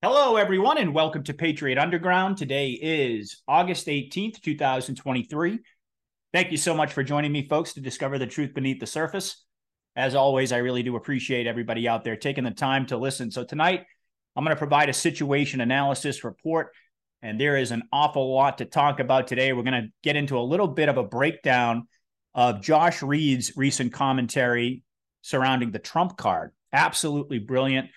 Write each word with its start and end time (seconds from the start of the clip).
Hello, 0.00 0.36
everyone, 0.36 0.78
and 0.78 0.94
welcome 0.94 1.24
to 1.24 1.34
Patriot 1.34 1.76
Underground. 1.76 2.36
Today 2.36 2.70
is 2.70 3.42
August 3.48 3.88
18th, 3.88 4.40
2023. 4.40 5.58
Thank 6.32 6.52
you 6.52 6.56
so 6.56 6.72
much 6.72 6.92
for 6.92 7.02
joining 7.02 7.32
me, 7.32 7.48
folks, 7.48 7.72
to 7.72 7.80
discover 7.80 8.16
the 8.16 8.28
truth 8.28 8.54
beneath 8.54 8.78
the 8.78 8.86
surface. 8.86 9.44
As 9.96 10.14
always, 10.14 10.52
I 10.52 10.58
really 10.58 10.84
do 10.84 10.94
appreciate 10.94 11.48
everybody 11.48 11.88
out 11.88 12.04
there 12.04 12.14
taking 12.14 12.44
the 12.44 12.52
time 12.52 12.86
to 12.86 12.96
listen. 12.96 13.32
So, 13.32 13.42
tonight, 13.42 13.86
I'm 14.36 14.44
going 14.44 14.54
to 14.54 14.58
provide 14.58 14.88
a 14.88 14.92
situation 14.92 15.60
analysis 15.60 16.22
report, 16.22 16.68
and 17.20 17.40
there 17.40 17.56
is 17.56 17.72
an 17.72 17.82
awful 17.92 18.32
lot 18.32 18.58
to 18.58 18.66
talk 18.66 19.00
about 19.00 19.26
today. 19.26 19.52
We're 19.52 19.64
going 19.64 19.82
to 19.82 19.88
get 20.04 20.14
into 20.14 20.38
a 20.38 20.46
little 20.46 20.68
bit 20.68 20.88
of 20.88 20.96
a 20.96 21.02
breakdown 21.02 21.88
of 22.36 22.62
Josh 22.62 23.02
Reed's 23.02 23.56
recent 23.56 23.92
commentary 23.92 24.84
surrounding 25.22 25.72
the 25.72 25.80
Trump 25.80 26.16
card. 26.16 26.52
Absolutely 26.72 27.40
brilliant. 27.40 27.90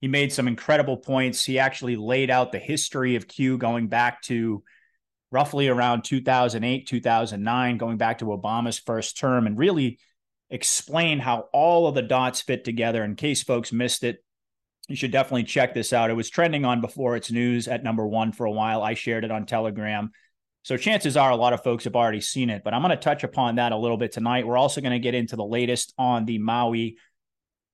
He 0.00 0.08
made 0.08 0.32
some 0.32 0.48
incredible 0.48 0.96
points. 0.96 1.44
He 1.44 1.58
actually 1.58 1.96
laid 1.96 2.30
out 2.30 2.52
the 2.52 2.58
history 2.58 3.16
of 3.16 3.28
Q 3.28 3.58
going 3.58 3.88
back 3.88 4.22
to 4.22 4.62
roughly 5.30 5.68
around 5.68 6.02
2008, 6.04 6.86
2009, 6.86 7.78
going 7.78 7.96
back 7.96 8.18
to 8.18 8.26
Obama's 8.26 8.78
first 8.78 9.18
term, 9.18 9.46
and 9.46 9.58
really 9.58 9.98
explain 10.48 11.18
how 11.20 11.48
all 11.52 11.86
of 11.86 11.94
the 11.94 12.02
dots 12.02 12.40
fit 12.40 12.64
together. 12.64 13.04
In 13.04 13.14
case 13.14 13.42
folks 13.42 13.72
missed 13.72 14.02
it, 14.02 14.24
you 14.88 14.96
should 14.96 15.12
definitely 15.12 15.44
check 15.44 15.72
this 15.72 15.92
out. 15.92 16.10
It 16.10 16.14
was 16.14 16.30
trending 16.30 16.64
on 16.64 16.80
before 16.80 17.14
it's 17.14 17.30
news 17.30 17.68
at 17.68 17.84
number 17.84 18.06
one 18.06 18.32
for 18.32 18.46
a 18.46 18.50
while. 18.50 18.82
I 18.82 18.94
shared 18.94 19.24
it 19.24 19.30
on 19.30 19.46
Telegram. 19.46 20.10
So 20.62 20.76
chances 20.76 21.16
are 21.16 21.30
a 21.30 21.36
lot 21.36 21.52
of 21.52 21.62
folks 21.62 21.84
have 21.84 21.96
already 21.96 22.20
seen 22.20 22.50
it, 22.50 22.62
but 22.64 22.74
I'm 22.74 22.82
going 22.82 22.90
to 22.90 22.96
touch 22.96 23.22
upon 23.22 23.54
that 23.54 23.72
a 23.72 23.76
little 23.76 23.96
bit 23.96 24.12
tonight. 24.12 24.46
We're 24.46 24.58
also 24.58 24.80
going 24.80 24.92
to 24.92 24.98
get 24.98 25.14
into 25.14 25.36
the 25.36 25.44
latest 25.44 25.94
on 25.96 26.24
the 26.24 26.38
Maui 26.38 26.98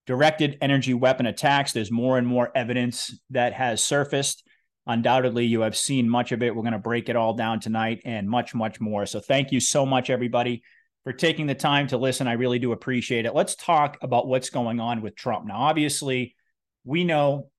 directed 0.07 0.59
energy 0.61 0.95
weapon 0.95 1.27
attacks. 1.27 1.73
There's 1.73 1.91
more 1.91 2.19
and 2.19 2.27
more 2.27 2.51
evidence 2.55 3.19
that 3.31 3.53
has 3.53 3.83
surfaced. 3.83 4.43
Undoubtedly, 4.87 5.47
you 5.47 5.63
have 5.63 5.77
seen 5.77 6.09
much 6.09 6.31
of 6.31 6.43
it. 6.43 6.55
We're 6.55 6.63
going 6.63 6.73
to 6.73 6.79
break 6.79 7.09
it 7.09 7.17
all 7.17 7.35
down 7.35 7.59
tonight 7.59 8.03
and 8.05 8.29
much, 8.29 8.55
much 8.55 8.81
more. 8.81 9.05
So, 9.05 9.19
thank 9.19 9.51
you 9.51 9.59
so 9.59 9.85
much, 9.85 10.11
everybody, 10.11 10.63
for 11.03 11.13
taking 11.13 11.47
the 11.47 11.57
time 11.57 11.89
to 11.89 11.99
listen. 11.99 12.29
I 12.29 12.35
really 12.35 12.61
do 12.61 12.73
appreciate 12.73 13.27
it. 13.27 13.35
Let's 13.35 13.57
talk 13.57 13.99
about 14.01 14.29
what's 14.29 14.51
going 14.51 14.79
on 14.79 15.03
with 15.03 15.17
Trump. 15.17 15.47
Now, 15.47 15.57
obviously, 15.57 16.37
we 16.85 17.03
know 17.03 17.51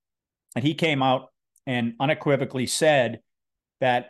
that 0.56 0.64
he 0.64 0.74
came 0.74 1.04
out 1.04 1.28
and 1.66 1.94
unequivocally 2.00 2.66
said 2.66 3.20
that 3.82 4.10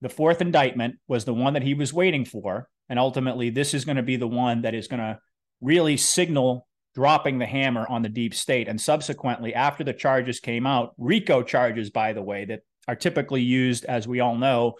the 0.00 0.08
fourth 0.08 0.40
indictment 0.40 0.96
was 1.08 1.24
the 1.24 1.34
one 1.34 1.54
that 1.54 1.62
he 1.62 1.74
was 1.74 1.92
waiting 1.92 2.24
for. 2.24 2.68
And 2.88 2.98
ultimately, 2.98 3.50
this 3.50 3.74
is 3.74 3.84
going 3.84 3.96
to 3.96 4.02
be 4.02 4.16
the 4.16 4.28
one 4.28 4.62
that 4.62 4.74
is 4.74 4.86
going 4.86 5.00
to 5.00 5.18
really 5.60 5.96
signal 5.96 6.65
dropping 6.96 7.38
the 7.38 7.44
hammer 7.44 7.86
on 7.90 8.00
the 8.00 8.08
deep 8.08 8.34
state. 8.34 8.68
And 8.68 8.80
subsequently, 8.80 9.54
after 9.54 9.84
the 9.84 9.92
charges 9.92 10.40
came 10.40 10.66
out, 10.66 10.94
RICO 10.96 11.42
charges, 11.42 11.90
by 11.90 12.14
the 12.14 12.22
way, 12.22 12.46
that 12.46 12.60
are 12.88 12.96
typically 12.96 13.42
used, 13.42 13.84
as 13.84 14.08
we 14.08 14.20
all 14.20 14.34
know, 14.34 14.76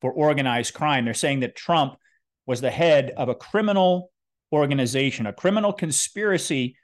for 0.00 0.10
organized 0.10 0.74
crime, 0.74 1.04
they're 1.04 1.14
saying 1.14 1.40
that 1.40 1.54
Trump 1.54 1.94
was 2.44 2.60
the 2.60 2.72
head 2.72 3.12
of 3.16 3.28
a 3.28 3.36
criminal 3.36 4.10
organization, 4.52 5.26
a 5.26 5.32
criminal 5.32 5.72
conspiracy 5.72 6.74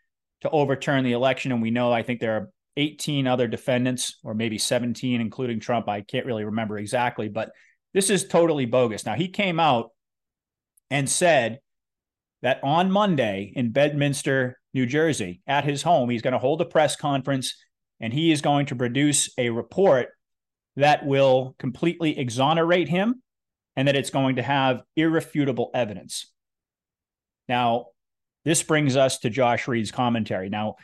to 0.43 0.51
overturn 0.51 1.03
the 1.03 1.15
election. 1.15 1.51
And 1.51 1.61
we 1.61 1.73
know, 1.73 1.93
I 1.93 2.05
think 2.05 2.21
there 2.21 2.37
are 2.37 2.51
18 2.77 3.27
other 3.27 3.49
defendants, 3.49 4.21
or 4.23 4.35
maybe 4.35 4.57
17, 4.57 5.21
including 5.21 5.59
Trump. 5.59 5.89
I 5.89 6.03
can't 6.03 6.27
really 6.27 6.45
remember 6.45 6.79
exactly, 6.79 7.29
but 7.29 7.51
this 7.93 8.09
is 8.09 8.29
totally 8.29 8.67
bogus. 8.67 9.05
Now, 9.05 9.15
he 9.17 9.27
came 9.27 9.59
out 9.59 9.91
and 10.93 11.11
said 11.11 11.59
that 12.43 12.61
on 12.63 12.93
Monday 12.93 13.53
in 13.57 13.73
Bedminster, 13.73 14.61
New 14.77 14.87
Jersey, 14.87 15.41
at 15.47 15.65
his 15.65 15.83
home. 15.83 16.11
He's 16.11 16.23
going 16.23 16.33
to 16.33 16.39
hold 16.39 16.61
a 16.61 16.67
press 16.67 16.97
conference 16.97 17.57
and 17.99 18.13
he 18.13 18.31
is 18.31 18.43
going 18.43 18.67
to 18.67 18.77
produce 18.77 19.31
a 19.39 19.49
report 19.49 20.11
that 20.77 21.07
will 21.07 21.57
completely 21.59 22.19
exonerate 22.19 22.87
him 22.87 23.23
and 23.75 23.89
that 23.89 23.97
it's 23.97 24.11
going 24.11 24.37
to 24.37 24.43
have 24.43 24.83
irrefutable 24.95 25.71
evidence. 25.73 26.31
Now, 27.49 27.87
this 28.45 28.63
brings 28.63 28.97
us 28.97 29.19
to 29.21 29.31
Josh 29.31 29.67
Reed's 29.67 29.91
commentary. 29.91 30.51
Now, 30.51 30.77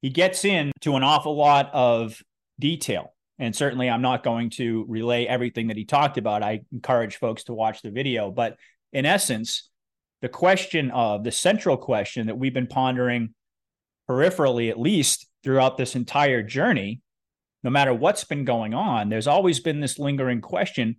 he 0.00 0.10
gets 0.10 0.44
into 0.44 0.94
an 0.94 1.02
awful 1.02 1.36
lot 1.36 1.70
of 1.72 2.22
detail. 2.58 3.12
And 3.40 3.56
certainly, 3.56 3.90
I'm 3.90 4.02
not 4.02 4.22
going 4.22 4.50
to 4.50 4.84
relay 4.88 5.24
everything 5.24 5.68
that 5.68 5.76
he 5.76 5.84
talked 5.84 6.18
about. 6.18 6.44
I 6.44 6.60
encourage 6.72 7.16
folks 7.16 7.44
to 7.44 7.54
watch 7.54 7.82
the 7.82 7.90
video. 7.90 8.30
But 8.30 8.56
in 8.92 9.06
essence, 9.06 9.70
the 10.22 10.28
question 10.28 10.90
of 10.92 11.24
the 11.24 11.32
central 11.32 11.76
question 11.76 12.28
that 12.28 12.38
we've 12.38 12.54
been 12.54 12.66
pondering 12.68 13.34
peripherally, 14.10 14.70
at 14.70 14.80
least 14.80 15.26
throughout 15.44 15.76
this 15.76 15.94
entire 15.94 16.42
journey, 16.42 17.00
no 17.62 17.70
matter 17.70 17.94
what's 17.94 18.24
been 18.24 18.44
going 18.44 18.74
on, 18.74 19.08
there's 19.08 19.28
always 19.28 19.60
been 19.60 19.80
this 19.80 20.00
lingering 20.00 20.40
question 20.40 20.96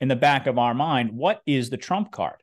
in 0.00 0.08
the 0.08 0.16
back 0.16 0.46
of 0.46 0.58
our 0.58 0.72
mind 0.72 1.12
what 1.12 1.42
is 1.46 1.68
the 1.68 1.76
trump 1.76 2.10
card? 2.10 2.42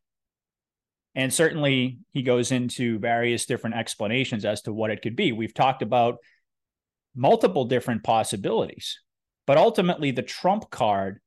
And 1.16 1.34
certainly 1.34 1.98
he 2.12 2.22
goes 2.22 2.52
into 2.52 3.00
various 3.00 3.46
different 3.46 3.76
explanations 3.76 4.46
as 4.46 4.62
to 4.64 4.74
what 4.74 4.92
it 4.92 5.02
could 5.02 5.16
be. 5.16 5.32
We've 5.32 5.54
talked 5.54 5.82
about 5.82 6.20
multiple 7.16 7.66
different 7.66 8.04
possibilities, 8.04 9.00
but 9.48 9.58
ultimately, 9.58 10.12
the 10.12 10.22
trump 10.22 10.70
card, 10.70 11.20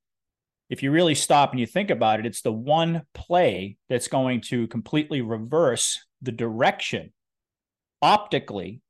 if 0.69 0.81
you 0.81 0.89
really 0.89 1.15
stop 1.15 1.51
and 1.51 1.59
you 1.59 1.67
think 1.67 1.91
about 1.91 2.19
it, 2.19 2.25
it's 2.25 2.41
the 2.41 2.51
one 2.51 3.03
play 3.13 3.77
that's 3.89 4.07
going 4.07 4.41
to 4.41 4.67
completely 4.67 5.21
reverse 5.21 6.03
the 6.21 6.31
direction 6.31 7.11
optically 8.01 8.81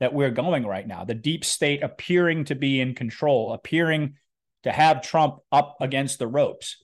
that 0.00 0.14
we're 0.14 0.30
going 0.30 0.66
right 0.66 0.86
now. 0.86 1.04
The 1.04 1.14
deep 1.14 1.44
state 1.44 1.82
appearing 1.82 2.46
to 2.46 2.54
be 2.54 2.80
in 2.80 2.94
control, 2.94 3.52
appearing 3.52 4.14
to 4.64 4.72
have 4.72 5.02
Trump 5.02 5.36
up 5.52 5.76
against 5.80 6.18
the 6.18 6.26
ropes. 6.26 6.82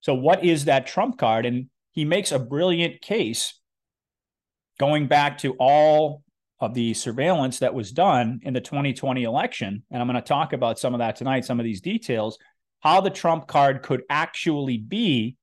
So, 0.00 0.14
what 0.14 0.44
is 0.44 0.64
that 0.64 0.86
Trump 0.86 1.18
card? 1.18 1.46
And 1.46 1.68
he 1.92 2.04
makes 2.04 2.32
a 2.32 2.38
brilliant 2.38 3.00
case 3.02 3.58
going 4.78 5.06
back 5.06 5.38
to 5.38 5.54
all 5.58 6.22
of 6.58 6.74
the 6.74 6.94
surveillance 6.94 7.58
that 7.60 7.74
was 7.74 7.92
done 7.92 8.40
in 8.42 8.52
the 8.52 8.60
2020 8.60 9.22
election. 9.22 9.82
And 9.90 10.00
I'm 10.00 10.08
going 10.08 10.20
to 10.20 10.26
talk 10.26 10.52
about 10.52 10.78
some 10.78 10.94
of 10.94 10.98
that 10.98 11.16
tonight, 11.16 11.44
some 11.44 11.60
of 11.60 11.64
these 11.64 11.80
details, 11.80 12.38
how 12.80 13.00
the 13.00 13.10
Trump 13.10 13.46
card 13.46 13.82
could 13.82 14.02
actually 14.08 14.78
be 14.78 15.36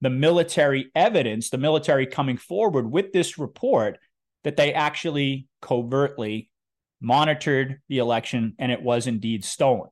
the 0.00 0.10
military 0.10 0.90
evidence, 0.94 1.50
the 1.50 1.58
military 1.58 2.06
coming 2.06 2.36
forward 2.36 2.90
with 2.90 3.12
this 3.12 3.38
report 3.38 3.98
that 4.44 4.56
they 4.56 4.72
actually 4.72 5.46
covertly 5.66 6.50
monitored 7.00 7.80
the 7.88 7.98
election 7.98 8.54
and 8.58 8.72
it 8.72 8.82
was 8.82 9.06
indeed 9.06 9.44
stolen. 9.44 9.90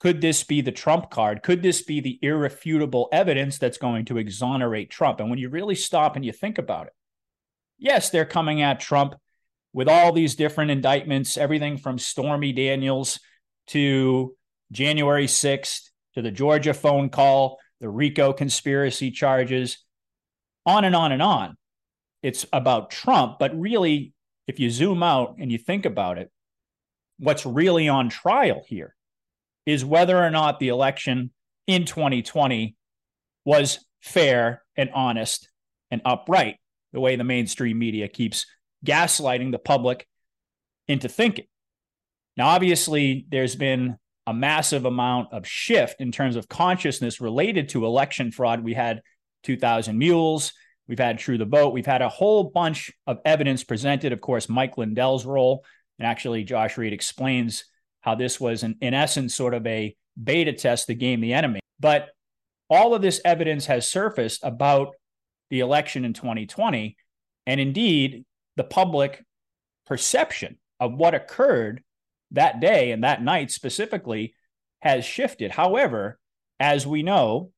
Could 0.00 0.20
this 0.20 0.44
be 0.44 0.60
the 0.60 0.72
Trump 0.72 1.10
card? 1.10 1.42
Could 1.42 1.62
this 1.62 1.82
be 1.82 2.00
the 2.00 2.18
irrefutable 2.22 3.08
evidence 3.12 3.58
that's 3.58 3.78
going 3.78 4.04
to 4.06 4.18
exonerate 4.18 4.90
Trump? 4.90 5.20
And 5.20 5.30
when 5.30 5.38
you 5.38 5.48
really 5.48 5.74
stop 5.74 6.16
and 6.16 6.24
you 6.24 6.32
think 6.32 6.58
about 6.58 6.88
it, 6.88 6.92
yes, 7.78 8.10
they're 8.10 8.24
coming 8.24 8.62
at 8.62 8.80
Trump 8.80 9.14
with 9.72 9.88
all 9.88 10.12
these 10.12 10.36
different 10.36 10.70
indictments, 10.70 11.36
everything 11.36 11.78
from 11.78 11.98
Stormy 11.98 12.52
Daniels 12.52 13.18
to 13.68 14.36
January 14.72 15.26
6th 15.26 15.88
to 16.14 16.22
the 16.22 16.30
Georgia 16.30 16.74
phone 16.74 17.08
call, 17.08 17.58
the 17.80 17.88
RICO 17.88 18.32
conspiracy 18.32 19.10
charges, 19.10 19.78
on 20.66 20.84
and 20.84 20.94
on 20.94 21.12
and 21.12 21.22
on 21.22 21.56
it's 22.24 22.46
about 22.54 22.90
Trump, 22.90 23.38
but 23.38 23.54
really, 23.60 24.13
if 24.46 24.60
you 24.60 24.70
zoom 24.70 25.02
out 25.02 25.36
and 25.38 25.50
you 25.50 25.58
think 25.58 25.86
about 25.86 26.18
it, 26.18 26.30
what's 27.18 27.46
really 27.46 27.88
on 27.88 28.08
trial 28.08 28.62
here 28.66 28.94
is 29.66 29.84
whether 29.84 30.16
or 30.22 30.30
not 30.30 30.58
the 30.58 30.68
election 30.68 31.30
in 31.66 31.84
2020 31.84 32.76
was 33.44 33.78
fair 34.02 34.62
and 34.76 34.90
honest 34.94 35.48
and 35.90 36.02
upright, 36.04 36.56
the 36.92 37.00
way 37.00 37.16
the 37.16 37.24
mainstream 37.24 37.78
media 37.78 38.08
keeps 38.08 38.46
gaslighting 38.84 39.50
the 39.50 39.58
public 39.58 40.06
into 40.88 41.08
thinking. 41.08 41.46
Now, 42.36 42.48
obviously, 42.48 43.26
there's 43.30 43.56
been 43.56 43.96
a 44.26 44.34
massive 44.34 44.84
amount 44.84 45.32
of 45.32 45.46
shift 45.46 46.00
in 46.00 46.10
terms 46.10 46.36
of 46.36 46.48
consciousness 46.48 47.20
related 47.20 47.70
to 47.70 47.86
election 47.86 48.30
fraud. 48.32 48.64
We 48.64 48.74
had 48.74 49.02
2000 49.44 49.96
Mules, 49.96 50.52
We've 50.86 50.98
had 50.98 51.18
True 51.18 51.38
the 51.38 51.44
Vote. 51.44 51.72
We've 51.72 51.86
had 51.86 52.02
a 52.02 52.08
whole 52.08 52.44
bunch 52.44 52.92
of 53.06 53.18
evidence 53.24 53.64
presented. 53.64 54.12
Of 54.12 54.20
course, 54.20 54.48
Mike 54.48 54.76
Lindell's 54.76 55.24
role. 55.24 55.64
And 55.98 56.06
actually, 56.06 56.44
Josh 56.44 56.76
Reed 56.76 56.92
explains 56.92 57.64
how 58.00 58.14
this 58.14 58.38
was, 58.38 58.62
in, 58.62 58.76
in 58.80 58.92
essence, 58.92 59.34
sort 59.34 59.54
of 59.54 59.66
a 59.66 59.96
beta 60.22 60.52
test 60.52 60.86
to 60.88 60.94
game 60.94 61.20
the 61.20 61.32
enemy. 61.32 61.60
But 61.80 62.08
all 62.68 62.94
of 62.94 63.02
this 63.02 63.20
evidence 63.24 63.66
has 63.66 63.90
surfaced 63.90 64.40
about 64.42 64.94
the 65.50 65.60
election 65.60 66.04
in 66.04 66.12
2020. 66.12 66.96
And 67.46 67.60
indeed, 67.60 68.24
the 68.56 68.64
public 68.64 69.24
perception 69.86 70.58
of 70.80 70.94
what 70.94 71.14
occurred 71.14 71.82
that 72.32 72.60
day 72.60 72.90
and 72.90 73.04
that 73.04 73.22
night 73.22 73.50
specifically 73.50 74.34
has 74.80 75.04
shifted. 75.04 75.50
However, 75.50 76.18
as 76.60 76.86
we 76.86 77.02
know, 77.02 77.52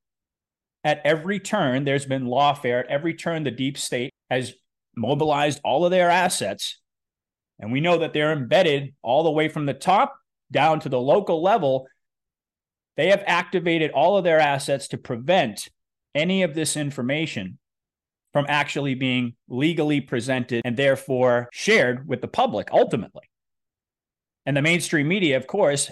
at 0.87 1.01
every 1.05 1.41
turn, 1.41 1.83
there's 1.83 2.07
been 2.07 2.27
lawfare. 2.27 2.79
At 2.79 2.87
every 2.87 3.13
turn, 3.13 3.43
the 3.43 3.51
deep 3.51 3.77
state 3.77 4.13
has 4.31 4.55
mobilized 4.95 5.61
all 5.65 5.85
of 5.85 5.91
their 5.91 6.09
assets. 6.09 6.81
And 7.59 7.73
we 7.73 7.81
know 7.81 7.99
that 7.99 8.13
they're 8.13 8.33
embedded 8.33 8.95
all 9.03 9.25
the 9.25 9.31
way 9.33 9.49
from 9.49 9.67
the 9.67 9.75
top 9.75 10.17
down 10.53 10.79
to 10.81 10.89
the 10.89 11.01
local 11.01 11.43
level, 11.43 11.89
they 12.97 13.09
have 13.09 13.25
activated 13.27 13.91
all 13.91 14.17
of 14.17 14.23
their 14.23 14.39
assets 14.39 14.87
to 14.89 14.97
prevent 14.97 15.69
any 16.15 16.45
of 16.45 16.55
this 16.55 16.77
information 16.77 17.59
from 18.33 18.47
actually 18.49 18.95
being 18.95 19.35
legally 19.49 20.01
presented 20.01 20.63
and 20.65 20.77
therefore 20.77 21.49
shared 21.53 22.07
with 22.07 22.21
the 22.21 22.29
public 22.29 22.69
ultimately. 22.71 23.29
And 24.47 24.57
the 24.57 24.63
mainstream 24.63 25.09
media, 25.09 25.37
of 25.37 25.49
course, 25.49 25.91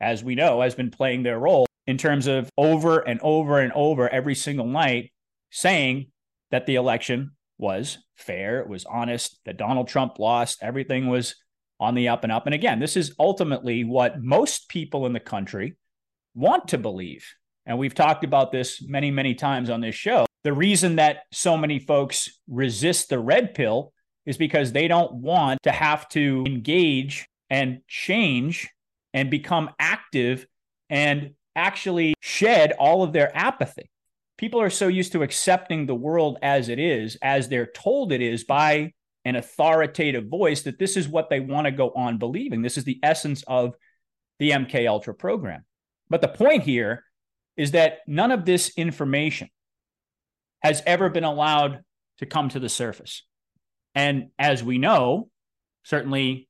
as 0.00 0.22
we 0.22 0.36
know, 0.36 0.62
has 0.62 0.76
been 0.76 0.92
playing 0.92 1.24
their 1.24 1.40
role 1.40 1.66
in 1.88 1.96
terms 1.96 2.26
of 2.26 2.50
over 2.58 2.98
and 2.98 3.18
over 3.22 3.58
and 3.60 3.72
over 3.72 4.10
every 4.10 4.34
single 4.34 4.66
night 4.66 5.10
saying 5.50 6.12
that 6.50 6.66
the 6.66 6.74
election 6.74 7.30
was 7.56 7.96
fair, 8.14 8.60
it 8.60 8.68
was 8.68 8.84
honest, 8.84 9.40
that 9.46 9.56
Donald 9.56 9.88
Trump 9.88 10.18
lost, 10.18 10.58
everything 10.60 11.08
was 11.08 11.34
on 11.80 11.94
the 11.94 12.08
up 12.08 12.24
and 12.24 12.32
up. 12.32 12.44
And 12.44 12.54
again, 12.54 12.78
this 12.78 12.94
is 12.94 13.14
ultimately 13.18 13.84
what 13.84 14.22
most 14.22 14.68
people 14.68 15.06
in 15.06 15.14
the 15.14 15.18
country 15.18 15.78
want 16.34 16.68
to 16.68 16.78
believe. 16.78 17.26
And 17.64 17.78
we've 17.78 17.94
talked 17.94 18.22
about 18.22 18.52
this 18.52 18.82
many, 18.86 19.10
many 19.10 19.34
times 19.34 19.70
on 19.70 19.80
this 19.80 19.94
show. 19.94 20.26
The 20.44 20.52
reason 20.52 20.96
that 20.96 21.20
so 21.32 21.56
many 21.56 21.78
folks 21.78 22.28
resist 22.48 23.08
the 23.08 23.18
red 23.18 23.54
pill 23.54 23.94
is 24.26 24.36
because 24.36 24.72
they 24.72 24.88
don't 24.88 25.14
want 25.14 25.62
to 25.62 25.72
have 25.72 26.06
to 26.10 26.44
engage 26.46 27.26
and 27.48 27.80
change 27.88 28.68
and 29.14 29.30
become 29.30 29.70
active 29.78 30.46
and 30.90 31.30
actually 31.58 32.14
shed 32.20 32.72
all 32.78 33.02
of 33.02 33.12
their 33.12 33.36
apathy. 33.36 33.90
People 34.38 34.60
are 34.60 34.70
so 34.70 34.86
used 34.86 35.12
to 35.12 35.22
accepting 35.22 35.84
the 35.84 35.94
world 35.94 36.38
as 36.40 36.68
it 36.68 36.78
is, 36.78 37.16
as 37.20 37.48
they're 37.48 37.66
told 37.66 38.12
it 38.12 38.22
is 38.22 38.44
by 38.44 38.92
an 39.24 39.34
authoritative 39.34 40.28
voice, 40.28 40.62
that 40.62 40.78
this 40.78 40.96
is 40.96 41.08
what 41.08 41.28
they 41.28 41.40
want 41.40 41.66
to 41.66 41.72
go 41.72 41.90
on 41.90 42.18
believing. 42.18 42.62
This 42.62 42.78
is 42.78 42.84
the 42.84 43.00
essence 43.02 43.42
of 43.48 43.74
the 44.38 44.50
MK 44.50 44.88
Ultra 44.88 45.12
program. 45.12 45.64
But 46.08 46.20
the 46.20 46.28
point 46.28 46.62
here 46.62 47.04
is 47.56 47.72
that 47.72 47.98
none 48.06 48.30
of 48.30 48.44
this 48.44 48.70
information 48.76 49.48
has 50.62 50.82
ever 50.86 51.10
been 51.10 51.24
allowed 51.24 51.82
to 52.18 52.26
come 52.26 52.48
to 52.50 52.60
the 52.60 52.68
surface. 52.68 53.24
And 53.94 54.28
as 54.38 54.62
we 54.62 54.78
know, 54.78 55.28
certainly 55.82 56.48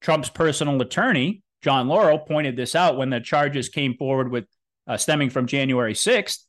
Trump's 0.00 0.30
personal 0.30 0.80
attorney, 0.80 1.42
John 1.66 1.88
Lauro 1.88 2.16
pointed 2.16 2.54
this 2.54 2.76
out 2.76 2.96
when 2.96 3.10
the 3.10 3.18
charges 3.18 3.68
came 3.68 3.96
forward 3.96 4.30
with 4.30 4.44
uh, 4.86 4.96
stemming 4.96 5.30
from 5.30 5.48
January 5.48 5.94
6th. 5.94 6.44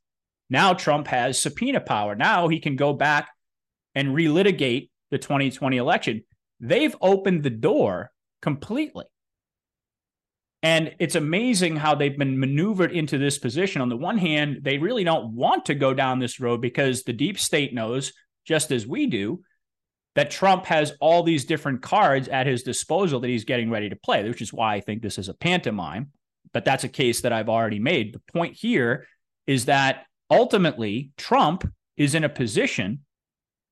Now 0.47 0.75
Trump 0.75 1.07
has 1.07 1.41
subpoena 1.41 1.79
power. 1.79 2.13
Now 2.13 2.49
he 2.49 2.59
can 2.59 2.75
go 2.75 2.93
back 2.93 3.27
and 3.95 4.09
relitigate 4.09 4.91
the 5.09 5.17
2020 5.17 5.77
election. 5.77 6.23
They've 6.59 6.95
opened 7.01 7.41
the 7.41 7.49
door 7.49 8.11
completely. 8.43 9.05
And 10.61 10.93
it's 10.99 11.15
amazing 11.15 11.77
how 11.77 11.95
they've 11.95 12.15
been 12.15 12.39
maneuvered 12.39 12.91
into 12.91 13.17
this 13.17 13.39
position. 13.39 13.81
On 13.81 13.89
the 13.89 13.97
one 13.97 14.19
hand, 14.19 14.59
they 14.61 14.77
really 14.77 15.03
don't 15.03 15.33
want 15.33 15.65
to 15.65 15.73
go 15.73 15.95
down 15.95 16.19
this 16.19 16.39
road 16.39 16.61
because 16.61 17.01
the 17.01 17.13
deep 17.13 17.39
state 17.39 17.73
knows, 17.73 18.13
just 18.45 18.69
as 18.69 18.85
we 18.85 19.07
do, 19.07 19.41
that 20.17 20.31
Trump 20.31 20.65
has 20.65 20.93
all 20.99 21.21
these 21.21 21.45
different 21.45 21.83
cards 21.83 22.27
at 22.27 22.47
his 22.47 22.63
disposal 22.63 23.19
that 23.19 23.27
he's 23.27 23.45
getting 23.45 23.69
ready 23.69 23.87
to 23.87 23.95
play, 23.95 24.27
which 24.27 24.41
is 24.41 24.51
why 24.51 24.73
I 24.73 24.79
think 24.81 25.03
this 25.03 25.19
is 25.19 25.29
a 25.29 25.33
pantomime. 25.35 26.11
But 26.53 26.65
that's 26.65 26.83
a 26.83 26.89
case 26.89 27.21
that 27.21 27.31
I've 27.31 27.49
already 27.49 27.77
made. 27.77 28.15
The 28.15 28.33
point 28.33 28.55
here 28.55 29.05
is 29.45 29.65
that 29.65 30.05
ultimately, 30.31 31.11
Trump 31.17 31.71
is 31.97 32.15
in 32.15 32.23
a 32.23 32.29
position 32.29 33.01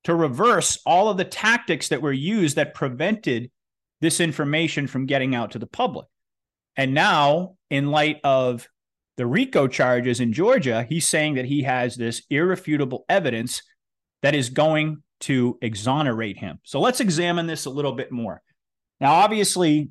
to 0.04 0.14
reverse 0.14 0.78
all 0.86 1.10
of 1.10 1.18
the 1.18 1.26
tactics 1.26 1.90
that 1.90 2.04
were 2.04 2.14
used 2.14 2.58
that 2.58 2.76
prevented 2.76 3.50
this 4.02 4.20
information 4.20 4.86
from 4.86 5.08
getting 5.08 5.34
out 5.34 5.50
to 5.52 5.60
the 5.60 5.66
public. 5.66 6.06
And 6.78 6.94
now, 6.94 7.56
in 7.72 7.90
light 7.90 8.20
of 8.24 8.68
the 9.18 9.26
RICO 9.26 9.68
charges 9.68 10.20
in 10.20 10.32
Georgia, 10.32 10.86
he's 10.88 11.08
saying 11.08 11.36
that 11.36 11.46
he 11.46 11.64
has 11.64 11.96
this 11.96 12.22
irrefutable 12.30 13.04
evidence 13.10 13.64
that 14.22 14.36
is 14.36 14.52
going 14.52 15.02
to 15.26 15.58
exonerate 15.62 16.38
him. 16.38 16.60
So 16.64 16.80
let's 16.80 17.00
examine 17.00 17.48
this 17.48 17.66
a 17.66 17.70
little 17.70 17.94
bit 17.94 18.12
more. 18.12 18.42
Now, 19.00 19.14
obviously, 19.14 19.90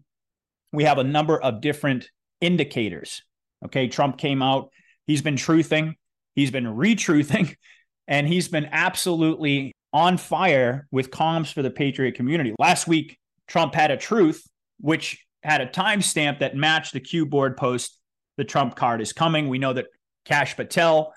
we 0.72 0.84
have 0.84 0.98
a 0.98 1.04
number 1.04 1.40
of 1.40 1.60
different 1.60 2.08
indicators. 2.40 3.22
Okay, 3.64 3.88
Trump 3.88 4.18
came 4.18 4.42
out, 4.42 4.70
he's 5.06 5.22
been 5.22 5.36
truthing, 5.36 5.94
he's 6.34 6.50
been 6.50 6.66
retruthing, 6.66 7.56
and 8.08 8.28
he's 8.28 8.48
been 8.48 8.68
absolutely 8.70 9.72
on 9.92 10.18
fire 10.18 10.86
with 10.90 11.10
comms 11.10 11.52
for 11.52 11.62
the 11.62 11.70
Patriot 11.70 12.12
community. 12.12 12.54
Last 12.58 12.86
week, 12.86 13.18
Trump 13.48 13.74
had 13.74 13.90
a 13.90 13.96
truth, 13.96 14.46
which 14.80 15.24
had 15.42 15.60
a 15.60 15.66
timestamp 15.66 16.40
that 16.40 16.56
matched 16.56 16.92
the 16.92 17.00
Q 17.00 17.26
board 17.26 17.56
post. 17.56 17.98
The 18.36 18.44
Trump 18.44 18.76
card 18.76 19.00
is 19.00 19.12
coming. 19.12 19.48
We 19.48 19.58
know 19.58 19.72
that 19.72 19.86
Kash 20.24 20.56
Patel 20.56 21.12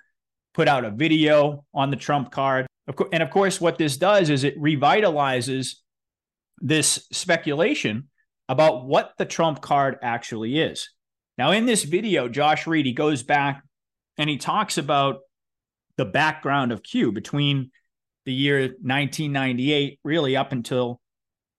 put 0.54 0.68
out 0.68 0.86
a 0.86 0.92
video 0.92 1.66
on 1.74 1.90
the 1.90 1.96
Trump 1.96 2.32
card. 2.32 2.68
And 3.12 3.22
of 3.22 3.30
course, 3.30 3.60
what 3.60 3.78
this 3.78 3.98
does 3.98 4.30
is 4.30 4.44
it 4.44 4.60
revitalizes 4.60 5.76
this 6.60 7.08
speculation 7.12 8.10
about 8.50 8.86
what 8.86 9.12
the 9.18 9.26
Trump 9.26 9.62
card 9.62 9.98
actually 10.02 10.60
is. 10.60 10.90
Now, 11.38 11.52
in 11.52 11.66
this 11.66 11.84
video, 11.84 12.30
Josh 12.30 12.66
Reed, 12.66 12.86
he 12.86 12.94
goes 12.94 13.24
back 13.24 13.62
and 14.18 14.30
he 14.30 14.38
talks 14.38 14.78
about 14.78 15.18
the 15.98 16.06
background 16.06 16.72
of 16.72 16.84
Q 16.84 17.12
between 17.12 17.72
the 18.26 18.34
year 18.34 18.60
1998, 18.62 20.00
really 20.04 20.36
up 20.36 20.52
until 20.52 21.02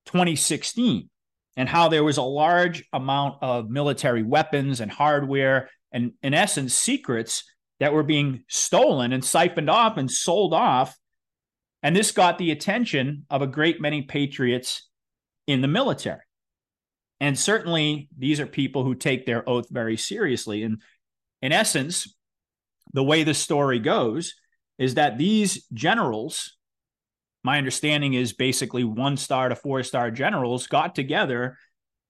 2016 0.07 1.09
and 1.57 1.69
how 1.69 1.89
there 1.89 2.05
was 2.05 2.17
a 2.17 2.23
large 2.23 2.85
amount 2.93 3.37
of 3.43 3.69
military 3.69 4.23
weapons 4.23 4.81
and 4.81 4.91
hardware 4.91 5.69
and, 5.93 6.13
in 6.23 6.35
essence, 6.35 6.75
secrets 6.75 7.45
that 7.81 7.93
were 7.93 8.03
being 8.03 8.45
stolen 8.49 9.13
and 9.13 9.25
siphoned 9.25 9.71
off 9.71 9.97
and 9.97 10.11
sold 10.11 10.55
off. 10.55 10.97
And 11.83 11.95
this 11.95 12.11
got 12.11 12.39
the 12.39 12.51
attention 12.51 13.25
of 13.31 13.43
a 13.43 13.47
great 13.47 13.81
many 13.81 14.03
patriots 14.03 14.89
in 15.47 15.61
the 15.61 15.69
military. 15.69 16.21
And 17.21 17.39
certainly, 17.39 18.09
these 18.17 18.41
are 18.41 18.47
people 18.47 18.85
who 18.85 18.95
take 18.95 19.27
their 19.27 19.49
oath 19.49 19.67
very 19.71 19.97
seriously. 19.97 20.63
And 20.63 20.83
in 21.43 21.53
essence, 21.53 22.15
the 22.93 23.03
way 23.03 23.25
the 23.25 23.35
story 23.35 23.79
goes 23.79 24.35
is 24.79 24.95
that 24.95 25.19
these 25.19 25.65
generals 25.73 26.59
my 27.45 27.59
understanding 27.59 28.15
is 28.15 28.33
basically 28.33 28.85
one 28.85 29.17
star 29.17 29.49
to 29.49 29.57
four 29.57 29.83
star 29.83 30.11
generals 30.11 30.67
got 30.67 30.95
together 30.95 31.57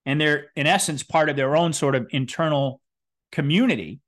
and 0.06 0.20
they're 0.20 0.46
in 0.56 0.66
essence 0.66 1.02
part 1.02 1.28
of 1.28 1.36
their 1.36 1.56
own 1.56 1.72
sort 1.72 1.94
of 1.94 2.06
internal 2.10 2.80
community 3.30 4.00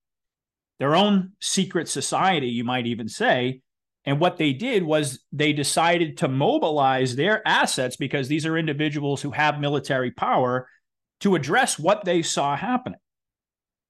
their 0.78 0.96
own 0.96 1.32
secret 1.40 1.88
society 1.88 2.48
you 2.48 2.64
might 2.64 2.86
even 2.86 3.08
say 3.08 3.60
and 4.04 4.18
what 4.18 4.38
they 4.38 4.52
did 4.52 4.82
was 4.82 5.20
they 5.32 5.52
decided 5.52 6.18
to 6.18 6.28
mobilize 6.28 7.16
their 7.16 7.46
assets 7.46 7.96
because 7.96 8.28
these 8.28 8.46
are 8.46 8.56
individuals 8.56 9.20
who 9.20 9.30
have 9.30 9.60
military 9.60 10.10
power 10.10 10.68
to 11.20 11.34
address 11.34 11.78
what 11.78 12.04
they 12.04 12.22
saw 12.22 12.56
happening. 12.56 12.98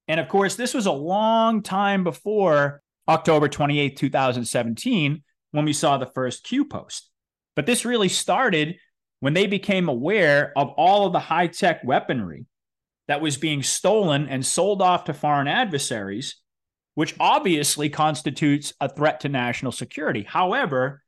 And 0.08 0.18
of 0.18 0.28
course 0.28 0.56
this 0.56 0.74
was 0.74 0.86
a 0.86 0.92
long 0.92 1.62
time 1.62 2.02
before 2.04 2.82
october 3.08 3.48
28 3.48 3.96
2017 3.96 5.22
when 5.52 5.64
we 5.64 5.72
saw 5.72 5.96
the 5.96 6.06
first 6.06 6.44
q 6.44 6.64
post. 6.64 7.08
But 7.54 7.66
this 7.66 7.84
really 7.84 8.08
started 8.08 8.76
when 9.20 9.34
they 9.34 9.46
became 9.46 9.88
aware 9.88 10.52
of 10.56 10.68
all 10.70 11.06
of 11.06 11.12
the 11.12 11.20
high 11.20 11.46
tech 11.46 11.82
weaponry 11.84 12.46
that 13.06 13.20
was 13.20 13.36
being 13.36 13.62
stolen 13.62 14.28
and 14.28 14.44
sold 14.44 14.80
off 14.82 15.04
to 15.04 15.14
foreign 15.14 15.48
adversaries, 15.48 16.36
which 17.00 17.14
obviously 17.18 17.88
constitutes 17.88 18.74
a 18.78 18.86
threat 18.86 19.20
to 19.20 19.28
national 19.30 19.72
security. 19.72 20.22
However, 20.22 21.02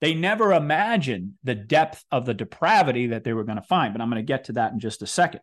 they 0.00 0.14
never 0.14 0.54
imagined 0.54 1.34
the 1.44 1.54
depth 1.54 2.02
of 2.10 2.24
the 2.24 2.32
depravity 2.32 3.08
that 3.08 3.22
they 3.22 3.34
were 3.34 3.44
going 3.44 3.60
to 3.60 3.62
find. 3.62 3.92
But 3.92 4.00
I'm 4.00 4.08
going 4.08 4.24
to 4.24 4.26
get 4.26 4.44
to 4.44 4.54
that 4.54 4.72
in 4.72 4.80
just 4.80 5.02
a 5.02 5.06
second. 5.06 5.42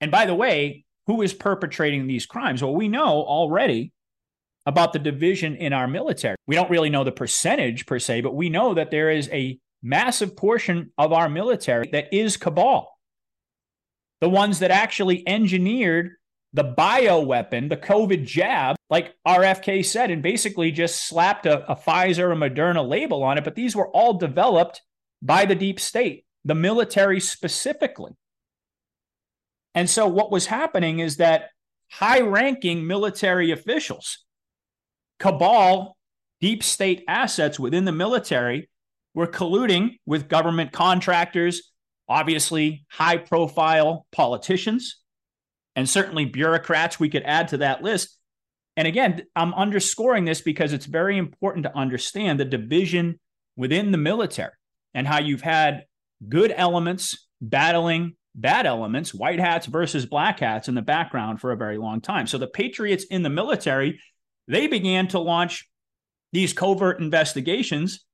And 0.00 0.10
by 0.10 0.24
the 0.24 0.34
way, 0.34 0.86
who 1.06 1.20
is 1.20 1.34
perpetrating 1.34 2.06
these 2.06 2.24
crimes? 2.24 2.62
Well, 2.62 2.74
we 2.74 2.88
know 2.88 3.04
already 3.04 3.92
about 4.64 4.94
the 4.94 4.98
division 4.98 5.56
in 5.56 5.74
our 5.74 5.86
military. 5.86 6.36
We 6.46 6.54
don't 6.54 6.70
really 6.70 6.88
know 6.88 7.04
the 7.04 7.12
percentage 7.12 7.84
per 7.84 7.98
se, 7.98 8.22
but 8.22 8.34
we 8.34 8.48
know 8.48 8.72
that 8.72 8.90
there 8.90 9.10
is 9.10 9.28
a 9.28 9.58
massive 9.82 10.38
portion 10.38 10.90
of 10.96 11.12
our 11.12 11.28
military 11.28 11.90
that 11.92 12.14
is 12.14 12.38
cabal. 12.38 12.98
The 14.22 14.30
ones 14.30 14.60
that 14.60 14.70
actually 14.70 15.22
engineered 15.28 16.12
the 16.54 16.64
bio 16.64 17.20
weapon, 17.20 17.68
the 17.68 17.76
COVID 17.76 18.24
jab, 18.24 18.76
like 18.88 19.14
RFK 19.26 19.84
said, 19.84 20.12
and 20.12 20.22
basically 20.22 20.70
just 20.70 21.06
slapped 21.06 21.46
a, 21.46 21.70
a 21.70 21.74
Pfizer 21.74 22.30
or 22.30 22.36
Moderna 22.36 22.88
label 22.88 23.24
on 23.24 23.36
it. 23.36 23.44
But 23.44 23.56
these 23.56 23.74
were 23.74 23.88
all 23.88 24.14
developed 24.14 24.80
by 25.20 25.46
the 25.46 25.56
deep 25.56 25.80
state, 25.80 26.24
the 26.44 26.54
military 26.54 27.18
specifically. 27.18 28.12
And 29.74 29.90
so 29.90 30.06
what 30.06 30.30
was 30.30 30.46
happening 30.46 31.00
is 31.00 31.16
that 31.16 31.50
high 31.90 32.20
ranking 32.20 32.86
military 32.86 33.50
officials 33.50 34.24
cabal, 35.18 35.96
deep 36.40 36.62
state 36.62 37.02
assets 37.08 37.58
within 37.58 37.84
the 37.84 37.92
military 37.92 38.68
were 39.12 39.26
colluding 39.26 39.98
with 40.06 40.28
government 40.28 40.70
contractors, 40.70 41.72
obviously 42.08 42.84
high 42.90 43.16
profile 43.16 44.06
politicians, 44.12 45.03
and 45.76 45.88
certainly 45.88 46.24
bureaucrats 46.24 47.00
we 47.00 47.08
could 47.08 47.22
add 47.24 47.48
to 47.48 47.58
that 47.58 47.82
list. 47.82 48.18
And 48.76 48.88
again, 48.88 49.22
I'm 49.36 49.54
underscoring 49.54 50.24
this 50.24 50.40
because 50.40 50.72
it's 50.72 50.86
very 50.86 51.16
important 51.16 51.64
to 51.64 51.76
understand 51.76 52.40
the 52.40 52.44
division 52.44 53.20
within 53.56 53.92
the 53.92 53.98
military 53.98 54.52
and 54.94 55.06
how 55.06 55.20
you've 55.20 55.42
had 55.42 55.84
good 56.28 56.52
elements 56.56 57.28
battling 57.40 58.16
bad 58.34 58.66
elements, 58.66 59.14
white 59.14 59.38
hats 59.38 59.66
versus 59.66 60.06
black 60.06 60.40
hats 60.40 60.68
in 60.68 60.74
the 60.74 60.82
background 60.82 61.40
for 61.40 61.52
a 61.52 61.56
very 61.56 61.78
long 61.78 62.00
time. 62.00 62.26
So 62.26 62.38
the 62.38 62.46
Patriots 62.46 63.04
in 63.04 63.22
the 63.22 63.30
military, 63.30 64.00
they 64.48 64.66
began 64.66 65.08
to 65.08 65.20
launch 65.20 65.68
these 66.32 66.52
covert 66.52 67.00
investigations 67.00 68.04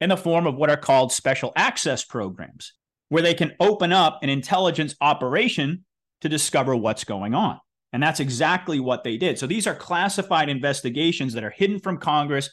in 0.00 0.08
the 0.08 0.16
form 0.16 0.48
of 0.48 0.56
what 0.56 0.70
are 0.70 0.76
called 0.76 1.12
special 1.12 1.52
access 1.54 2.04
programs, 2.04 2.72
where 3.08 3.22
they 3.22 3.34
can 3.34 3.54
open 3.60 3.92
up 3.92 4.18
an 4.22 4.28
intelligence 4.28 4.96
operation 5.00 5.84
to 6.22 6.28
discover 6.28 6.74
what's 6.74 7.04
going 7.04 7.34
on. 7.34 7.60
And 7.92 8.02
that's 8.02 8.20
exactly 8.20 8.80
what 8.80 9.04
they 9.04 9.16
did. 9.18 9.38
So 9.38 9.46
these 9.46 9.66
are 9.66 9.74
classified 9.74 10.48
investigations 10.48 11.34
that 11.34 11.44
are 11.44 11.50
hidden 11.50 11.78
from 11.78 11.98
Congress, 11.98 12.50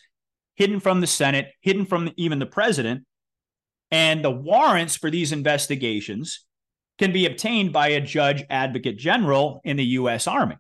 hidden 0.55 0.79
from 0.79 0.99
the 0.99 1.07
Senate, 1.07 1.47
hidden 1.61 1.85
from 1.85 2.11
even 2.17 2.39
the 2.39 2.45
president. 2.45 3.05
And 3.89 4.23
the 4.23 4.31
warrants 4.31 4.97
for 4.97 5.09
these 5.09 5.31
investigations 5.31 6.45
can 6.97 7.13
be 7.13 7.25
obtained 7.25 7.71
by 7.71 7.89
a 7.89 8.01
judge 8.01 8.43
advocate 8.49 8.97
general 8.97 9.61
in 9.63 9.77
the 9.77 9.85
U.S. 9.85 10.27
Army 10.27 10.57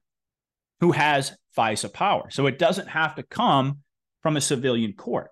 who 0.79 0.93
has 0.93 1.35
FISA 1.57 1.91
power. 1.91 2.29
So 2.29 2.47
it 2.47 2.57
doesn't 2.57 2.87
have 2.87 3.15
to 3.15 3.23
come 3.23 3.79
from 4.21 4.37
a 4.37 4.41
civilian 4.41 4.93
court. 4.93 5.29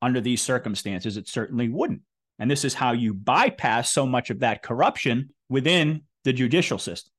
Under 0.00 0.20
these 0.20 0.42
circumstances, 0.42 1.16
it 1.16 1.26
certainly 1.26 1.68
wouldn't. 1.68 2.02
And 2.38 2.50
this 2.50 2.64
is 2.64 2.74
how 2.74 2.92
you 2.92 3.14
bypass 3.14 3.90
so 3.90 4.06
much 4.06 4.30
of 4.30 4.40
that 4.40 4.62
corruption 4.62 5.30
within 5.48 6.02
the 6.26 6.32
judicial 6.32 6.78
system. 6.78 7.12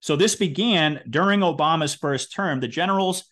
So 0.00 0.16
this 0.16 0.36
began 0.36 1.02
during 1.08 1.40
Obama's 1.40 1.94
first 1.94 2.32
term. 2.32 2.60
The 2.60 2.66
generals 2.66 3.24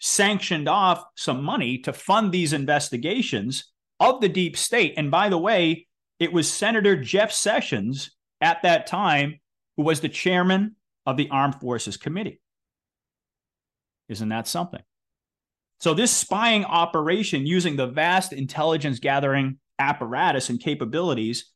sanctioned 0.00 0.68
off 0.68 1.04
some 1.16 1.44
money 1.44 1.78
to 1.78 1.92
fund 1.92 2.32
these 2.32 2.54
investigations 2.54 3.70
of 4.00 4.22
the 4.22 4.28
deep 4.28 4.56
state. 4.56 4.94
And 4.96 5.10
by 5.10 5.28
the 5.28 5.36
way, 5.36 5.86
it 6.18 6.32
was 6.32 6.50
Senator 6.50 6.96
Jeff 6.96 7.30
Sessions 7.30 8.10
at 8.40 8.62
that 8.62 8.86
time 8.86 9.38
who 9.76 9.82
was 9.82 10.00
the 10.00 10.08
chairman 10.08 10.76
of 11.04 11.18
the 11.18 11.28
Armed 11.30 11.56
Forces 11.56 11.98
Committee. 11.98 12.40
Isn't 14.08 14.30
that 14.30 14.48
something? 14.48 14.82
So, 15.78 15.92
this 15.92 16.10
spying 16.10 16.64
operation 16.64 17.46
using 17.46 17.76
the 17.76 17.86
vast 17.86 18.32
intelligence 18.32 18.98
gathering 18.98 19.58
apparatus 19.78 20.48
and 20.48 20.58
capabilities 20.58 21.50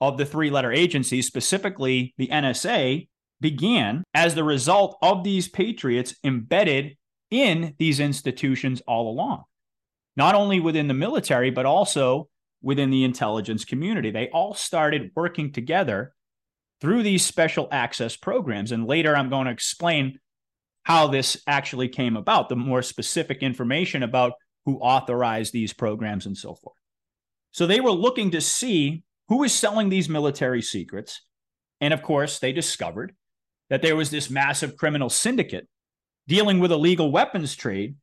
of 0.00 0.16
the 0.18 0.26
three 0.26 0.50
letter 0.50 0.72
agencies, 0.72 1.26
specifically 1.26 2.14
the 2.18 2.28
NSA, 2.28 3.08
began 3.40 4.04
as 4.14 4.34
the 4.34 4.44
result 4.44 4.98
of 5.02 5.24
these 5.24 5.48
patriots 5.48 6.14
embedded 6.24 6.96
in 7.30 7.74
these 7.78 8.00
institutions 8.00 8.80
all 8.86 9.10
along, 9.10 9.44
not 10.16 10.34
only 10.34 10.60
within 10.60 10.88
the 10.88 10.94
military, 10.94 11.50
but 11.50 11.66
also 11.66 12.28
within 12.62 12.90
the 12.90 13.04
intelligence 13.04 13.64
community. 13.64 14.10
They 14.10 14.28
all 14.28 14.54
started 14.54 15.12
working 15.14 15.52
together 15.52 16.14
through 16.80 17.02
these 17.02 17.24
special 17.24 17.68
access 17.70 18.16
programs. 18.16 18.72
And 18.72 18.86
later, 18.86 19.16
I'm 19.16 19.30
going 19.30 19.46
to 19.46 19.52
explain 19.52 20.18
how 20.82 21.08
this 21.08 21.42
actually 21.46 21.88
came 21.88 22.16
about, 22.16 22.48
the 22.48 22.56
more 22.56 22.82
specific 22.82 23.42
information 23.42 24.02
about 24.02 24.32
who 24.64 24.78
authorized 24.78 25.52
these 25.52 25.72
programs 25.72 26.26
and 26.26 26.36
so 26.36 26.54
forth. 26.54 26.76
So 27.52 27.66
they 27.66 27.80
were 27.80 27.90
looking 27.90 28.30
to 28.32 28.40
see 28.40 29.02
who 29.28 29.38
was 29.38 29.52
selling 29.52 29.88
these 29.88 30.08
military 30.08 30.62
secrets. 30.62 31.22
And 31.80 31.94
of 31.94 32.02
course, 32.02 32.38
they 32.38 32.52
discovered 32.52 33.14
that 33.70 33.82
there 33.82 33.96
was 33.96 34.10
this 34.10 34.30
massive 34.30 34.76
criminal 34.76 35.10
syndicate 35.10 35.68
dealing 36.26 36.58
with 36.58 36.72
illegal 36.72 37.10
weapons 37.10 37.54
trade 37.54 37.96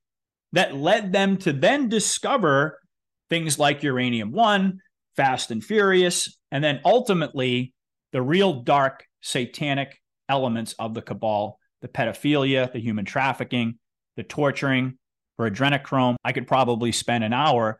that 0.53 0.75
led 0.75 1.11
them 1.11 1.37
to 1.37 1.51
then 1.51 1.89
discover 1.89 2.79
things 3.29 3.59
like 3.59 3.83
Uranium 3.83 4.31
One, 4.31 4.79
Fast 5.15 5.51
and 5.51 5.63
Furious, 5.63 6.37
and 6.51 6.63
then 6.63 6.79
ultimately 6.85 7.73
the 8.11 8.21
real 8.21 8.61
dark 8.61 9.05
satanic 9.21 9.99
elements 10.29 10.73
of 10.79 10.93
the 10.93 11.01
cabal 11.01 11.59
the 11.85 11.91
pedophilia, 11.91 12.71
the 12.71 12.79
human 12.79 13.05
trafficking, 13.05 13.77
the 14.15 14.23
torturing 14.23 14.97
for 15.37 15.49
adrenochrome. 15.49 16.15
I 16.23 16.31
could 16.31 16.47
probably 16.47 16.91
spend 16.91 17.23
an 17.23 17.31
hour 17.31 17.79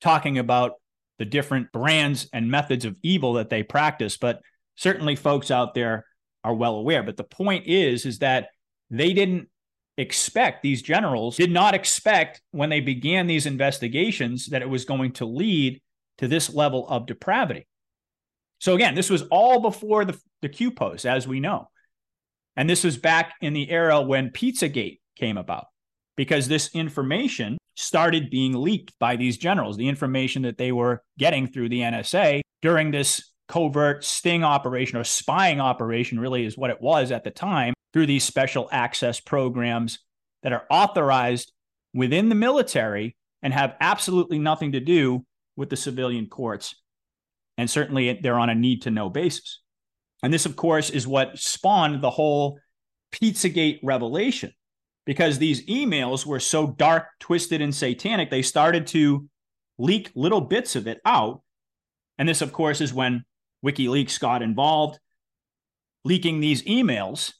talking 0.00 0.38
about 0.38 0.74
the 1.20 1.26
different 1.26 1.70
brands 1.70 2.30
and 2.32 2.50
methods 2.50 2.86
of 2.86 2.96
evil 3.02 3.34
that 3.34 3.50
they 3.50 3.62
practice, 3.62 4.16
but 4.16 4.40
certainly 4.74 5.14
folks 5.14 5.50
out 5.50 5.74
there 5.74 6.06
are 6.42 6.54
well 6.54 6.76
aware. 6.76 7.02
But 7.02 7.18
the 7.18 7.24
point 7.24 7.66
is, 7.66 8.06
is 8.06 8.20
that 8.20 8.48
they 8.88 9.12
didn't 9.12 9.50
expect 9.98 10.62
these 10.62 10.80
generals 10.80 11.36
did 11.36 11.50
not 11.52 11.74
expect 11.74 12.40
when 12.52 12.70
they 12.70 12.80
began 12.80 13.26
these 13.26 13.44
investigations 13.44 14.46
that 14.46 14.62
it 14.62 14.68
was 14.70 14.86
going 14.86 15.12
to 15.12 15.26
lead 15.26 15.82
to 16.16 16.26
this 16.26 16.54
level 16.54 16.88
of 16.88 17.04
depravity. 17.04 17.66
So 18.58 18.74
again, 18.74 18.94
this 18.94 19.10
was 19.10 19.24
all 19.30 19.60
before 19.60 20.06
the, 20.06 20.18
the 20.40 20.48
Q 20.48 20.70
post, 20.70 21.04
as 21.04 21.28
we 21.28 21.38
know. 21.38 21.68
And 22.56 22.68
this 22.68 22.82
was 22.82 22.96
back 22.96 23.34
in 23.42 23.52
the 23.52 23.70
era 23.70 24.00
when 24.00 24.30
Pizzagate 24.30 25.00
came 25.16 25.36
about, 25.36 25.66
because 26.16 26.48
this 26.48 26.74
information 26.74 27.58
started 27.80 28.30
being 28.30 28.52
leaked 28.52 28.92
by 28.98 29.16
these 29.16 29.38
generals, 29.38 29.76
the 29.76 29.88
information 29.88 30.42
that 30.42 30.58
they 30.58 30.70
were 30.70 31.02
getting 31.18 31.46
through 31.46 31.68
the 31.70 31.80
NSA 31.80 32.42
during 32.60 32.90
this 32.90 33.32
covert 33.48 34.04
sting 34.04 34.44
operation 34.44 34.98
or 34.98 35.04
spying 35.04 35.60
operation, 35.60 36.20
really 36.20 36.44
is 36.44 36.58
what 36.58 36.70
it 36.70 36.80
was 36.80 37.10
at 37.10 37.24
the 37.24 37.30
time, 37.30 37.74
through 37.92 38.06
these 38.06 38.22
special 38.22 38.68
access 38.70 39.18
programs 39.18 39.98
that 40.42 40.52
are 40.52 40.66
authorized 40.70 41.52
within 41.94 42.28
the 42.28 42.34
military 42.34 43.16
and 43.42 43.52
have 43.52 43.74
absolutely 43.80 44.38
nothing 44.38 44.72
to 44.72 44.80
do 44.80 45.24
with 45.56 45.70
the 45.70 45.76
civilian 45.76 46.26
courts. 46.26 46.74
And 47.58 47.68
certainly 47.68 48.20
they're 48.22 48.38
on 48.38 48.50
a 48.50 48.54
need 48.54 48.82
to 48.82 48.90
know 48.90 49.08
basis. 49.08 49.60
And 50.22 50.32
this, 50.32 50.46
of 50.46 50.54
course, 50.54 50.90
is 50.90 51.06
what 51.06 51.38
spawned 51.38 52.02
the 52.02 52.10
whole 52.10 52.58
Pizzagate 53.12 53.80
revelation 53.82 54.52
because 55.10 55.38
these 55.38 55.66
emails 55.66 56.24
were 56.24 56.38
so 56.38 56.68
dark, 56.68 57.08
twisted, 57.18 57.60
and 57.60 57.74
satanic, 57.74 58.30
they 58.30 58.42
started 58.42 58.86
to 58.86 59.28
leak 59.76 60.08
little 60.14 60.40
bits 60.40 60.76
of 60.76 60.86
it 60.86 61.00
out. 61.04 61.42
And 62.16 62.28
this, 62.28 62.42
of 62.42 62.52
course, 62.52 62.80
is 62.80 62.94
when 62.94 63.24
WikiLeaks 63.66 64.20
got 64.20 64.40
involved, 64.40 65.00
leaking 66.04 66.38
these 66.38 66.62
emails. 66.62 67.32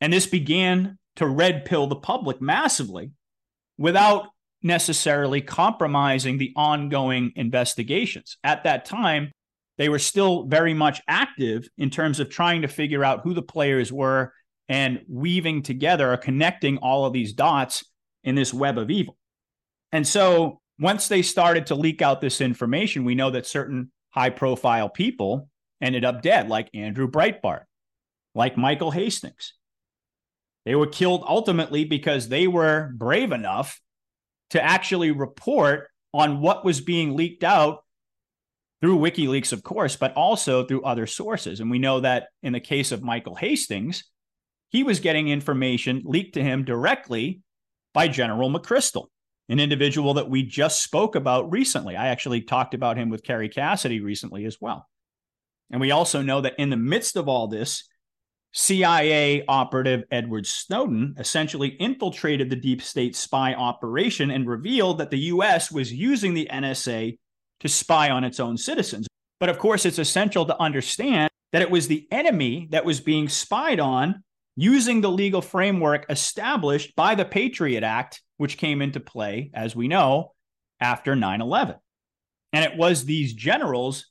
And 0.00 0.10
this 0.10 0.26
began 0.26 0.96
to 1.16 1.26
red 1.26 1.66
pill 1.66 1.86
the 1.86 1.96
public 1.96 2.40
massively 2.40 3.10
without 3.76 4.28
necessarily 4.62 5.42
compromising 5.42 6.38
the 6.38 6.54
ongoing 6.56 7.32
investigations. 7.36 8.38
At 8.42 8.64
that 8.64 8.86
time, 8.86 9.32
they 9.76 9.90
were 9.90 9.98
still 9.98 10.46
very 10.46 10.72
much 10.72 11.02
active 11.06 11.68
in 11.76 11.90
terms 11.90 12.20
of 12.20 12.30
trying 12.30 12.62
to 12.62 12.68
figure 12.68 13.04
out 13.04 13.20
who 13.22 13.34
the 13.34 13.42
players 13.42 13.92
were 13.92 14.32
and 14.68 15.02
weaving 15.08 15.62
together 15.62 16.12
or 16.12 16.16
connecting 16.16 16.78
all 16.78 17.04
of 17.04 17.12
these 17.12 17.32
dots 17.32 17.84
in 18.24 18.34
this 18.34 18.52
web 18.52 18.78
of 18.78 18.90
evil. 18.90 19.16
And 19.92 20.06
so 20.06 20.60
once 20.78 21.08
they 21.08 21.22
started 21.22 21.66
to 21.66 21.74
leak 21.74 22.02
out 22.02 22.20
this 22.20 22.40
information, 22.40 23.04
we 23.04 23.14
know 23.14 23.30
that 23.30 23.46
certain 23.46 23.90
high 24.10 24.30
profile 24.30 24.88
people 24.88 25.48
ended 25.80 26.04
up 26.04 26.22
dead, 26.22 26.48
like 26.48 26.68
Andrew 26.74 27.08
Breitbart, 27.08 27.64
like 28.34 28.56
Michael 28.56 28.90
Hastings. 28.90 29.54
They 30.64 30.74
were 30.74 30.86
killed 30.86 31.22
ultimately 31.26 31.84
because 31.84 32.28
they 32.28 32.48
were 32.48 32.90
brave 32.96 33.30
enough 33.30 33.80
to 34.50 34.62
actually 34.62 35.12
report 35.12 35.88
on 36.12 36.40
what 36.40 36.64
was 36.64 36.80
being 36.80 37.14
leaked 37.14 37.44
out 37.44 37.84
through 38.80 38.98
WikiLeaks, 38.98 39.52
of 39.52 39.62
course, 39.62 39.96
but 39.96 40.12
also 40.14 40.64
through 40.64 40.82
other 40.82 41.06
sources. 41.06 41.60
And 41.60 41.70
we 41.70 41.78
know 41.78 42.00
that 42.00 42.28
in 42.42 42.52
the 42.52 42.60
case 42.60 42.92
of 42.92 43.02
Michael 43.02 43.34
Hastings, 43.34 44.04
he 44.76 44.82
was 44.82 45.00
getting 45.00 45.28
information 45.28 46.02
leaked 46.04 46.34
to 46.34 46.42
him 46.42 46.62
directly 46.62 47.40
by 47.94 48.08
General 48.08 48.50
McChrystal, 48.50 49.06
an 49.48 49.58
individual 49.58 50.12
that 50.12 50.28
we 50.28 50.42
just 50.42 50.82
spoke 50.82 51.14
about 51.14 51.50
recently. 51.50 51.96
I 51.96 52.08
actually 52.08 52.42
talked 52.42 52.74
about 52.74 52.98
him 52.98 53.08
with 53.08 53.22
Kerry 53.22 53.48
Cassidy 53.48 54.00
recently 54.00 54.44
as 54.44 54.58
well. 54.60 54.86
And 55.70 55.80
we 55.80 55.92
also 55.92 56.20
know 56.20 56.42
that 56.42 56.58
in 56.58 56.68
the 56.68 56.76
midst 56.76 57.16
of 57.16 57.26
all 57.26 57.48
this, 57.48 57.84
CIA 58.52 59.46
operative 59.48 60.04
Edward 60.10 60.46
Snowden 60.46 61.14
essentially 61.18 61.68
infiltrated 61.68 62.50
the 62.50 62.56
deep 62.56 62.82
state 62.82 63.16
spy 63.16 63.54
operation 63.54 64.30
and 64.30 64.46
revealed 64.46 64.98
that 64.98 65.10
the 65.10 65.30
US 65.32 65.72
was 65.72 65.90
using 65.90 66.34
the 66.34 66.50
NSA 66.52 67.16
to 67.60 67.68
spy 67.70 68.10
on 68.10 68.24
its 68.24 68.40
own 68.40 68.58
citizens. 68.58 69.06
But 69.40 69.48
of 69.48 69.58
course, 69.58 69.86
it's 69.86 69.98
essential 69.98 70.44
to 70.44 70.60
understand 70.60 71.30
that 71.52 71.62
it 71.62 71.70
was 71.70 71.88
the 71.88 72.06
enemy 72.10 72.68
that 72.72 72.84
was 72.84 73.00
being 73.00 73.30
spied 73.30 73.80
on 73.80 74.22
using 74.56 75.00
the 75.00 75.10
legal 75.10 75.42
framework 75.42 76.06
established 76.08 76.96
by 76.96 77.14
the 77.14 77.24
Patriot 77.24 77.84
Act, 77.84 78.22
which 78.38 78.58
came 78.58 78.82
into 78.82 79.00
play, 79.00 79.50
as 79.54 79.76
we 79.76 79.86
know, 79.86 80.32
after 80.80 81.14
9 81.14 81.40
11. 81.40 81.76
And 82.52 82.64
it 82.64 82.76
was 82.76 83.04
these 83.04 83.34
generals 83.34 84.06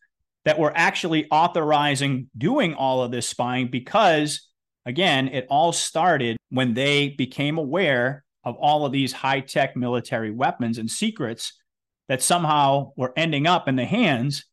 that 0.46 0.60
were 0.60 0.72
actually 0.76 1.28
authorizing 1.32 2.30
doing 2.38 2.76
all 2.76 3.02
of 3.02 3.12
this 3.12 3.28
spying 3.28 3.70
because 3.70 4.48
again, 4.86 5.28
it 5.30 5.48
all 5.50 5.74
started 5.74 6.38
when 6.50 6.76
they 6.76 7.10
became 7.10 7.58
aware 7.58 8.24
of 8.44 8.56
all 8.58 8.86
of 8.86 8.92
these 8.92 9.12
high 9.12 9.40
tech 9.40 9.76
military 9.76 10.30
weapons 10.30 10.78
and 10.78 10.90
secrets 10.90 11.54
that 12.08 12.22
somehow 12.22 12.92
were 12.96 13.14
ending 13.18 13.48
up 13.48 13.68
in 13.68 13.76
the 13.76 13.86
hands 13.86 14.46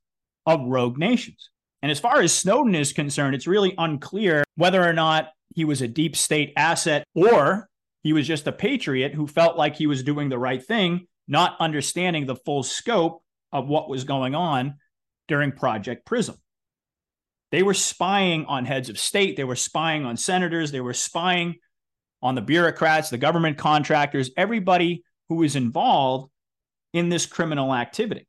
of 0.47 0.61
rogue 0.63 0.99
nations. 0.99 1.51
And 1.83 1.91
as 1.91 2.01
far 2.01 2.21
as 2.21 2.33
Snowden 2.33 2.75
is 2.75 2.93
concerned, 2.93 3.35
it's 3.35 3.47
really 3.47 3.75
unclear 3.77 4.45
whether 4.57 4.83
or 4.83 4.95
not 4.95 5.29
he 5.55 5.65
was 5.65 5.83
a 5.83 5.89
deep 5.89 6.17
state 6.17 6.53
asset 6.57 7.05
or 7.15 7.69
he 8.03 8.13
was 8.13 8.27
just 8.27 8.47
a 8.47 8.53
patriot 8.53 9.15
who 9.15 9.27
felt 9.27 9.57
like 9.57 9.77
he 9.77 9.87
was 9.87 10.03
doing 10.03 10.29
the 10.29 10.39
right 10.39 10.65
thing, 10.65 11.07
not 11.29 11.57
understanding 11.61 12.27
the 12.27 12.37
full 12.37 12.63
scope 12.63 13.23
of 13.53 13.69
what 13.69 13.89
was 13.89 14.05
going 14.05 14.35
on 14.35 14.75
during 15.29 15.53
Project 15.53 16.05
Prism. 16.05 16.37
They 17.53 17.63
were 17.63 17.75
spying 17.75 18.47
on 18.47 18.65
heads 18.65 18.89
of 18.89 18.99
state, 18.99 19.37
they 19.37 19.45
were 19.45 19.57
spying 19.57 20.05
on 20.05 20.17
senators, 20.17 20.73
they 20.73 20.81
were 20.81 20.95
spying 20.95 21.57
on 22.23 22.35
the 22.35 22.41
bureaucrats, 22.41 23.11
the 23.11 23.19
government 23.19 23.59
contractors, 23.59 24.31
everybody 24.37 25.05
who 25.29 25.37
was 25.37 25.55
involved 25.55 26.31
in 26.93 27.09
this 27.09 27.27
criminal 27.27 27.75
activity. 27.75 28.27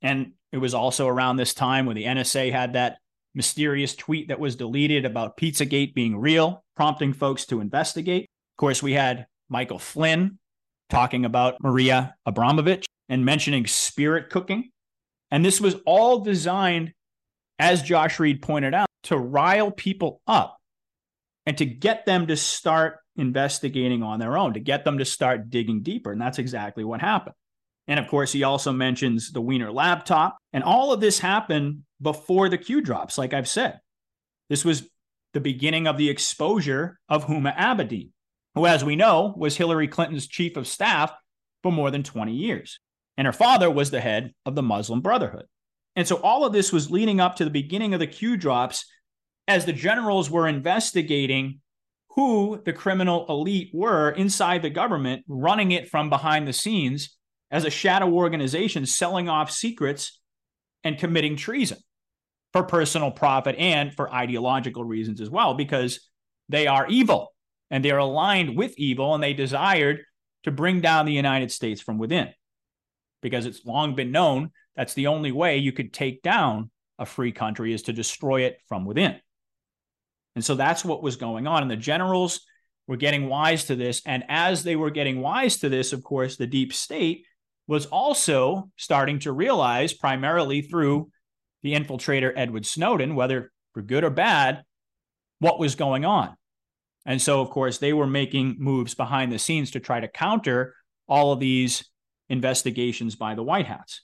And 0.00 0.32
it 0.52 0.58
was 0.58 0.74
also 0.74 1.08
around 1.08 1.36
this 1.36 1.54
time 1.54 1.86
when 1.86 1.96
the 1.96 2.04
NSA 2.04 2.52
had 2.52 2.74
that 2.74 2.98
mysterious 3.34 3.94
tweet 3.94 4.28
that 4.28 4.40
was 4.40 4.56
deleted 4.56 5.04
about 5.04 5.36
Pizzagate 5.36 5.94
being 5.94 6.16
real, 6.16 6.64
prompting 6.76 7.12
folks 7.12 7.44
to 7.46 7.60
investigate. 7.60 8.24
Of 8.24 8.56
course, 8.58 8.82
we 8.82 8.92
had 8.92 9.26
Michael 9.48 9.78
Flynn 9.78 10.38
talking 10.90 11.24
about 11.24 11.56
Maria 11.60 12.14
Abramović 12.26 12.84
and 13.08 13.24
mentioning 13.24 13.66
spirit 13.66 14.30
cooking. 14.30 14.70
And 15.30 15.44
this 15.44 15.60
was 15.60 15.76
all 15.86 16.20
designed, 16.20 16.92
as 17.58 17.82
Josh 17.82 18.20
Reed 18.20 18.42
pointed 18.42 18.74
out, 18.74 18.86
to 19.04 19.18
rile 19.18 19.70
people 19.70 20.20
up 20.26 20.56
and 21.46 21.58
to 21.58 21.66
get 21.66 22.06
them 22.06 22.28
to 22.28 22.36
start 22.36 22.98
investigating 23.16 24.02
on 24.02 24.18
their 24.18 24.36
own, 24.36 24.54
to 24.54 24.60
get 24.60 24.84
them 24.84 24.98
to 24.98 25.04
start 25.04 25.50
digging 25.50 25.82
deeper. 25.82 26.12
And 26.12 26.20
that's 26.20 26.38
exactly 26.38 26.84
what 26.84 27.00
happened. 27.00 27.34
And 27.86 28.00
of 28.00 28.08
course, 28.08 28.32
he 28.32 28.44
also 28.44 28.72
mentions 28.72 29.30
the 29.30 29.42
Wiener 29.42 29.70
laptop. 29.70 30.38
And 30.52 30.64
all 30.64 30.92
of 30.92 31.00
this 31.00 31.18
happened 31.18 31.82
before 32.04 32.48
the 32.48 32.58
Q 32.58 32.80
drops, 32.80 33.18
like 33.18 33.34
I've 33.34 33.48
said. 33.48 33.80
This 34.48 34.64
was 34.64 34.88
the 35.32 35.40
beginning 35.40 35.88
of 35.88 35.98
the 35.98 36.10
exposure 36.10 37.00
of 37.08 37.26
Huma 37.26 37.56
Abedin, 37.56 38.10
who, 38.54 38.66
as 38.66 38.84
we 38.84 38.94
know, 38.94 39.34
was 39.36 39.56
Hillary 39.56 39.88
Clinton's 39.88 40.28
chief 40.28 40.56
of 40.56 40.68
staff 40.68 41.12
for 41.64 41.72
more 41.72 41.90
than 41.90 42.04
20 42.04 42.32
years. 42.32 42.78
And 43.16 43.26
her 43.26 43.32
father 43.32 43.70
was 43.70 43.90
the 43.90 44.00
head 44.00 44.32
of 44.46 44.54
the 44.54 44.62
Muslim 44.62 45.00
Brotherhood. 45.00 45.46
And 45.96 46.06
so 46.06 46.16
all 46.16 46.44
of 46.44 46.52
this 46.52 46.72
was 46.72 46.90
leading 46.90 47.20
up 47.20 47.36
to 47.36 47.44
the 47.44 47.50
beginning 47.50 47.94
of 47.94 48.00
the 48.00 48.06
Q 48.06 48.36
drops 48.36 48.84
as 49.48 49.64
the 49.64 49.72
generals 49.72 50.30
were 50.30 50.46
investigating 50.46 51.60
who 52.10 52.60
the 52.64 52.72
criminal 52.72 53.26
elite 53.28 53.70
were 53.72 54.10
inside 54.10 54.62
the 54.62 54.70
government, 54.70 55.24
running 55.26 55.72
it 55.72 55.88
from 55.88 56.10
behind 56.10 56.46
the 56.46 56.52
scenes 56.52 57.16
as 57.50 57.64
a 57.64 57.70
shadow 57.70 58.10
organization, 58.12 58.86
selling 58.86 59.28
off 59.28 59.50
secrets 59.50 60.20
and 60.84 60.98
committing 60.98 61.36
treason 61.36 61.78
for 62.54 62.62
personal 62.62 63.10
profit 63.10 63.56
and 63.58 63.92
for 63.92 64.14
ideological 64.14 64.84
reasons 64.84 65.20
as 65.20 65.28
well, 65.28 65.54
because 65.54 66.08
they 66.48 66.68
are 66.68 66.86
evil 66.86 67.34
and 67.68 67.84
they're 67.84 67.98
aligned 67.98 68.56
with 68.56 68.72
evil 68.78 69.12
and 69.12 69.22
they 69.22 69.34
desired 69.34 70.02
to 70.44 70.52
bring 70.52 70.80
down 70.80 71.04
the 71.04 71.12
United 71.12 71.50
States 71.50 71.80
from 71.80 71.98
within. 71.98 72.28
Because 73.22 73.44
it's 73.44 73.64
long 73.64 73.96
been 73.96 74.12
known 74.12 74.52
that's 74.76 74.94
the 74.94 75.08
only 75.08 75.32
way 75.32 75.58
you 75.58 75.72
could 75.72 75.92
take 75.92 76.22
down 76.22 76.70
a 76.96 77.06
free 77.06 77.32
country 77.32 77.74
is 77.74 77.82
to 77.82 77.92
destroy 77.92 78.42
it 78.42 78.60
from 78.68 78.84
within. 78.84 79.16
And 80.36 80.44
so 80.44 80.54
that's 80.54 80.84
what 80.84 81.02
was 81.02 81.16
going 81.16 81.48
on. 81.48 81.62
And 81.62 81.70
the 81.70 81.76
generals 81.76 82.40
were 82.86 82.96
getting 82.96 83.28
wise 83.28 83.64
to 83.64 83.74
this. 83.74 84.00
And 84.06 84.22
as 84.28 84.62
they 84.62 84.76
were 84.76 84.90
getting 84.90 85.20
wise 85.20 85.56
to 85.58 85.68
this, 85.68 85.92
of 85.92 86.04
course, 86.04 86.36
the 86.36 86.46
deep 86.46 86.72
state 86.72 87.24
was 87.66 87.86
also 87.86 88.70
starting 88.76 89.18
to 89.20 89.32
realize, 89.32 89.92
primarily 89.92 90.62
through 90.62 91.10
the 91.64 91.74
infiltrator 91.74 92.32
Edward 92.36 92.64
Snowden, 92.64 93.16
whether 93.16 93.50
for 93.72 93.82
good 93.82 94.04
or 94.04 94.10
bad, 94.10 94.62
what 95.40 95.58
was 95.58 95.74
going 95.74 96.04
on. 96.04 96.36
And 97.06 97.20
so, 97.20 97.40
of 97.40 97.50
course, 97.50 97.78
they 97.78 97.92
were 97.92 98.06
making 98.06 98.56
moves 98.58 98.94
behind 98.94 99.32
the 99.32 99.38
scenes 99.38 99.72
to 99.72 99.80
try 99.80 99.98
to 99.98 100.06
counter 100.06 100.74
all 101.08 101.32
of 101.32 101.40
these 101.40 101.90
investigations 102.28 103.16
by 103.16 103.34
the 103.34 103.42
White 103.42 103.66
Hats. 103.66 104.02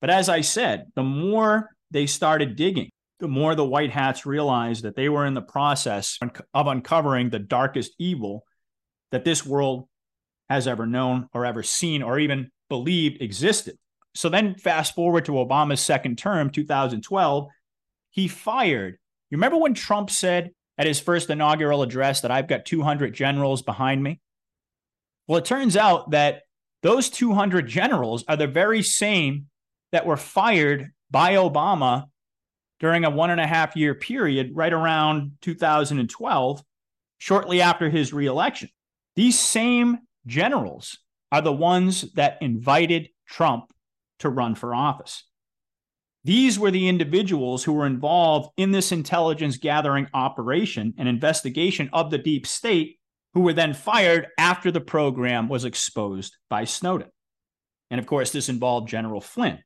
But 0.00 0.10
as 0.10 0.28
I 0.28 0.40
said, 0.40 0.86
the 0.96 1.04
more 1.04 1.70
they 1.90 2.06
started 2.06 2.56
digging, 2.56 2.90
the 3.20 3.28
more 3.28 3.54
the 3.54 3.64
white 3.64 3.90
hats 3.90 4.26
realized 4.26 4.82
that 4.82 4.96
they 4.96 5.08
were 5.08 5.24
in 5.24 5.34
the 5.34 5.42
process 5.42 6.18
of 6.52 6.66
uncovering 6.66 7.30
the 7.30 7.38
darkest 7.38 7.92
evil 7.98 8.44
that 9.12 9.24
this 9.24 9.46
world 9.46 9.86
has 10.48 10.66
ever 10.66 10.86
known 10.86 11.28
or 11.32 11.46
ever 11.46 11.62
seen 11.62 12.02
or 12.02 12.18
even 12.18 12.50
believed 12.68 13.22
existed. 13.22 13.76
So 14.14 14.28
then, 14.28 14.54
fast 14.54 14.94
forward 14.94 15.24
to 15.26 15.32
Obama's 15.32 15.80
second 15.80 16.18
term, 16.18 16.50
2012, 16.50 17.48
he 18.10 18.28
fired. 18.28 18.98
You 19.30 19.36
remember 19.38 19.56
when 19.56 19.74
Trump 19.74 20.10
said 20.10 20.50
at 20.76 20.86
his 20.86 21.00
first 21.00 21.30
inaugural 21.30 21.82
address 21.82 22.20
that 22.20 22.30
I've 22.30 22.48
got 22.48 22.66
200 22.66 23.14
generals 23.14 23.62
behind 23.62 24.02
me? 24.02 24.20
Well, 25.26 25.38
it 25.38 25.44
turns 25.44 25.76
out 25.76 26.10
that 26.10 26.42
those 26.82 27.08
200 27.08 27.66
generals 27.66 28.24
are 28.28 28.36
the 28.36 28.46
very 28.46 28.82
same 28.82 29.46
that 29.92 30.04
were 30.04 30.16
fired 30.16 30.90
by 31.10 31.34
Obama 31.34 32.06
during 32.80 33.04
a 33.04 33.10
one 33.10 33.30
and 33.30 33.40
a 33.40 33.46
half 33.46 33.76
year 33.76 33.94
period 33.94 34.50
right 34.54 34.72
around 34.72 35.32
2012, 35.40 36.62
shortly 37.18 37.62
after 37.62 37.88
his 37.88 38.12
reelection. 38.12 38.68
These 39.14 39.38
same 39.38 39.98
generals 40.26 40.98
are 41.30 41.42
the 41.42 41.52
ones 41.52 42.12
that 42.14 42.38
invited 42.42 43.08
Trump 43.26 43.72
to 44.22 44.30
run 44.30 44.54
for 44.54 44.74
office. 44.74 45.24
These 46.24 46.58
were 46.58 46.70
the 46.70 46.88
individuals 46.88 47.64
who 47.64 47.72
were 47.72 47.86
involved 47.86 48.50
in 48.56 48.70
this 48.70 48.92
intelligence 48.92 49.56
gathering 49.56 50.06
operation 50.14 50.94
and 50.96 51.08
investigation 51.08 51.90
of 51.92 52.10
the 52.10 52.18
deep 52.18 52.46
state, 52.46 52.98
who 53.34 53.40
were 53.40 53.52
then 53.52 53.74
fired 53.74 54.28
after 54.38 54.70
the 54.70 54.80
program 54.80 55.48
was 55.48 55.64
exposed 55.64 56.36
by 56.50 56.64
Snowden. 56.64 57.08
And 57.90 57.98
of 57.98 58.06
course, 58.06 58.30
this 58.30 58.48
involved 58.48 58.88
General 58.88 59.20
Flynn. 59.20 59.58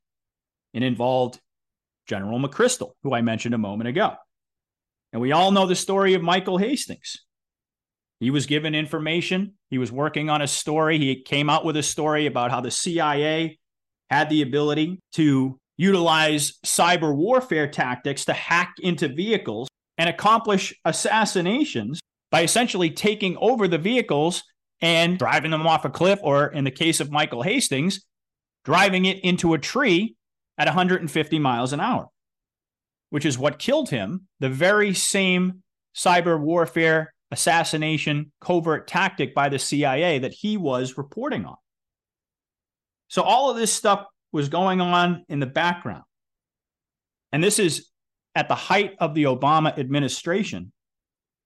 It 0.73 0.83
involved 0.83 1.41
General 2.07 2.39
McChrystal, 2.39 2.93
who 3.03 3.15
I 3.15 3.23
mentioned 3.23 3.55
a 3.55 3.59
moment 3.59 3.89
ago. 3.89 4.15
And 5.13 5.21
we 5.21 5.33
all 5.33 5.51
know 5.51 5.67
the 5.67 5.75
story 5.75 6.15
of 6.15 6.23
Michael 6.23 6.59
Hastings. 6.59 7.19
He 8.21 8.31
was 8.31 8.47
given 8.47 8.75
information. 8.75 9.55
He 9.69 9.79
was 9.79 9.93
working 9.93 10.31
on 10.31 10.41
a 10.41 10.47
story. 10.47 10.99
He 10.99 11.23
came 11.23 11.51
out 11.51 11.65
with 11.65 11.77
a 11.77 11.83
story 11.83 12.27
about 12.27 12.51
how 12.51 12.61
the 12.61 12.71
CIA 12.71 13.59
had 14.11 14.29
the 14.29 14.43
ability 14.43 14.99
to 15.13 15.59
utilize 15.77 16.55
cyber 16.65 17.15
warfare 17.15 17.69
tactics 17.69 18.25
to 18.25 18.33
hack 18.33 18.75
into 18.81 19.09
vehicles 19.09 19.69
and 19.99 20.09
accomplish 20.09 20.75
assassinations 20.85 22.01
by 22.31 22.43
essentially 22.43 22.91
taking 22.91 23.37
over 23.39 23.69
the 23.69 23.79
vehicles 23.79 24.43
and 24.81 25.19
driving 25.19 25.51
them 25.51 25.67
off 25.67 25.85
a 25.85 25.91
cliff, 25.91 26.19
or 26.23 26.49
in 26.49 26.65
the 26.65 26.71
case 26.71 27.01
of 27.01 27.11
Michael 27.11 27.43
Hastings, 27.43 28.05
driving 28.65 29.07
it 29.07 29.25
into 29.25 29.55
a 29.55 29.59
tree 29.59 30.17
at 30.59 30.67
150 30.67 31.39
miles 31.39 31.73
an 31.73 31.81
hour, 31.81 32.09
which 33.11 33.25
is 33.25 33.39
what 33.39 33.59
killed 33.59 33.89
him. 33.89 34.27
The 34.41 34.51
very 34.51 34.93
same 34.93 35.63
cyber 35.95 36.39
warfare 36.39 37.15
assassination 37.31 38.33
covert 38.41 38.87
tactic 38.87 39.35
by 39.35 39.49
the 39.49 39.59
CIA 39.59 40.19
that 40.19 40.33
he 40.33 40.57
was 40.57 40.99
reporting 40.99 41.45
on. 41.47 41.57
So 43.09 43.23
all 43.23 43.51
of 43.51 43.57
this 43.57 43.73
stuff 43.73 44.07
was 44.33 44.49
going 44.49 44.81
on 44.81 45.25
in 45.29 45.41
the 45.41 45.47
background. 45.47 46.03
And 47.33 47.43
this 47.43 47.59
is 47.59 47.89
at 48.35 48.49
the 48.49 48.55
height 48.55 48.95
of 48.99 49.15
the 49.15 49.25
Obama 49.25 49.77
administration, 49.79 50.73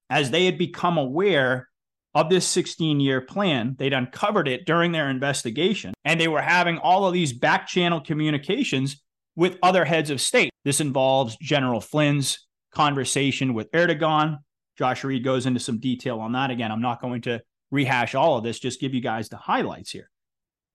as 0.08 0.30
they 0.30 0.44
had 0.44 0.58
become 0.58 0.98
aware 0.98 1.68
of 2.14 2.28
this 2.28 2.46
16 2.46 3.00
year 3.00 3.20
plan. 3.20 3.76
They'd 3.78 3.92
uncovered 3.92 4.48
it 4.48 4.66
during 4.66 4.92
their 4.92 5.08
investigation, 5.08 5.94
and 6.04 6.20
they 6.20 6.28
were 6.28 6.42
having 6.42 6.78
all 6.78 7.06
of 7.06 7.12
these 7.12 7.32
back 7.32 7.66
channel 7.66 8.00
communications 8.00 9.02
with 9.36 9.58
other 9.62 9.84
heads 9.84 10.10
of 10.10 10.20
state. 10.20 10.50
This 10.64 10.80
involves 10.80 11.36
General 11.40 11.80
Flynn's 11.80 12.46
conversation 12.72 13.54
with 13.54 13.70
Erdogan. 13.72 14.38
Josh 14.76 15.04
Reed 15.04 15.24
goes 15.24 15.46
into 15.46 15.60
some 15.60 15.78
detail 15.78 16.20
on 16.20 16.32
that. 16.32 16.50
Again, 16.50 16.72
I'm 16.72 16.82
not 16.82 17.00
going 17.00 17.22
to 17.22 17.40
rehash 17.70 18.14
all 18.14 18.36
of 18.36 18.44
this, 18.44 18.58
just 18.58 18.80
give 18.80 18.94
you 18.94 19.00
guys 19.00 19.28
the 19.28 19.36
highlights 19.36 19.92
here. 19.92 20.10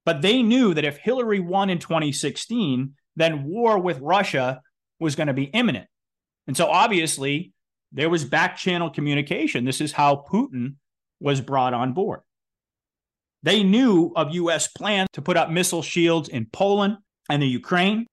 But 0.06 0.22
they 0.22 0.44
knew 0.44 0.74
that 0.74 0.86
if 0.86 0.98
Hillary 0.98 1.40
won 1.40 1.70
in 1.70 1.80
2016, 1.80 2.94
then 3.16 3.44
war 3.44 3.80
with 3.80 4.00
Russia 4.00 4.62
was 5.00 5.16
going 5.16 5.28
to 5.28 5.34
be 5.34 5.46
imminent. 5.46 5.88
And 6.48 6.56
so 6.56 6.68
obviously, 6.68 7.54
there 7.92 8.10
was 8.10 8.24
back 8.24 8.58
channel 8.58 8.90
communication. 8.90 9.66
This 9.66 9.82
is 9.82 9.92
how 9.92 10.26
Putin 10.30 10.76
was 11.20 11.42
brought 11.42 11.74
on 11.74 11.94
board. 11.94 12.22
They 13.42 13.64
knew 13.64 14.12
of 14.16 14.34
US 14.34 14.68
plans 14.68 15.08
to 15.14 15.22
put 15.22 15.38
up 15.38 15.50
missile 15.50 15.82
shields 15.82 16.30
in 16.30 16.48
Poland 16.52 16.98
and 17.30 17.42
the 17.42 17.48
Ukraine. 17.48 18.06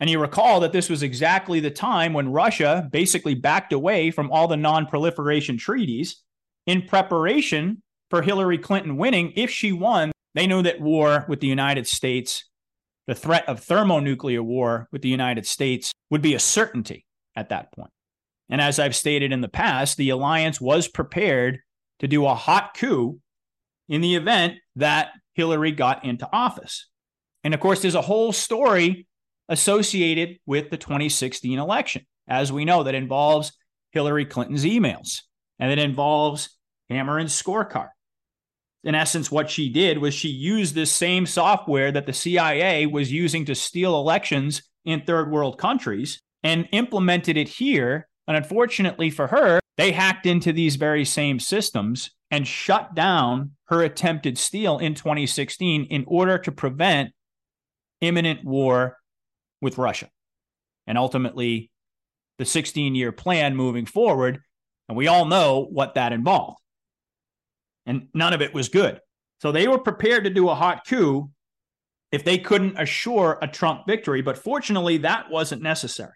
And 0.00 0.10
you 0.10 0.18
recall 0.18 0.60
that 0.60 0.72
this 0.72 0.90
was 0.90 1.02
exactly 1.02 1.60
the 1.60 1.70
time 1.70 2.12
when 2.12 2.32
Russia 2.32 2.88
basically 2.90 3.34
backed 3.34 3.72
away 3.72 4.10
from 4.10 4.30
all 4.30 4.48
the 4.48 4.56
non 4.56 4.86
proliferation 4.86 5.56
treaties 5.56 6.22
in 6.66 6.82
preparation 6.82 7.82
for 8.10 8.22
Hillary 8.22 8.58
Clinton 8.58 8.96
winning. 8.96 9.32
If 9.36 9.50
she 9.50 9.72
won, 9.72 10.10
they 10.34 10.46
knew 10.46 10.62
that 10.62 10.80
war 10.80 11.24
with 11.28 11.40
the 11.40 11.46
United 11.46 11.86
States, 11.86 12.48
the 13.06 13.14
threat 13.14 13.48
of 13.48 13.60
thermonuclear 13.60 14.42
war 14.42 14.88
with 14.92 15.02
the 15.02 15.08
United 15.08 15.46
States, 15.46 15.92
would 16.10 16.22
be 16.22 16.34
a 16.34 16.38
certainty 16.38 17.04
at 17.36 17.48
that 17.50 17.72
point. 17.72 17.90
And 18.48 18.60
as 18.60 18.78
I've 18.78 18.96
stated 18.96 19.32
in 19.32 19.40
the 19.40 19.48
past, 19.48 19.96
the 19.96 20.10
alliance 20.10 20.60
was 20.60 20.88
prepared 20.88 21.60
to 22.00 22.08
do 22.08 22.26
a 22.26 22.34
hot 22.34 22.74
coup 22.76 23.18
in 23.88 24.00
the 24.00 24.16
event 24.16 24.54
that 24.76 25.10
Hillary 25.34 25.72
got 25.72 26.04
into 26.04 26.28
office. 26.32 26.88
And 27.44 27.54
of 27.54 27.60
course, 27.60 27.80
there's 27.80 27.94
a 27.94 28.02
whole 28.02 28.32
story 28.32 29.06
associated 29.48 30.38
with 30.46 30.70
the 30.70 30.76
2016 30.76 31.58
election, 31.58 32.06
as 32.28 32.52
we 32.52 32.64
know, 32.64 32.82
that 32.84 32.94
involves 32.94 33.52
Hillary 33.90 34.24
Clinton's 34.24 34.64
emails 34.64 35.22
and 35.58 35.70
it 35.70 35.78
involves 35.78 36.56
Hammer 36.88 37.18
and 37.18 37.28
scorecard. 37.28 37.90
In 38.84 38.94
essence, 38.94 39.30
what 39.30 39.50
she 39.50 39.68
did 39.68 39.98
was 39.98 40.12
she 40.12 40.28
used 40.28 40.74
this 40.74 40.90
same 40.90 41.26
software 41.26 41.92
that 41.92 42.06
the 42.06 42.12
CIA 42.12 42.86
was 42.86 43.12
using 43.12 43.44
to 43.44 43.54
steal 43.54 43.96
elections 43.96 44.62
in 44.84 45.02
third 45.02 45.30
world 45.30 45.58
countries 45.58 46.20
and 46.42 46.68
implemented 46.72 47.36
it 47.36 47.48
here. 47.48 48.08
And 48.26 48.36
unfortunately 48.36 49.10
for 49.10 49.28
her, 49.28 49.60
they 49.76 49.92
hacked 49.92 50.26
into 50.26 50.52
these 50.52 50.76
very 50.76 51.04
same 51.04 51.38
systems 51.38 52.10
and 52.30 52.46
shut 52.46 52.94
down 52.94 53.52
her 53.66 53.82
attempted 53.82 54.38
steal 54.38 54.78
in 54.78 54.94
2016 54.94 55.84
in 55.84 56.04
order 56.06 56.38
to 56.38 56.50
prevent 56.50 57.12
imminent 58.00 58.44
war 58.44 58.98
with 59.60 59.78
Russia. 59.78 60.08
And 60.86 60.98
ultimately, 60.98 61.70
the 62.38 62.44
16 62.44 62.94
year 62.94 63.12
plan 63.12 63.54
moving 63.54 63.86
forward. 63.86 64.40
And 64.88 64.96
we 64.96 65.06
all 65.06 65.26
know 65.26 65.66
what 65.70 65.94
that 65.94 66.12
involved. 66.12 66.58
And 67.86 68.08
none 68.14 68.32
of 68.32 68.42
it 68.42 68.54
was 68.54 68.68
good. 68.68 69.00
So 69.40 69.50
they 69.50 69.66
were 69.66 69.78
prepared 69.78 70.24
to 70.24 70.30
do 70.30 70.48
a 70.48 70.54
hot 70.54 70.86
coup 70.86 71.30
if 72.12 72.24
they 72.24 72.38
couldn't 72.38 72.78
assure 72.78 73.38
a 73.42 73.48
Trump 73.48 73.86
victory. 73.86 74.22
But 74.22 74.38
fortunately, 74.38 74.98
that 74.98 75.30
wasn't 75.30 75.62
necessary. 75.62 76.12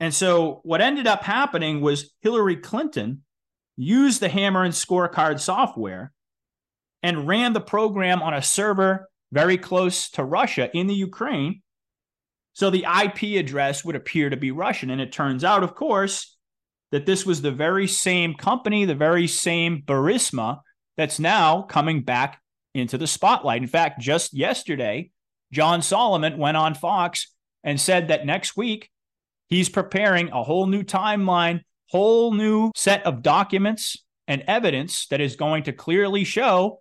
And 0.00 0.12
so 0.12 0.60
what 0.64 0.80
ended 0.80 1.06
up 1.06 1.22
happening 1.22 1.80
was 1.80 2.10
Hillary 2.20 2.56
Clinton 2.56 3.22
used 3.76 4.20
the 4.20 4.28
Hammer 4.28 4.64
and 4.64 4.74
scorecard 4.74 5.40
software 5.40 6.12
and 7.02 7.28
ran 7.28 7.52
the 7.52 7.60
program 7.60 8.22
on 8.22 8.34
a 8.34 8.42
server 8.42 9.08
very 9.30 9.58
close 9.58 10.10
to 10.10 10.24
Russia 10.24 10.70
in 10.74 10.86
the 10.86 10.94
Ukraine 10.94 11.62
so 12.54 12.70
the 12.70 12.86
IP 13.04 13.38
address 13.38 13.84
would 13.84 13.96
appear 13.96 14.30
to 14.30 14.36
be 14.36 14.52
Russian. 14.52 14.90
And 14.90 15.00
it 15.00 15.12
turns 15.12 15.44
out, 15.44 15.62
of 15.62 15.74
course, 15.74 16.36
that 16.92 17.04
this 17.04 17.26
was 17.26 17.42
the 17.42 17.50
very 17.50 17.88
same 17.88 18.34
company, 18.34 18.84
the 18.84 18.94
very 18.94 19.26
same 19.26 19.82
Burisma 19.82 20.60
that's 20.96 21.18
now 21.18 21.62
coming 21.62 22.02
back 22.02 22.40
into 22.74 22.98
the 22.98 23.06
spotlight. 23.06 23.62
In 23.62 23.68
fact, 23.68 24.00
just 24.00 24.34
yesterday, 24.34 25.10
John 25.52 25.82
Solomon 25.82 26.38
went 26.38 26.56
on 26.56 26.74
Fox 26.74 27.32
and 27.62 27.80
said 27.80 28.08
that 28.08 28.26
next 28.26 28.56
week 28.56 28.90
he's 29.48 29.68
preparing 29.68 30.30
a 30.30 30.42
whole 30.42 30.66
new 30.66 30.82
timeline, 30.82 31.62
whole 31.88 32.32
new 32.32 32.72
set 32.74 33.06
of 33.06 33.22
documents 33.22 33.96
and 34.26 34.42
evidence 34.46 35.06
that 35.08 35.20
is 35.20 35.36
going 35.36 35.64
to 35.64 35.72
clearly 35.72 36.24
show 36.24 36.80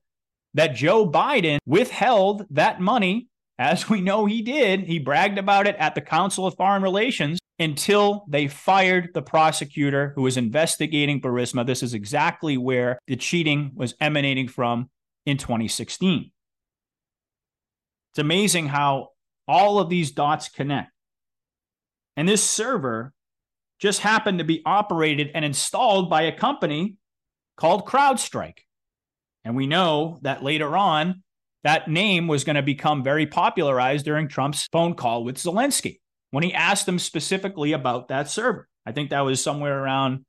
that 0.54 0.76
Joe 0.76 1.10
Biden 1.10 1.60
withheld 1.66 2.46
that 2.52 2.80
money 2.80 3.28
as 3.60 3.90
we 3.90 4.02
know 4.02 4.26
he 4.26 4.42
did, 4.42 4.82
he 4.82 5.00
bragged 5.00 5.38
about 5.38 5.68
it 5.68 5.76
at 5.78 5.96
the 5.96 6.02
Council 6.02 6.46
of 6.46 6.56
Foreign 6.56 6.82
Relations 6.82 7.40
until 7.60 8.26
they 8.28 8.48
fired 8.48 9.10
the 9.14 9.22
prosecutor 9.22 10.12
who 10.16 10.24
was 10.24 10.38
investigating 10.38 11.22
Burisma. 11.22 11.66
This 11.66 11.84
is 11.84 11.94
exactly 11.94 12.58
where 12.58 13.00
the 13.08 13.16
cheating 13.16 13.72
was 13.76 13.94
emanating 14.02 14.48
from 14.48 14.90
in 15.26 15.38
2016. 15.38 16.32
It's 18.12 18.20
amazing 18.20 18.68
how 18.68 19.10
all 19.48 19.80
of 19.80 19.90
these 19.90 20.12
dots 20.12 20.50
connect. 20.50 20.92
And 22.16 22.28
this 22.28 22.44
server 22.44 23.14
just 23.80 24.02
happened 24.02 24.40
to 24.40 24.46
be 24.46 24.62
operated 24.66 25.32
and 25.34 25.44
installed 25.44 26.10
by 26.10 26.24
a 26.24 26.38
company 26.38 26.96
called 27.58 27.86
CrowdStrike. 27.86 28.60
And 29.44 29.56
we 29.56 29.68
know 29.68 30.20
that 30.22 30.44
later 30.44 30.78
on, 30.78 31.23
that 31.64 31.88
name 31.88 32.28
was 32.28 32.44
going 32.44 32.56
to 32.56 32.62
become 32.62 33.04
very 33.04 33.26
popularized 33.26 34.06
during 34.06 34.28
Trump's 34.28 34.68
phone 34.72 34.96
call 34.96 35.24
with 35.24 35.38
Zelensky 35.38 36.00
when 36.32 36.44
he 36.44 36.54
asked 36.54 36.88
him 36.88 37.00
specifically 37.00 37.72
about 37.72 38.10
that 38.10 38.30
server. 38.30 38.68
I 38.86 38.92
think 38.92 39.10
that 39.10 39.22
was 39.22 39.42
somewhere 39.42 39.82
around 39.82 40.26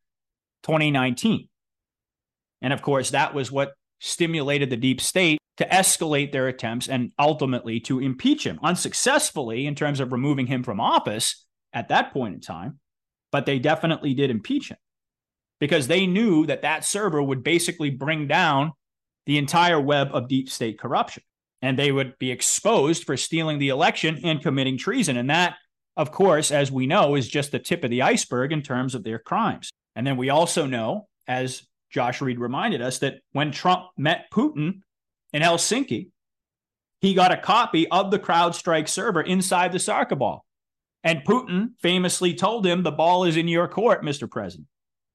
2019. 0.62 1.48
And 2.62 2.72
of 2.72 2.82
course, 2.82 3.10
that 3.10 3.34
was 3.34 3.50
what 3.50 3.74
stimulated 4.00 4.70
the 4.70 4.76
deep 4.76 5.00
state 5.00 5.38
to 5.56 5.66
escalate 5.66 6.32
their 6.32 6.48
attempts 6.48 6.88
and 6.88 7.12
ultimately 7.18 7.80
to 7.80 8.00
impeach 8.00 8.46
him 8.46 8.58
unsuccessfully 8.62 9.66
in 9.66 9.74
terms 9.74 10.00
of 10.00 10.12
removing 10.12 10.46
him 10.46 10.62
from 10.62 10.80
office 10.80 11.44
at 11.72 11.88
that 11.88 12.12
point 12.12 12.34
in 12.34 12.40
time. 12.40 12.78
But 13.32 13.46
they 13.46 13.58
definitely 13.58 14.14
did 14.14 14.30
impeach 14.30 14.70
him 14.70 14.76
because 15.60 15.86
they 15.86 16.06
knew 16.06 16.46
that 16.46 16.62
that 16.62 16.84
server 16.84 17.22
would 17.22 17.42
basically 17.42 17.90
bring 17.90 18.28
down 18.28 18.72
the 19.26 19.38
entire 19.38 19.80
web 19.80 20.08
of 20.12 20.28
deep 20.28 20.48
state 20.48 20.78
corruption. 20.78 21.22
And 21.62 21.78
they 21.78 21.92
would 21.92 22.18
be 22.18 22.30
exposed 22.30 23.04
for 23.04 23.16
stealing 23.16 23.58
the 23.58 23.70
election 23.70 24.20
and 24.22 24.42
committing 24.42 24.76
treason. 24.76 25.16
And 25.16 25.30
that, 25.30 25.56
of 25.96 26.12
course, 26.12 26.50
as 26.50 26.70
we 26.70 26.86
know, 26.86 27.14
is 27.14 27.28
just 27.28 27.52
the 27.52 27.58
tip 27.58 27.84
of 27.84 27.90
the 27.90 28.02
iceberg 28.02 28.52
in 28.52 28.62
terms 28.62 28.94
of 28.94 29.02
their 29.02 29.18
crimes. 29.18 29.70
And 29.96 30.06
then 30.06 30.16
we 30.16 30.28
also 30.28 30.66
know, 30.66 31.08
as 31.26 31.66
Josh 31.90 32.20
Reed 32.20 32.38
reminded 32.38 32.82
us, 32.82 32.98
that 32.98 33.20
when 33.32 33.50
Trump 33.50 33.84
met 33.96 34.26
Putin 34.32 34.80
in 35.32 35.42
Helsinki, 35.42 36.08
he 37.00 37.14
got 37.14 37.32
a 37.32 37.36
copy 37.36 37.88
of 37.88 38.10
the 38.10 38.18
CrowdStrike 38.18 38.88
server 38.88 39.20
inside 39.20 39.72
the 39.72 39.78
soccer 39.78 40.16
ball. 40.16 40.44
And 41.02 41.22
Putin 41.22 41.72
famously 41.80 42.32
told 42.32 42.66
him, 42.66 42.82
The 42.82 42.90
ball 42.90 43.24
is 43.24 43.36
in 43.36 43.46
your 43.46 43.68
court, 43.68 44.02
Mr. 44.02 44.28
President. 44.28 44.68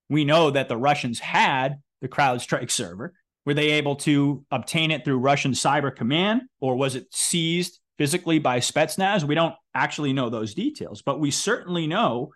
We 0.08 0.24
know 0.24 0.52
that 0.52 0.70
the 0.70 0.78
Russians 0.78 1.20
had 1.20 1.82
the 2.02 2.08
CrowdStrike 2.08 2.72
server. 2.72 3.14
Were 3.46 3.54
they 3.54 3.72
able 3.72 3.96
to 3.98 4.46
obtain 4.52 4.92
it 4.92 5.06
through 5.06 5.18
Russian 5.20 5.52
cyber 5.52 5.96
command 5.96 6.44
or 6.60 6.76
was 6.76 6.96
it 6.96 7.08
seized 7.12 7.80
physically 7.98 8.40
by 8.40 8.60
Spetsnaz? 8.60 9.24
We 9.24 9.36
don't 9.36 9.56
actually 9.74 10.14
know 10.14 10.30
those 10.30 10.54
details, 10.54 11.02
but 11.02 11.20
we 11.20 11.32
certainly 11.32 11.88
know 11.88 12.32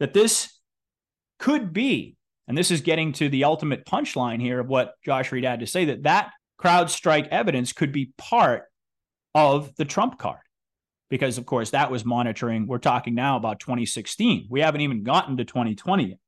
that 0.00 0.14
this 0.14 0.58
could 1.38 1.72
be, 1.72 2.16
and 2.48 2.56
this 2.56 2.70
is 2.70 2.80
getting 2.80 3.12
to 3.14 3.28
the 3.28 3.44
ultimate 3.44 3.84
punchline 3.84 4.40
here 4.40 4.60
of 4.60 4.68
what 4.68 4.94
Josh 5.04 5.32
Reed 5.32 5.44
had 5.44 5.60
to 5.60 5.66
say, 5.66 5.86
that 5.86 6.04
that 6.04 6.30
CrowdStrike 6.60 7.28
evidence 7.28 7.72
could 7.72 7.92
be 7.92 8.12
part 8.16 8.64
of 9.34 9.74
the 9.76 9.84
Trump 9.84 10.18
card. 10.18 10.40
Because, 11.08 11.38
of 11.38 11.46
course, 11.46 11.70
that 11.70 11.90
was 11.90 12.04
monitoring. 12.04 12.66
We're 12.66 12.78
talking 12.78 13.14
now 13.14 13.36
about 13.36 13.60
2016. 13.60 14.48
We 14.50 14.60
haven't 14.60 14.80
even 14.80 15.04
gotten 15.04 15.36
to 15.36 15.44
2020 15.44 16.04
yet. 16.04 16.18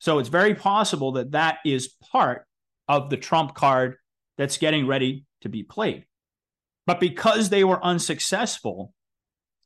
So 0.00 0.18
it's 0.18 0.28
very 0.28 0.56
possible 0.56 1.12
that 1.12 1.32
that 1.32 1.58
is 1.64 1.88
part 2.10 2.47
of 2.88 3.10
the 3.10 3.16
trump 3.16 3.54
card 3.54 3.96
that's 4.36 4.58
getting 4.58 4.86
ready 4.86 5.24
to 5.42 5.48
be 5.48 5.62
played. 5.62 6.06
But 6.86 7.00
because 7.00 7.50
they 7.50 7.64
were 7.64 7.84
unsuccessful 7.84 8.94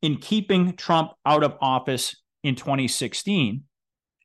in 0.00 0.16
keeping 0.16 0.74
Trump 0.74 1.12
out 1.24 1.44
of 1.44 1.56
office 1.60 2.16
in 2.42 2.56
2016, 2.56 3.62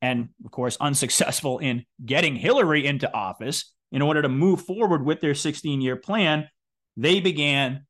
and 0.01 0.29
of 0.43 0.51
course, 0.51 0.77
unsuccessful 0.79 1.59
in 1.59 1.85
getting 2.03 2.35
Hillary 2.35 2.85
into 2.85 3.11
office 3.13 3.71
in 3.91 4.01
order 4.01 4.21
to 4.21 4.29
move 4.29 4.61
forward 4.61 5.05
with 5.05 5.21
their 5.21 5.35
16 5.35 5.81
year 5.81 5.95
plan, 5.95 6.49
they 6.95 7.19
began 7.19 7.85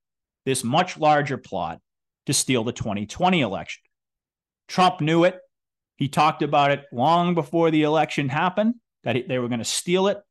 this 0.45 0.63
much 0.63 0.97
larger 0.97 1.37
plot 1.37 1.79
to 2.25 2.33
steal 2.33 2.63
the 2.63 2.73
2020 2.73 3.41
election. 3.41 3.81
Trump 4.67 5.01
knew 5.01 5.23
it. 5.23 5.39
He 5.95 6.09
talked 6.09 6.41
about 6.43 6.71
it 6.71 6.83
long 6.91 7.33
before 7.33 7.71
the 7.71 7.83
election 7.83 8.29
happened 8.29 8.75
that 9.03 9.27
they 9.27 9.39
were 9.39 9.47
going 9.47 9.59
to 9.59 9.65
steal 9.65 10.07
it. 10.07 10.21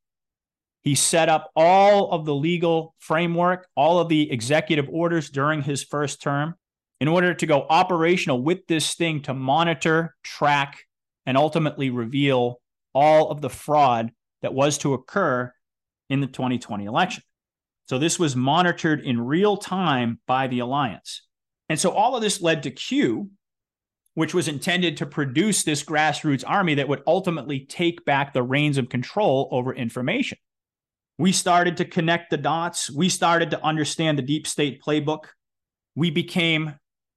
He 0.86 0.94
set 0.94 1.28
up 1.28 1.50
all 1.56 2.12
of 2.12 2.24
the 2.26 2.34
legal 2.34 2.94
framework, 3.00 3.66
all 3.74 3.98
of 3.98 4.08
the 4.08 4.30
executive 4.30 4.88
orders 4.88 5.30
during 5.30 5.62
his 5.62 5.82
first 5.82 6.22
term 6.22 6.54
in 7.00 7.08
order 7.08 7.34
to 7.34 7.44
go 7.44 7.66
operational 7.68 8.40
with 8.40 8.68
this 8.68 8.94
thing 8.94 9.22
to 9.22 9.34
monitor, 9.34 10.14
track, 10.22 10.84
and 11.26 11.36
ultimately 11.36 11.90
reveal 11.90 12.60
all 12.94 13.32
of 13.32 13.40
the 13.40 13.50
fraud 13.50 14.12
that 14.42 14.54
was 14.54 14.78
to 14.78 14.94
occur 14.94 15.52
in 16.08 16.20
the 16.20 16.28
2020 16.28 16.84
election. 16.84 17.24
So 17.88 17.98
this 17.98 18.20
was 18.20 18.36
monitored 18.36 19.00
in 19.00 19.20
real 19.20 19.56
time 19.56 20.20
by 20.28 20.46
the 20.46 20.60
alliance. 20.60 21.22
And 21.68 21.80
so 21.80 21.90
all 21.90 22.14
of 22.14 22.22
this 22.22 22.40
led 22.40 22.62
to 22.62 22.70
Q, 22.70 23.32
which 24.14 24.34
was 24.34 24.46
intended 24.46 24.98
to 24.98 25.06
produce 25.06 25.64
this 25.64 25.82
grassroots 25.82 26.44
army 26.46 26.74
that 26.76 26.86
would 26.86 27.02
ultimately 27.08 27.66
take 27.66 28.04
back 28.04 28.32
the 28.32 28.44
reins 28.44 28.78
of 28.78 28.88
control 28.88 29.48
over 29.50 29.74
information 29.74 30.38
we 31.18 31.32
started 31.32 31.78
to 31.78 31.84
connect 31.84 32.30
the 32.30 32.36
dots. 32.36 32.90
We 32.90 33.08
started 33.08 33.50
to 33.50 33.64
understand 33.64 34.18
the 34.18 34.22
deep 34.22 34.46
state 34.46 34.82
playbook. 34.82 35.26
We 35.94 36.10
became 36.10 36.74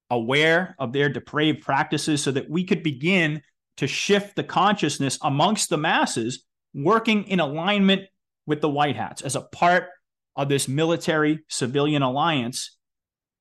aware 0.09 0.75
of 0.79 0.93
their 0.93 1.09
depraved 1.09 1.61
practices 1.61 2.23
so 2.23 2.31
that 2.31 2.49
we 2.49 2.63
could 2.63 2.81
begin 2.81 3.41
to 3.77 3.87
shift 3.87 4.35
the 4.35 4.43
consciousness 4.43 5.17
amongst 5.21 5.69
the 5.69 5.77
masses, 5.77 6.43
working 6.73 7.25
in 7.25 7.39
alignment 7.39 8.03
with 8.45 8.61
the 8.61 8.69
White 8.69 8.95
Hats 8.95 9.21
as 9.21 9.35
a 9.35 9.41
part 9.41 9.89
of 10.35 10.49
this 10.49 10.67
military 10.67 11.39
civilian 11.49 12.01
alliance, 12.01 12.77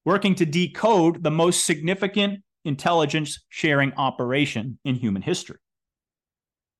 working 0.04 0.34
to 0.36 0.46
decode 0.46 1.22
the 1.22 1.30
most 1.30 1.64
significant 1.64 2.42
intelligence 2.64 3.44
sharing 3.48 3.92
operation 3.94 4.78
in 4.84 4.96
human 4.96 5.22
history. 5.22 5.58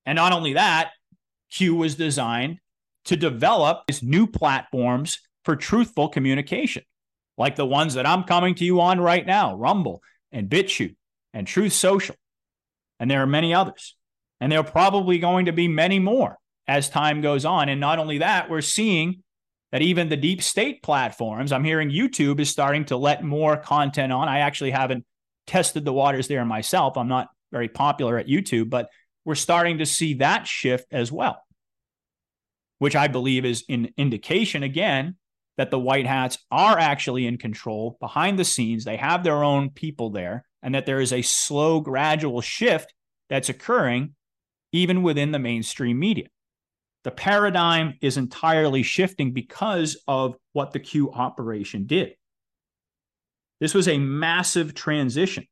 And 0.05 0.17
not 0.17 0.33
only 0.33 0.53
that, 0.53 0.91
Q 1.51 1.75
was 1.75 1.95
designed 1.95 2.59
to 3.09 3.17
develop 3.17 3.81
these 3.87 4.01
new 4.01 4.25
platforms 4.25 5.19
for 5.43 5.55
truthful 5.55 6.09
communication, 6.09 6.83
like 7.37 7.55
the 7.55 7.65
ones 7.65 7.95
that 7.95 8.05
I'm 8.05 8.23
coming 8.23 8.55
to 8.55 8.65
you 8.65 8.81
on 8.81 8.99
right 8.99 9.25
now 9.25 9.55
Rumble 9.55 10.01
and 10.31 10.49
BitChute 10.49 10.95
and 11.33 11.45
Truth 11.45 11.73
Social. 11.73 12.15
And 12.99 13.09
there 13.09 13.21
are 13.21 13.27
many 13.27 13.53
others. 13.53 13.95
And 14.39 14.51
there 14.51 14.59
are 14.59 14.63
probably 14.63 15.19
going 15.19 15.47
to 15.47 15.51
be 15.51 15.67
many 15.67 15.99
more 15.99 16.37
as 16.67 16.87
time 16.87 17.21
goes 17.21 17.45
on. 17.45 17.67
And 17.67 17.81
not 17.81 17.99
only 17.99 18.19
that, 18.19 18.49
we're 18.49 18.61
seeing 18.61 19.23
that 19.71 19.81
even 19.81 20.09
the 20.09 20.17
deep 20.17 20.41
state 20.41 20.81
platforms, 20.83 21.51
I'm 21.51 21.63
hearing 21.63 21.89
YouTube 21.89 22.39
is 22.39 22.49
starting 22.49 22.85
to 22.85 22.97
let 22.97 23.23
more 23.23 23.57
content 23.57 24.13
on. 24.13 24.27
I 24.27 24.39
actually 24.39 24.71
haven't 24.71 25.05
tested 25.47 25.83
the 25.83 25.93
waters 25.93 26.27
there 26.27 26.45
myself. 26.45 26.95
I'm 26.95 27.07
not 27.07 27.29
very 27.51 27.69
popular 27.69 28.17
at 28.17 28.27
YouTube, 28.27 28.69
but 28.69 28.89
we're 29.25 29.35
starting 29.35 29.79
to 29.79 29.85
see 29.85 30.15
that 30.15 30.47
shift 30.47 30.85
as 30.91 31.11
well, 31.11 31.41
which 32.79 32.95
I 32.95 33.07
believe 33.07 33.45
is 33.45 33.63
an 33.69 33.89
indication 33.95 34.63
again 34.63 35.15
that 35.57 35.71
the 35.71 35.79
white 35.79 36.07
hats 36.07 36.37
are 36.49 36.79
actually 36.79 37.27
in 37.27 37.37
control 37.37 37.97
behind 37.99 38.39
the 38.39 38.45
scenes. 38.45 38.85
They 38.85 38.97
have 38.97 39.23
their 39.23 39.43
own 39.43 39.69
people 39.69 40.09
there, 40.09 40.45
and 40.63 40.73
that 40.73 40.85
there 40.85 40.99
is 40.99 41.13
a 41.13 41.21
slow, 41.21 41.81
gradual 41.81 42.41
shift 42.41 42.93
that's 43.29 43.49
occurring 43.49 44.15
even 44.71 45.03
within 45.03 45.31
the 45.31 45.39
mainstream 45.39 45.99
media. 45.99 46.27
The 47.03 47.11
paradigm 47.11 47.97
is 48.01 48.17
entirely 48.17 48.83
shifting 48.83 49.33
because 49.33 49.97
of 50.07 50.35
what 50.53 50.71
the 50.71 50.79
Q 50.79 51.11
operation 51.11 51.85
did. 51.85 52.13
This 53.59 53.73
was 53.73 53.87
a 53.87 53.97
massive 53.97 54.73
transition 54.73 55.45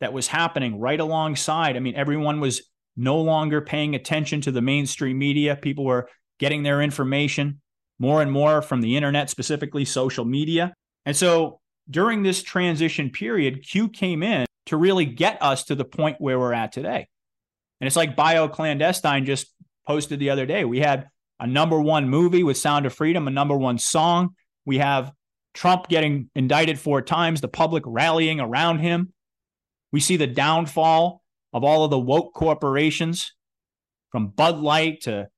that 0.00 0.12
was 0.12 0.26
happening 0.26 0.80
right 0.80 1.00
alongside. 1.00 1.76
I 1.76 1.80
mean, 1.80 1.94
everyone 1.94 2.40
was 2.40 2.62
no 2.96 3.20
longer 3.20 3.60
paying 3.60 3.94
attention 3.94 4.40
to 4.42 4.52
the 4.52 4.62
mainstream 4.62 5.18
media. 5.18 5.56
People 5.56 5.84
were 5.84 6.08
getting 6.40 6.64
their 6.64 6.82
information 6.82 7.60
more 8.00 8.22
and 8.22 8.32
more 8.32 8.62
from 8.62 8.80
the 8.80 8.96
internet, 8.96 9.30
specifically 9.30 9.84
social 9.84 10.24
media. 10.24 10.74
And 11.06 11.14
so 11.14 11.60
during 11.88 12.22
this 12.22 12.42
transition 12.42 13.10
period, 13.10 13.62
Q 13.62 13.88
came 13.88 14.22
in 14.22 14.46
to 14.66 14.76
really 14.76 15.04
get 15.04 15.40
us 15.42 15.64
to 15.64 15.74
the 15.74 15.84
point 15.84 16.16
where 16.18 16.38
we're 16.38 16.54
at 16.54 16.72
today. 16.72 17.06
And 17.80 17.86
it's 17.86 17.96
like 17.96 18.16
Bio 18.16 18.48
Clandestine 18.48 19.26
just 19.26 19.52
posted 19.86 20.18
the 20.18 20.30
other 20.30 20.46
day. 20.46 20.64
We 20.64 20.80
had 20.80 21.08
a 21.38 21.46
number 21.46 21.80
one 21.80 22.08
movie 22.08 22.42
with 22.42 22.56
Sound 22.56 22.86
of 22.86 22.94
Freedom, 22.94 23.28
a 23.28 23.30
number 23.30 23.56
one 23.56 23.78
song. 23.78 24.34
We 24.64 24.78
have 24.78 25.12
Trump 25.52 25.88
getting 25.88 26.30
indicted 26.34 26.78
four 26.78 27.02
times, 27.02 27.40
the 27.40 27.48
public 27.48 27.82
rallying 27.86 28.40
around 28.40 28.78
him. 28.78 29.12
We 29.92 30.00
see 30.00 30.16
the 30.16 30.26
downfall 30.26 31.22
of 31.52 31.64
all 31.64 31.84
of 31.84 31.90
the 31.90 31.98
woke 31.98 32.32
corporations 32.34 33.32
from 34.12 34.28
Bud 34.28 34.58
Light 34.58 35.02
to 35.02 35.28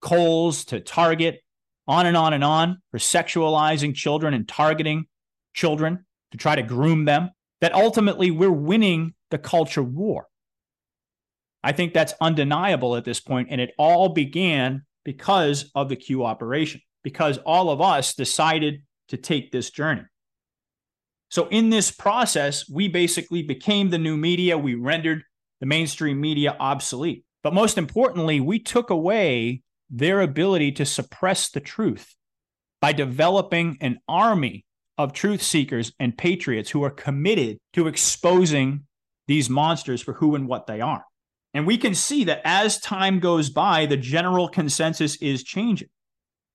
Kohl's 0.00 0.64
to 0.66 0.80
Target, 0.80 1.40
on 1.86 2.06
and 2.06 2.16
on 2.16 2.32
and 2.32 2.44
on, 2.44 2.78
for 2.90 2.98
sexualizing 2.98 3.94
children 3.94 4.34
and 4.34 4.46
targeting 4.46 5.06
children 5.54 6.04
to 6.30 6.38
try 6.38 6.54
to 6.54 6.62
groom 6.62 7.04
them, 7.04 7.30
that 7.60 7.74
ultimately 7.74 8.30
we're 8.30 8.50
winning 8.50 9.14
the 9.30 9.38
culture 9.38 9.82
war. 9.82 10.26
I 11.62 11.72
think 11.72 11.92
that's 11.92 12.14
undeniable 12.20 12.96
at 12.96 13.04
this 13.04 13.20
point, 13.20 13.48
and 13.50 13.60
it 13.60 13.72
all 13.78 14.10
began 14.10 14.82
because 15.04 15.70
of 15.74 15.88
the 15.88 15.96
Q 15.96 16.24
operation, 16.24 16.80
because 17.02 17.38
all 17.38 17.70
of 17.70 17.80
us 17.80 18.14
decided 18.14 18.82
to 19.08 19.16
take 19.16 19.50
this 19.50 19.70
journey. 19.70 20.02
So, 21.28 21.48
in 21.48 21.70
this 21.70 21.90
process, 21.90 22.68
we 22.68 22.88
basically 22.88 23.42
became 23.42 23.90
the 23.90 23.98
new 23.98 24.16
media. 24.16 24.58
We 24.58 24.74
rendered 24.74 25.22
the 25.60 25.66
mainstream 25.66 26.20
media 26.20 26.56
obsolete. 26.58 27.24
But 27.42 27.54
most 27.54 27.78
importantly, 27.78 28.40
we 28.40 28.58
took 28.58 28.90
away 28.90 29.62
their 29.90 30.20
ability 30.20 30.72
to 30.72 30.86
suppress 30.86 31.50
the 31.50 31.60
truth 31.60 32.14
by 32.80 32.92
developing 32.92 33.76
an 33.80 33.98
army 34.08 34.64
of 34.96 35.12
truth 35.12 35.42
seekers 35.42 35.92
and 35.98 36.16
patriots 36.16 36.70
who 36.70 36.84
are 36.84 36.90
committed 36.90 37.58
to 37.72 37.88
exposing 37.88 38.84
these 39.26 39.50
monsters 39.50 40.02
for 40.02 40.12
who 40.14 40.34
and 40.34 40.46
what 40.46 40.66
they 40.66 40.80
are. 40.80 41.04
And 41.54 41.66
we 41.66 41.78
can 41.78 41.94
see 41.94 42.24
that 42.24 42.42
as 42.44 42.78
time 42.78 43.18
goes 43.18 43.50
by, 43.50 43.86
the 43.86 43.96
general 43.96 44.48
consensus 44.48 45.16
is 45.16 45.42
changing. 45.42 45.88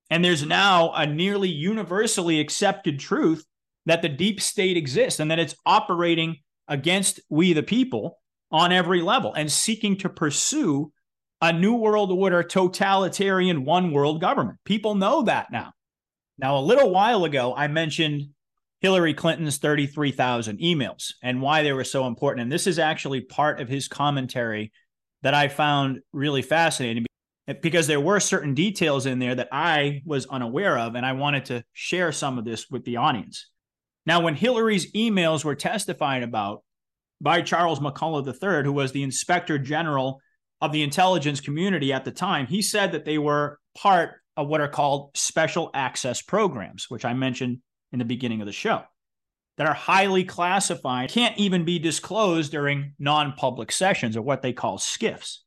And 0.10 0.24
there's 0.24 0.46
now 0.46 0.92
a 0.94 1.06
nearly 1.06 1.50
universally 1.50 2.40
accepted 2.40 3.00
truth 3.00 3.46
that 3.86 4.02
the 4.02 4.10
deep 4.10 4.40
state 4.40 4.78
exists 4.78 5.20
and 5.20 5.32
that 5.32 5.40
it's 5.40 5.56
operating 5.66 6.38
against 6.68 7.20
we, 7.30 7.54
the 7.54 7.64
people, 7.64 8.20
on 8.52 8.72
every 8.72 9.02
level 9.02 9.34
and 9.34 9.52
seeking 9.52 9.98
to 9.98 10.10
pursue 10.10 10.92
a 11.46 11.54
new 11.54 11.76
world 11.76 12.12
order, 12.12 12.42
totalitarian 12.42 13.66
one 13.66 13.92
world 13.92 14.20
government. 14.20 14.58
People 14.66 14.96
know 14.96 15.22
that 15.24 15.52
now. 15.52 15.74
Now, 16.40 16.58
a 16.58 16.60
little 16.60 16.90
while 16.90 17.24
ago, 17.24 17.54
I 17.56 17.68
mentioned 17.68 18.30
Hillary 18.82 19.14
Clinton's 19.14 19.60
33,000 19.60 20.60
emails 20.60 21.14
and 21.22 21.42
why 21.42 21.62
they 21.62 21.72
were 21.72 21.84
so 21.84 22.08
important. 22.08 22.42
And 22.42 22.52
this 22.52 22.66
is 22.68 22.80
actually 22.80 23.22
part 23.22 23.62
of 23.62 23.70
his 23.70 23.88
commentary 23.88 24.72
that 25.22 25.36
I 25.36 25.48
found 25.48 26.00
really 26.12 26.42
fascinating 26.42 27.06
because 27.62 27.86
there 27.86 28.02
were 28.02 28.20
certain 28.20 28.56
details 28.56 29.06
in 29.06 29.20
there 29.20 29.36
that 29.36 29.50
I 29.52 30.02
was 30.04 30.26
unaware 30.26 30.80
of, 30.80 30.96
and 30.96 31.06
I 31.06 31.14
wanted 31.14 31.46
to 31.46 31.64
share 31.74 32.12
some 32.12 32.40
of 32.40 32.46
this 32.46 32.70
with 32.72 32.86
the 32.86 32.98
audience. 32.98 33.50
Now, 34.08 34.20
when 34.22 34.36
Hillary's 34.36 34.92
emails 34.94 35.46
were 35.46 35.56
testified 35.56 36.24
about 36.24 36.64
by 37.22 37.42
Charles 37.42 37.80
McCullough 37.80 38.28
III, 38.28 38.66
who 38.66 38.74
was 38.74 38.92
the 38.92 39.04
inspector 39.04 39.60
general 39.60 40.22
of 40.62 40.72
the 40.72 40.84
intelligence 40.84 41.42
community 41.42 41.92
at 41.94 42.06
the 42.06 42.12
time, 42.12 42.48
he 42.48 42.62
said 42.62 42.92
that 42.92 43.06
they 43.06 43.18
were 43.18 43.60
part 43.76 44.16
of 44.38 44.48
what 44.48 44.62
are 44.62 44.68
called 44.68 45.16
special 45.16 45.70
access 45.74 46.22
programs, 46.22 46.90
which 46.90 47.06
I 47.06 47.14
mentioned 47.14 47.60
in 47.92 48.00
the 48.00 48.06
beginning 48.06 48.42
of 48.42 48.48
the 48.48 48.52
show, 48.52 48.84
that 49.58 49.68
are 49.68 49.74
highly 49.74 50.24
classified, 50.24 51.10
can't 51.10 51.38
even 51.38 51.66
be 51.66 51.80
disclosed 51.80 52.52
during 52.52 52.94
non 53.00 53.34
public 53.34 53.72
sessions 53.72 54.18
or 54.18 54.22
what 54.22 54.42
they 54.42 54.54
call 54.54 54.78
skiffs. 54.78 55.44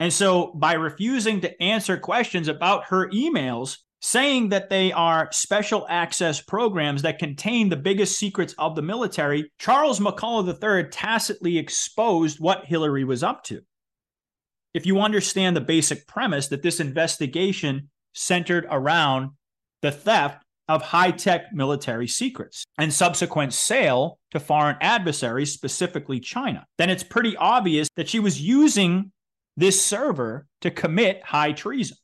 And 0.00 0.12
so, 0.12 0.52
by 0.54 0.74
refusing 0.74 1.40
to 1.42 1.62
answer 1.62 1.96
questions 1.96 2.48
about 2.48 2.86
her 2.86 3.08
emails, 3.10 3.78
saying 4.00 4.48
that 4.48 4.68
they 4.68 4.90
are 4.92 5.28
special 5.30 5.86
access 5.88 6.40
programs 6.40 7.02
that 7.02 7.20
contain 7.20 7.68
the 7.68 7.76
biggest 7.76 8.18
secrets 8.18 8.54
of 8.58 8.74
the 8.74 8.82
military, 8.82 9.50
Charles 9.58 10.00
McCullough 10.00 10.48
III 10.48 10.90
tacitly 10.90 11.56
exposed 11.56 12.40
what 12.40 12.66
Hillary 12.66 13.04
was 13.04 13.22
up 13.22 13.44
to. 13.44 13.62
If 14.74 14.86
you 14.86 15.00
understand 15.00 15.54
the 15.54 15.60
basic 15.60 16.06
premise 16.06 16.48
that 16.48 16.62
this 16.62 16.80
investigation 16.80 17.90
centered 18.14 18.66
around 18.70 19.30
the 19.82 19.90
theft 19.90 20.42
of 20.68 20.80
high 20.80 21.10
tech 21.10 21.52
military 21.52 22.08
secrets 22.08 22.64
and 22.78 22.92
subsequent 22.92 23.52
sale 23.52 24.18
to 24.30 24.40
foreign 24.40 24.76
adversaries, 24.80 25.52
specifically 25.52 26.20
China, 26.20 26.64
then 26.78 26.88
it's 26.88 27.02
pretty 27.02 27.36
obvious 27.36 27.88
that 27.96 28.08
she 28.08 28.18
was 28.18 28.40
using 28.40 29.12
this 29.56 29.84
server 29.84 30.46
to 30.62 30.70
commit 30.70 31.22
high 31.22 31.52
treason. 31.52 31.98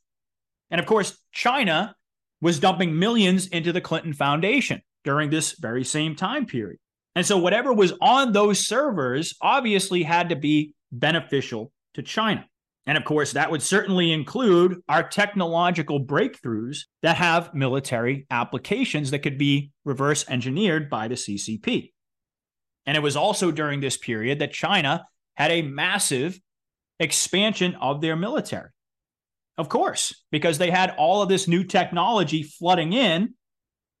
And 0.69 0.79
of 0.79 0.85
course, 0.85 1.17
China 1.31 1.95
was 2.41 2.59
dumping 2.59 2.97
millions 2.97 3.47
into 3.47 3.71
the 3.71 3.81
Clinton 3.81 4.13
Foundation 4.13 4.81
during 5.03 5.29
this 5.29 5.53
very 5.59 5.83
same 5.83 6.15
time 6.15 6.45
period. 6.45 6.77
And 7.15 7.25
so, 7.25 7.37
whatever 7.37 7.73
was 7.73 7.93
on 8.01 8.33
those 8.33 8.65
servers 8.65 9.33
obviously 9.41 10.03
had 10.03 10.29
to 10.29 10.35
be 10.35 10.75
beneficial 10.91 11.71
to 11.95 12.03
China. 12.03 12.45
And 12.89 12.97
of 12.97 13.05
course, 13.05 13.33
that 13.33 13.51
would 13.51 13.61
certainly 13.61 14.11
include 14.11 14.81
our 14.89 15.07
technological 15.07 16.03
breakthroughs 16.03 16.85
that 17.03 17.17
have 17.17 17.53
military 17.53 18.25
applications 18.31 19.11
that 19.11 19.19
could 19.19 19.37
be 19.37 19.69
reverse 19.85 20.25
engineered 20.27 20.89
by 20.89 21.07
the 21.07 21.13
CCP. 21.13 21.91
And 22.87 22.97
it 22.97 23.01
was 23.01 23.15
also 23.15 23.51
during 23.51 23.79
this 23.79 23.95
period 23.95 24.39
that 24.39 24.53
China 24.53 25.05
had 25.35 25.51
a 25.51 25.61
massive 25.61 26.39
expansion 26.99 27.75
of 27.75 28.01
their 28.01 28.15
military. 28.15 28.71
Of 29.59 29.69
course, 29.69 30.23
because 30.31 30.57
they 30.57 30.71
had 30.71 30.95
all 30.97 31.21
of 31.21 31.29
this 31.29 31.47
new 31.47 31.63
technology 31.63 32.41
flooding 32.41 32.93
in 32.93 33.35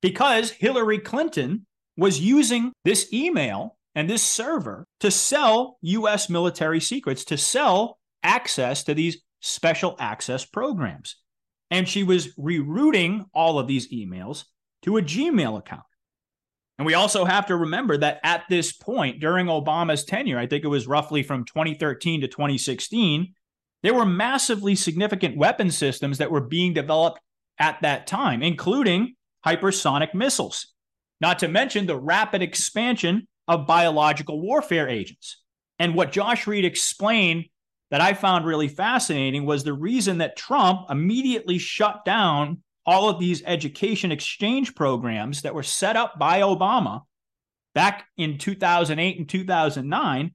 because 0.01 0.49
Hillary 0.49 0.97
Clinton 0.97 1.67
was 1.95 2.19
using 2.19 2.71
this 2.85 3.13
email 3.13 3.77
and 3.93 4.09
this 4.09 4.23
server 4.23 4.87
to 5.01 5.11
sell 5.11 5.77
US 5.81 6.27
military 6.27 6.79
secrets, 6.79 7.23
to 7.25 7.37
sell 7.37 7.98
access 8.23 8.83
to 8.83 8.93
these 8.93 9.21
special 9.41 9.95
access 9.99 10.45
programs. 10.45 11.15
And 11.71 11.87
she 11.87 12.03
was 12.03 12.35
rerouting 12.35 13.25
all 13.33 13.59
of 13.59 13.67
these 13.67 13.91
emails 13.91 14.45
to 14.83 14.97
a 14.97 15.01
Gmail 15.01 15.57
account. 15.57 15.83
And 16.77 16.85
we 16.85 16.93
also 16.93 17.25
have 17.25 17.47
to 17.47 17.57
remember 17.57 17.97
that 17.97 18.21
at 18.23 18.45
this 18.49 18.71
point 18.71 19.19
during 19.19 19.47
Obama's 19.47 20.05
tenure, 20.05 20.39
I 20.39 20.47
think 20.47 20.63
it 20.63 20.69
was 20.69 20.87
roughly 20.87 21.23
from 21.23 21.43
2013 21.43 22.21
to 22.21 22.27
2016, 22.27 23.33
there 23.83 23.93
were 23.93 24.05
massively 24.05 24.75
significant 24.75 25.37
weapon 25.37 25.71
systems 25.71 26.17
that 26.17 26.31
were 26.31 26.41
being 26.41 26.73
developed 26.73 27.19
at 27.59 27.81
that 27.81 28.07
time, 28.07 28.41
including 28.41 29.15
hypersonic 29.45 30.13
missiles, 30.13 30.67
not 31.19 31.39
to 31.39 31.47
mention 31.47 31.85
the 31.85 31.97
rapid 31.97 32.41
expansion 32.41 33.27
of 33.47 33.67
biological 33.67 34.41
warfare 34.41 34.87
agents. 34.87 35.41
And 35.79 35.95
what 35.95 36.11
Josh 36.11 36.47
Reed 36.47 36.65
explained 36.65 37.45
that 37.91 38.01
I 38.01 38.13
found 38.13 38.45
really 38.45 38.67
fascinating 38.67 39.45
was 39.45 39.63
the 39.63 39.73
reason 39.73 40.19
that 40.19 40.37
Trump 40.37 40.89
immediately 40.89 41.57
shut 41.57 42.05
down 42.05 42.61
all 42.85 43.09
of 43.09 43.19
these 43.19 43.43
education 43.45 44.11
exchange 44.11 44.75
programs 44.75 45.41
that 45.41 45.53
were 45.53 45.63
set 45.63 45.95
up 45.95 46.17
by 46.17 46.41
Obama 46.41 47.01
back 47.75 48.07
in 48.17 48.37
2008 48.37 49.17
and 49.17 49.29
2009 49.29 50.31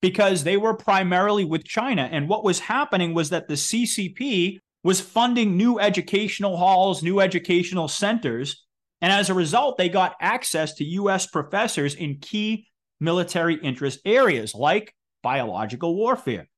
because 0.00 0.44
they 0.44 0.56
were 0.56 0.74
primarily 0.74 1.44
with 1.44 1.64
China. 1.64 2.08
And 2.10 2.28
what 2.28 2.44
was 2.44 2.60
happening 2.60 3.14
was 3.14 3.30
that 3.30 3.48
the 3.48 3.54
CCP 3.54 4.58
was 4.82 5.00
funding 5.00 5.56
new 5.56 5.78
educational 5.78 6.56
halls, 6.56 7.02
new 7.02 7.20
educational 7.20 7.88
centers. 7.88 8.64
And 9.00 9.12
as 9.12 9.30
a 9.30 9.34
result, 9.34 9.78
they 9.78 9.88
got 9.88 10.16
access 10.20 10.74
to 10.74 10.84
US 10.84 11.26
professors 11.26 11.94
in 11.94 12.18
key 12.20 12.66
military 13.00 13.54
interest 13.54 14.00
areas 14.04 14.54
like 14.54 14.94
biological 15.22 15.94
warfare 15.94 16.48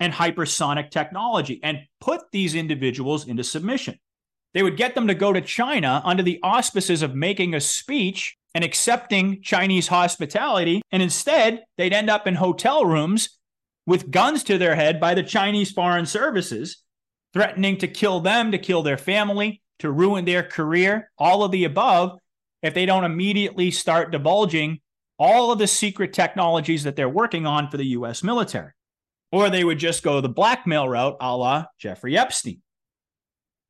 and 0.00 0.12
hypersonic 0.12 0.90
technology 0.90 1.60
and 1.62 1.80
put 2.00 2.22
these 2.32 2.54
individuals 2.54 3.26
into 3.26 3.44
submission. 3.44 3.98
They 4.54 4.62
would 4.62 4.76
get 4.76 4.94
them 4.94 5.08
to 5.08 5.14
go 5.14 5.32
to 5.32 5.40
China 5.40 6.00
under 6.04 6.22
the 6.22 6.40
auspices 6.42 7.02
of 7.02 7.14
making 7.14 7.54
a 7.54 7.60
speech 7.60 8.36
and 8.54 8.64
accepting 8.64 9.42
Chinese 9.42 9.88
hospitality. 9.88 10.82
And 10.90 11.02
instead, 11.02 11.64
they'd 11.76 11.92
end 11.92 12.08
up 12.08 12.26
in 12.26 12.34
hotel 12.34 12.84
rooms 12.84 13.38
with 13.86 14.10
guns 14.10 14.42
to 14.44 14.58
their 14.58 14.74
head 14.74 15.00
by 15.00 15.14
the 15.14 15.22
Chinese 15.22 15.70
foreign 15.70 16.06
services, 16.06 16.82
threatening 17.32 17.76
to 17.78 17.88
kill 17.88 18.20
them, 18.20 18.52
to 18.52 18.58
kill 18.58 18.82
their 18.82 18.98
family, 18.98 19.62
to 19.78 19.90
ruin 19.90 20.24
their 20.24 20.42
career, 20.42 21.10
all 21.18 21.44
of 21.44 21.52
the 21.52 21.64
above, 21.64 22.18
if 22.62 22.74
they 22.74 22.86
don't 22.86 23.04
immediately 23.04 23.70
start 23.70 24.10
divulging 24.10 24.80
all 25.18 25.52
of 25.52 25.58
the 25.58 25.66
secret 25.66 26.12
technologies 26.12 26.84
that 26.84 26.96
they're 26.96 27.08
working 27.08 27.46
on 27.46 27.70
for 27.70 27.76
the 27.76 27.86
US 27.86 28.22
military. 28.22 28.72
Or 29.30 29.50
they 29.50 29.64
would 29.64 29.78
just 29.78 30.02
go 30.02 30.20
the 30.20 30.28
blackmail 30.28 30.88
route 30.88 31.16
a 31.20 31.36
la 31.36 31.66
Jeffrey 31.78 32.16
Epstein. 32.16 32.62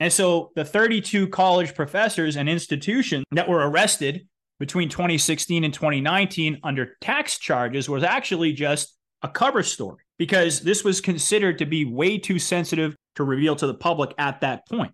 And 0.01 0.13
so 0.13 0.53
the 0.55 0.65
32 0.65 1.29
college 1.29 1.75
professors 1.75 2.37
and 2.37 2.49
institutions 2.49 3.25
that 3.33 3.49
were 3.49 3.69
arrested 3.69 4.29
between 4.61 4.89
2016 4.89 5.65
and 5.65 5.75
2019 5.75 6.61
under 6.63 6.97
tax 7.01 7.39
charges 7.39 7.89
was 7.89 8.05
actually 8.05 8.53
just 8.53 8.97
a 9.23 9.29
cover 9.29 9.63
story 9.63 10.05
because 10.19 10.61
this 10.61 10.85
was 10.85 11.01
considered 11.01 11.59
to 11.59 11.67
be 11.67 11.85
way 11.85 12.19
too 12.19 12.39
sensitive 12.39 12.95
to 13.17 13.25
reveal 13.25 13.57
to 13.57 13.67
the 13.67 13.75
public 13.75 14.15
at 14.19 14.41
that 14.41 14.67
point. 14.69 14.93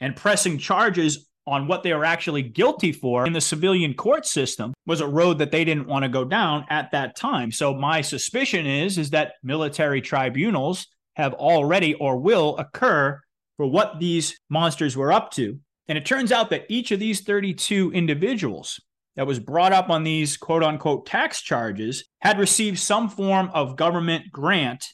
And 0.00 0.14
pressing 0.14 0.58
charges 0.58 1.26
on 1.46 1.68
what 1.68 1.82
they 1.82 1.94
were 1.94 2.04
actually 2.04 2.42
guilty 2.42 2.92
for 2.92 3.26
in 3.26 3.32
the 3.32 3.40
civilian 3.40 3.94
court 3.94 4.26
system 4.26 4.74
was 4.84 5.00
a 5.00 5.06
road 5.06 5.38
that 5.38 5.52
they 5.52 5.64
didn't 5.64 5.86
want 5.86 6.02
to 6.02 6.08
go 6.08 6.24
down 6.24 6.64
at 6.70 6.90
that 6.90 7.16
time. 7.16 7.52
So 7.52 7.72
my 7.74 8.00
suspicion 8.00 8.66
is 8.66 8.98
is 8.98 9.10
that 9.10 9.34
military 9.42 10.00
tribunals 10.00 10.86
have 11.14 11.34
already 11.34 11.94
or 11.94 12.18
will 12.18 12.56
occur 12.58 13.20
for 13.56 13.66
what 13.66 14.00
these 14.00 14.38
monsters 14.50 14.96
were 14.96 15.12
up 15.12 15.30
to. 15.32 15.58
And 15.88 15.96
it 15.96 16.04
turns 16.04 16.32
out 16.32 16.50
that 16.50 16.66
each 16.68 16.90
of 16.90 16.98
these 16.98 17.22
32 17.22 17.92
individuals 17.92 18.80
that 19.14 19.26
was 19.26 19.38
brought 19.38 19.72
up 19.72 19.88
on 19.88 20.04
these 20.04 20.36
quote 20.36 20.62
unquote 20.62 21.06
tax 21.06 21.40
charges 21.40 22.04
had 22.20 22.38
received 22.38 22.78
some 22.78 23.08
form 23.08 23.50
of 23.54 23.76
government 23.76 24.30
grant 24.30 24.84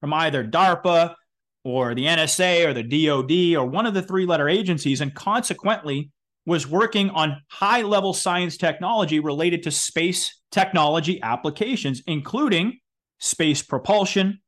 from 0.00 0.12
either 0.14 0.42
DARPA 0.42 1.14
or 1.64 1.94
the 1.94 2.06
NSA 2.06 2.66
or 2.66 2.72
the 2.72 2.82
DoD 2.82 3.60
or 3.60 3.66
one 3.66 3.86
of 3.86 3.94
the 3.94 4.02
three 4.02 4.26
letter 4.26 4.48
agencies, 4.48 5.00
and 5.00 5.14
consequently 5.14 6.10
was 6.46 6.66
working 6.66 7.10
on 7.10 7.42
high 7.48 7.82
level 7.82 8.14
science 8.14 8.56
technology 8.56 9.20
related 9.20 9.62
to 9.64 9.70
space 9.70 10.40
technology 10.50 11.20
applications, 11.22 12.02
including 12.06 12.78
space 13.18 13.62
propulsion, 13.62 14.40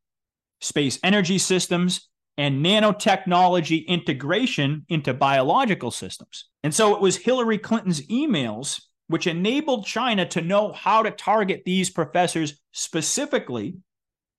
space 0.61 0.99
energy 1.05 1.39
systems, 1.39 2.09
and 2.39 2.65
nanotechnology 2.65 3.87
integration 3.87 4.87
into 4.89 5.13
biological 5.13 5.91
systems. 5.91 6.47
And 6.63 6.75
so 6.75 6.95
it 6.95 7.01
was 7.01 7.17
Hillary 7.19 7.59
Clinton's 7.59 8.07
emails 8.09 8.81
which 9.13 9.27
enabled 9.27 9.85
China 9.85 10.25
to 10.27 10.41
know 10.41 10.73
how 10.73 11.03
to 11.03 11.11
target 11.11 11.63
these 11.67 11.91
professors 11.91 12.59
specifically 12.73 13.77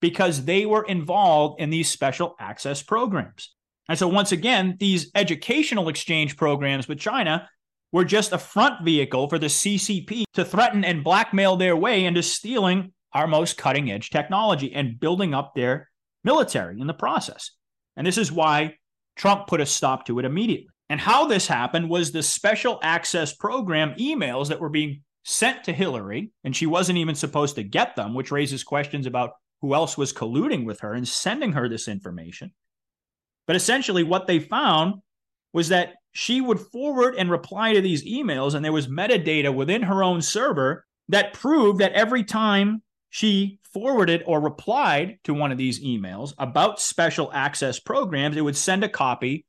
because 0.03 0.43
they 0.43 0.65
were 0.65 0.83
involved 0.83 1.61
in 1.61 1.69
these 1.69 1.89
special 1.89 2.35
access 2.37 2.83
programs. 2.83 3.55
And 3.87 3.97
so, 3.97 4.09
once 4.09 4.33
again, 4.33 4.75
these 4.77 5.09
educational 5.15 5.87
exchange 5.87 6.35
programs 6.35 6.89
with 6.89 6.99
China 6.99 7.49
were 7.93 8.03
just 8.03 8.33
a 8.33 8.37
front 8.37 8.83
vehicle 8.83 9.29
for 9.29 9.39
the 9.39 9.47
CCP 9.47 10.25
to 10.33 10.43
threaten 10.43 10.83
and 10.83 11.05
blackmail 11.05 11.55
their 11.55 11.77
way 11.77 12.03
into 12.03 12.21
stealing 12.21 12.91
our 13.13 13.27
most 13.27 13.57
cutting 13.57 13.89
edge 13.89 14.09
technology 14.09 14.73
and 14.73 14.99
building 14.99 15.33
up 15.33 15.55
their 15.55 15.89
military 16.25 16.81
in 16.81 16.87
the 16.87 16.93
process. 16.93 17.51
And 17.95 18.05
this 18.05 18.17
is 18.17 18.29
why 18.29 18.75
Trump 19.15 19.47
put 19.47 19.61
a 19.61 19.65
stop 19.65 20.05
to 20.07 20.19
it 20.19 20.25
immediately. 20.25 20.67
And 20.89 20.99
how 20.99 21.27
this 21.27 21.47
happened 21.47 21.89
was 21.89 22.11
the 22.11 22.23
special 22.23 22.77
access 22.83 23.33
program 23.33 23.93
emails 23.97 24.49
that 24.49 24.59
were 24.59 24.67
being 24.67 25.01
sent 25.23 25.63
to 25.63 25.71
Hillary, 25.71 26.31
and 26.43 26.53
she 26.53 26.65
wasn't 26.65 26.97
even 26.97 27.15
supposed 27.15 27.55
to 27.55 27.63
get 27.63 27.95
them, 27.95 28.13
which 28.13 28.31
raises 28.31 28.65
questions 28.65 29.05
about 29.05 29.31
who 29.63 29.73
else 29.73 29.97
was 29.97 30.11
colluding 30.11 30.65
with 30.65 30.81
her 30.81 30.93
and 30.93 31.07
sending 31.07 31.53
her 31.53 31.69
this 31.69 31.87
information. 31.87 32.51
But 33.47 33.55
essentially, 33.55 34.03
what 34.03 34.27
they 34.27 34.39
found 34.39 34.95
was 35.53 35.69
that 35.69 35.93
she 36.11 36.41
would 36.41 36.59
forward 36.59 37.15
and 37.15 37.31
reply 37.31 37.71
to 37.71 37.79
these 37.79 38.05
emails, 38.05 38.55
and 38.55 38.63
there 38.63 38.73
was 38.73 38.89
metadata 38.89 39.55
within 39.55 39.83
her 39.83 40.03
own 40.03 40.21
server 40.21 40.85
that 41.07 41.31
proved 41.31 41.79
that 41.79 41.93
every 41.93 42.25
time 42.25 42.83
she 43.09 43.59
forwarded 43.73 44.23
or 44.27 44.41
replied 44.41 45.19
to 45.23 45.33
one 45.33 45.53
of 45.53 45.57
these 45.57 45.81
emails 45.81 46.33
about 46.37 46.81
special 46.81 47.31
access 47.33 47.79
programs, 47.79 48.35
it 48.35 48.41
would 48.41 48.57
send 48.57 48.83
a 48.83 48.89
copy 48.89 49.45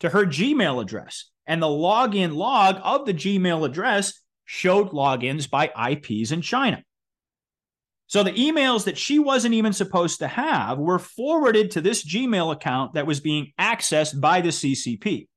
to 0.00 0.08
her 0.08 0.24
Gmail 0.24 0.80
address. 0.80 1.26
And 1.46 1.60
the 1.60 1.66
login 1.66 2.34
log 2.34 2.80
of 2.82 3.04
the 3.04 3.12
Gmail 3.12 3.66
address 3.66 4.14
showed 4.46 4.92
logins 4.92 5.48
by 5.50 5.70
IPs 5.90 6.32
in 6.32 6.40
China. 6.40 6.82
So 8.08 8.22
the 8.22 8.32
emails 8.32 8.84
that 8.84 8.98
she 8.98 9.18
wasn't 9.18 9.54
even 9.54 9.72
supposed 9.72 10.18
to 10.18 10.28
have 10.28 10.78
were 10.78 10.98
forwarded 10.98 11.70
to 11.72 11.80
this 11.80 12.04
Gmail 12.04 12.52
account 12.52 12.94
that 12.94 13.06
was 13.06 13.20
being 13.20 13.52
accessed 13.58 14.20
by 14.20 14.40
the 14.40 14.48
CCP. 14.48 15.28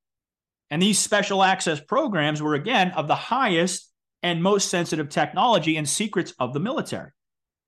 And 0.69 0.81
these 0.81 0.97
special 0.97 1.43
access 1.43 1.79
programs 1.79 2.41
were, 2.41 2.55
again, 2.55 2.91
of 2.91 3.07
the 3.07 3.15
highest 3.15 3.91
and 4.23 4.41
most 4.41 4.69
sensitive 4.69 5.09
technology 5.09 5.77
and 5.77 5.87
secrets 5.87 6.33
of 6.39 6.53
the 6.53 6.59
military 6.59 7.11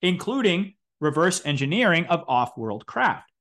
including 0.03 0.75
reverse 0.99 1.43
engineering 1.45 2.05
of 2.05 2.23
off 2.27 2.55
world 2.55 2.85
craft. 2.85 3.31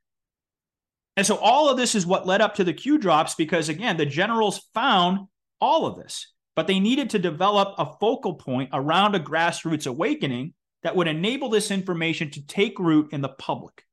And 1.16 1.27
so 1.27 1.37
all 1.37 1.68
of 1.68 1.77
this 1.77 1.94
is 1.94 2.07
what 2.07 2.27
led 2.27 2.40
up 2.40 2.55
to 2.55 2.64
the 2.64 2.72
Q 2.72 2.96
drops 2.96 3.35
because, 3.35 3.68
again, 3.68 3.98
the 3.98 4.07
generals 4.07 4.62
found 4.72 5.27
all 5.61 5.85
of 5.85 5.96
this, 5.96 6.33
but 6.57 6.66
they 6.66 6.81
needed 6.81 7.11
to 7.11 7.18
develop 7.18 7.75
a 7.77 7.92
focal 8.01 8.35
point 8.35 8.70
around 8.72 9.14
a 9.14 9.20
grassroots 9.20 9.87
awakening 9.87 10.55
that 10.82 10.96
would 10.96 11.08
enable 11.08 11.48
this 11.48 11.70
information 11.70 12.30
to 12.30 12.46
take 12.46 12.78
root 12.78 13.12
in 13.12 13.20
the 13.20 13.28
public 13.28 13.84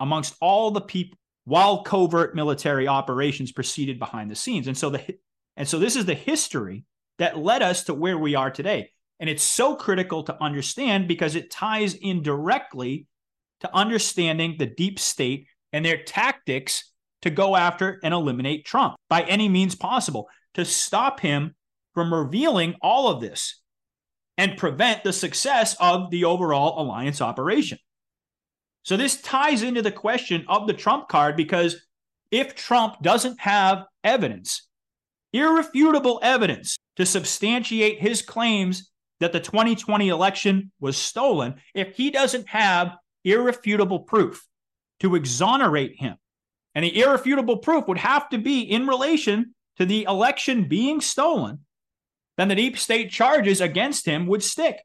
amongst 0.00 0.34
all 0.40 0.70
the 0.70 0.80
people 0.80 1.18
while 1.44 1.82
covert 1.82 2.34
military 2.34 2.88
operations 2.88 3.52
proceeded 3.52 3.98
behind 3.98 4.30
the 4.30 4.34
scenes. 4.34 4.66
And 4.66 4.76
so 4.76 4.90
the 4.90 5.18
and 5.56 5.68
so 5.68 5.78
this 5.78 5.96
is 5.96 6.06
the 6.06 6.14
history 6.14 6.84
that 7.18 7.38
led 7.38 7.62
us 7.62 7.84
to 7.84 7.94
where 7.94 8.18
we 8.18 8.34
are 8.34 8.50
today. 8.50 8.90
And 9.20 9.30
it's 9.30 9.42
so 9.42 9.76
critical 9.76 10.24
to 10.24 10.42
understand 10.42 11.06
because 11.06 11.36
it 11.36 11.50
ties 11.50 11.94
in 11.94 12.22
directly 12.22 13.06
to 13.60 13.74
understanding 13.74 14.56
the 14.58 14.66
deep 14.66 14.98
state 14.98 15.46
and 15.72 15.84
their 15.84 16.02
tactics 16.02 16.90
to 17.22 17.30
go 17.30 17.56
after 17.56 18.00
and 18.02 18.12
eliminate 18.12 18.66
Trump 18.66 18.96
by 19.08 19.22
any 19.22 19.48
means 19.48 19.74
possible, 19.74 20.28
to 20.54 20.64
stop 20.64 21.20
him 21.20 21.54
from 21.94 22.12
revealing 22.12 22.74
all 22.82 23.08
of 23.08 23.20
this 23.20 23.60
and 24.36 24.56
prevent 24.56 25.04
the 25.04 25.12
success 25.12 25.76
of 25.80 26.10
the 26.10 26.24
overall 26.24 26.80
alliance 26.82 27.20
operation. 27.20 27.78
So, 28.82 28.96
this 28.96 29.20
ties 29.20 29.62
into 29.62 29.82
the 29.82 29.92
question 29.92 30.44
of 30.48 30.66
the 30.66 30.74
Trump 30.74 31.08
card 31.08 31.36
because 31.36 31.76
if 32.30 32.54
Trump 32.54 33.00
doesn't 33.00 33.40
have 33.40 33.84
evidence, 34.02 34.68
irrefutable 35.32 36.20
evidence 36.22 36.76
to 36.96 37.06
substantiate 37.06 38.00
his 38.00 38.22
claims 38.22 38.90
that 39.20 39.32
the 39.32 39.40
2020 39.40 40.08
election 40.08 40.70
was 40.80 40.96
stolen 40.96 41.54
if 41.74 41.96
he 41.96 42.10
doesn't 42.10 42.48
have 42.48 42.96
irrefutable 43.24 44.00
proof 44.00 44.46
to 45.00 45.14
exonerate 45.14 45.96
him. 45.98 46.16
And 46.74 46.84
the 46.84 47.00
irrefutable 47.00 47.58
proof 47.58 47.86
would 47.88 47.98
have 47.98 48.28
to 48.30 48.38
be 48.38 48.60
in 48.60 48.86
relation 48.86 49.54
to 49.76 49.86
the 49.86 50.04
election 50.04 50.68
being 50.68 51.00
stolen 51.00 51.60
then 52.36 52.48
the 52.48 52.54
deep 52.54 52.78
state 52.78 53.10
charges 53.10 53.60
against 53.60 54.06
him 54.06 54.26
would 54.26 54.42
stick. 54.42 54.78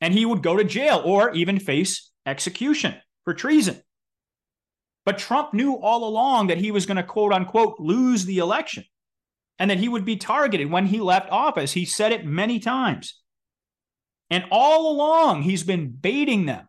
And 0.00 0.12
he 0.12 0.26
would 0.26 0.42
go 0.42 0.56
to 0.56 0.64
jail 0.64 1.02
or 1.04 1.32
even 1.32 1.58
face 1.58 2.10
execution 2.26 2.94
for 3.24 3.32
treason. 3.32 3.82
But 5.04 5.18
Trump 5.18 5.54
knew 5.54 5.76
all 5.76 6.06
along 6.06 6.48
that 6.48 6.58
he 6.58 6.70
was 6.70 6.84
going 6.84 6.96
to 6.96 7.02
quote 7.02 7.32
unquote 7.32 7.78
lose 7.78 8.24
the 8.24 8.38
election 8.38 8.84
and 9.58 9.70
that 9.70 9.78
he 9.78 9.88
would 9.88 10.04
be 10.04 10.16
targeted 10.16 10.70
when 10.70 10.86
he 10.86 11.00
left 11.00 11.30
office. 11.30 11.72
He 11.72 11.84
said 11.84 12.12
it 12.12 12.26
many 12.26 12.58
times. 12.58 13.20
And 14.28 14.44
all 14.50 14.92
along, 14.92 15.42
he's 15.42 15.62
been 15.62 15.90
baiting 15.90 16.46
them 16.46 16.68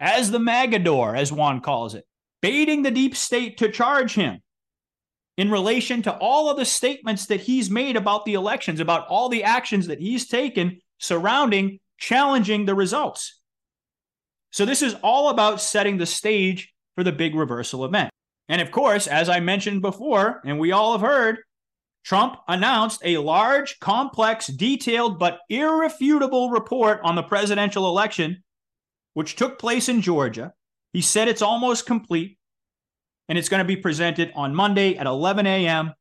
as 0.00 0.30
the 0.30 0.40
Matador, 0.40 1.14
as 1.14 1.32
Juan 1.32 1.60
calls 1.60 1.94
it, 1.94 2.04
baiting 2.42 2.82
the 2.82 2.90
deep 2.90 3.16
state 3.16 3.58
to 3.58 3.70
charge 3.70 4.14
him 4.14 4.42
in 5.36 5.50
relation 5.50 6.02
to 6.02 6.16
all 6.16 6.50
of 6.50 6.56
the 6.56 6.64
statements 6.64 7.26
that 7.26 7.40
he's 7.40 7.70
made 7.70 7.96
about 7.96 8.24
the 8.24 8.34
elections, 8.34 8.80
about 8.80 9.06
all 9.08 9.28
the 9.28 9.44
actions 9.44 9.86
that 9.86 10.00
he's 10.00 10.28
taken 10.28 10.80
surrounding 10.98 11.80
challenging 11.98 12.64
the 12.64 12.74
results. 12.74 13.40
So, 14.50 14.64
this 14.64 14.82
is 14.82 14.96
all 15.02 15.30
about 15.30 15.60
setting 15.60 15.96
the 15.96 16.06
stage 16.06 16.72
for 16.96 17.04
the 17.04 17.12
big 17.12 17.34
reversal 17.34 17.84
event. 17.84 18.10
And 18.48 18.60
of 18.60 18.72
course, 18.72 19.06
as 19.06 19.28
I 19.28 19.38
mentioned 19.38 19.80
before, 19.80 20.40
and 20.44 20.58
we 20.58 20.72
all 20.72 20.92
have 20.92 21.02
heard, 21.02 21.38
Trump 22.04 22.36
announced 22.48 23.00
a 23.04 23.18
large, 23.18 23.78
complex, 23.78 24.48
detailed, 24.48 25.18
but 25.18 25.40
irrefutable 25.48 26.50
report 26.50 27.00
on 27.04 27.14
the 27.14 27.22
presidential 27.22 27.86
election, 27.86 28.42
which 29.14 29.36
took 29.36 29.58
place 29.58 29.88
in 29.88 30.00
Georgia. 30.00 30.52
He 30.92 31.02
said 31.02 31.28
it's 31.28 31.42
almost 31.42 31.86
complete 31.86 32.38
and 33.30 33.38
it's 33.38 33.48
going 33.48 33.60
to 33.60 33.64
be 33.64 33.76
presented 33.76 34.32
on 34.34 34.52
Monday 34.52 34.96
at 34.96 35.06
11 35.06 35.46
a.m. 35.46 35.94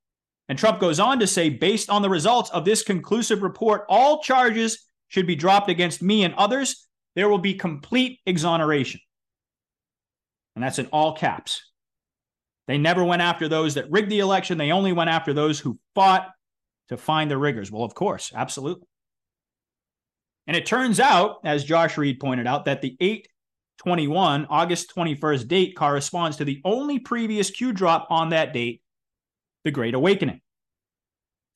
And 0.50 0.58
Trump 0.58 0.80
goes 0.80 1.00
on 1.00 1.20
to 1.20 1.28
say, 1.28 1.50
based 1.50 1.88
on 1.88 2.02
the 2.02 2.10
results 2.10 2.50
of 2.50 2.66
this 2.66 2.82
conclusive 2.82 3.44
report, 3.44 3.86
all 3.88 4.24
charges 4.24 4.88
should 5.10 5.28
be 5.28 5.36
dropped 5.36 5.70
against 5.70 6.02
me 6.02 6.24
and 6.24 6.34
others. 6.34 6.88
There 7.16 7.30
will 7.30 7.38
be 7.38 7.54
complete 7.54 8.20
exoneration. 8.26 9.00
And 10.56 10.64
that's 10.64 10.80
in 10.80 10.88
all 10.88 11.16
caps. 11.16 11.62
They 12.68 12.80
never 12.80 13.04
went 13.04 13.22
after 13.22 13.48
those 13.48 13.76
that 13.76 13.92
rigged 13.92 14.10
the 14.10 14.20
election. 14.20 14.58
They 14.58 14.72
only 14.72 14.92
went 14.92 15.12
after 15.12 15.32
those 15.32 15.60
who 15.60 15.78
fought 15.94 16.28
to 16.88 16.98
find 16.98 17.30
the 17.30 17.38
riggers. 17.38 17.72
Well, 17.72 17.84
of 17.84 17.94
course, 17.94 18.32
absolutely. 18.36 18.88
And 20.48 20.58
it 20.58 20.66
turns 20.66 21.00
out, 21.00 21.42
as 21.44 21.64
Josh 21.64 21.96
Reed 21.96 22.20
pointed 22.20 22.48
out, 22.48 22.66
that 22.66 22.82
the 22.82 22.98
821, 23.86 24.48
August 24.50 24.94
21st 24.96 25.48
date 25.48 25.76
corresponds 25.76 26.38
to 26.38 26.46
the 26.46 26.62
only 26.66 27.00
previous 27.00 27.50
Q 27.50 27.72
drop 27.72 28.08
on 28.10 28.30
that 28.30 28.54
date, 28.54 28.82
the 29.64 29.72
Great 29.72 29.94
Awakening. 29.94 30.42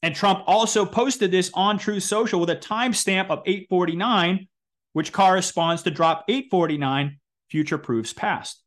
And 0.01 0.15
Trump 0.15 0.43
also 0.47 0.85
posted 0.85 1.31
this 1.31 1.51
on 1.53 1.77
Truth 1.77 2.03
Social 2.03 2.39
with 2.39 2.49
a 2.49 2.55
timestamp 2.55 3.29
of 3.29 3.41
849, 3.45 4.47
which 4.93 5.11
corresponds 5.11 5.83
to 5.83 5.91
drop 5.91 6.25
849, 6.27 7.19
future 7.49 7.77
proofs 7.77 8.13
past 8.13 8.63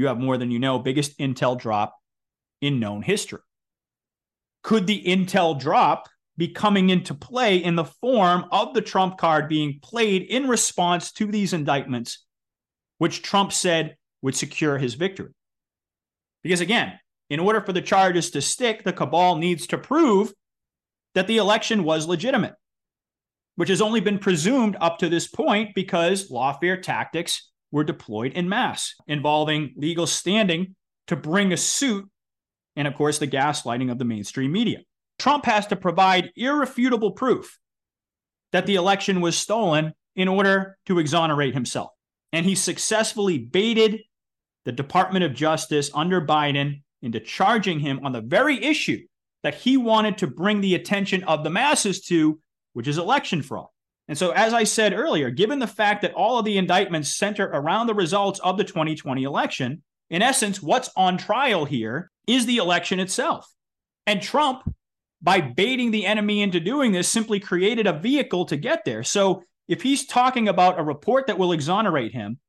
you 0.00 0.06
have 0.06 0.18
more 0.18 0.38
than 0.38 0.50
you 0.50 0.58
know, 0.58 0.78
biggest 0.78 1.18
Intel 1.18 1.58
drop 1.58 1.94
in 2.60 2.80
known 2.80 3.02
history. 3.02 3.40
Could 4.62 4.86
the 4.86 5.02
Intel 5.04 5.58
drop 5.58 6.08
be 6.36 6.48
coming 6.48 6.88
into 6.88 7.14
play 7.14 7.58
in 7.58 7.76
the 7.76 7.84
form 7.84 8.46
of 8.50 8.72
the 8.72 8.80
Trump 8.80 9.18
card 9.18 9.48
being 9.48 9.78
played 9.82 10.22
in 10.22 10.48
response 10.48 11.12
to 11.12 11.26
these 11.26 11.52
indictments, 11.52 12.24
which 13.00 13.22
Trump 13.22 13.50
said 13.50 13.96
would 14.20 14.36
secure 14.36 14.76
his 14.76 14.92
victory? 14.92 15.32
Because 16.42 16.60
again, 16.60 16.92
in 17.30 17.40
order 17.40 17.62
for 17.62 17.72
the 17.72 17.80
charges 17.80 18.30
to 18.32 18.42
stick, 18.42 18.84
the 18.84 18.92
cabal 18.92 19.36
needs 19.36 19.66
to 19.68 19.78
prove 19.78 20.34
that 21.14 21.26
the 21.26 21.38
election 21.38 21.82
was 21.82 22.06
legitimate, 22.06 22.52
which 23.56 23.70
has 23.70 23.80
only 23.80 24.00
been 24.00 24.18
presumed 24.18 24.76
up 24.82 24.98
to 24.98 25.08
this 25.08 25.26
point 25.26 25.70
because 25.74 26.30
lawfare 26.30 26.80
tactics 26.80 27.50
were 27.72 27.84
deployed 27.84 28.34
in 28.34 28.50
mass, 28.50 28.94
involving 29.06 29.72
legal 29.76 30.06
standing 30.06 30.76
to 31.06 31.16
bring 31.16 31.54
a 31.54 31.56
suit 31.56 32.06
and, 32.76 32.86
of 32.86 32.94
course, 32.94 33.18
the 33.18 33.26
gaslighting 33.26 33.90
of 33.90 33.98
the 33.98 34.04
mainstream 34.04 34.52
media. 34.52 34.80
Trump 35.18 35.46
has 35.46 35.66
to 35.68 35.76
provide 35.76 36.32
irrefutable 36.36 37.12
proof 37.12 37.58
that 38.52 38.66
the 38.66 38.74
election 38.74 39.22
was 39.22 39.38
stolen 39.38 39.94
in 40.16 40.28
order 40.28 40.76
to 40.84 40.98
exonerate 40.98 41.54
himself. 41.54 41.90
And 42.32 42.46
he 42.46 42.54
successfully 42.54 43.38
baited 43.38 44.00
the 44.64 44.72
Department 44.72 45.24
of 45.24 45.34
Justice 45.34 45.90
under 45.94 46.20
Biden 46.20 46.82
into 47.02 47.20
charging 47.20 47.80
him 47.80 48.00
on 48.04 48.12
the 48.12 48.20
very 48.20 48.62
issue 48.62 49.00
that 49.42 49.54
he 49.54 49.76
wanted 49.76 50.18
to 50.18 50.26
bring 50.26 50.60
the 50.60 50.74
attention 50.74 51.24
of 51.24 51.44
the 51.44 51.50
masses 51.50 52.02
to, 52.02 52.38
which 52.74 52.86
is 52.86 52.98
election 52.98 53.42
fraud. 53.42 53.68
And 54.08 54.18
so, 54.18 54.32
as 54.32 54.52
I 54.52 54.64
said 54.64 54.92
earlier, 54.92 55.30
given 55.30 55.60
the 55.60 55.66
fact 55.66 56.02
that 56.02 56.14
all 56.14 56.38
of 56.38 56.44
the 56.44 56.58
indictments 56.58 57.16
center 57.16 57.46
around 57.46 57.86
the 57.86 57.94
results 57.94 58.40
of 58.40 58.58
the 58.58 58.64
2020 58.64 59.22
election, 59.22 59.82
in 60.10 60.20
essence, 60.20 60.60
what's 60.60 60.90
on 60.96 61.16
trial 61.16 61.64
here 61.64 62.10
is 62.26 62.44
the 62.44 62.56
election 62.56 62.98
itself. 62.98 63.46
And 64.06 64.20
Trump, 64.20 64.62
by 65.22 65.40
baiting 65.40 65.92
the 65.92 66.06
enemy 66.06 66.42
into 66.42 66.58
doing 66.58 66.90
this, 66.90 67.08
simply 67.08 67.38
created 67.38 67.86
a 67.86 67.98
vehicle 67.98 68.46
to 68.46 68.56
get 68.56 68.84
there. 68.84 69.04
So, 69.04 69.44
if 69.70 69.82
he's 69.82 70.04
talking 70.04 70.48
about 70.48 70.80
a 70.80 70.82
report 70.82 71.28
that 71.28 71.38
will 71.38 71.52
exonerate 71.52 72.12
him, 72.12 72.40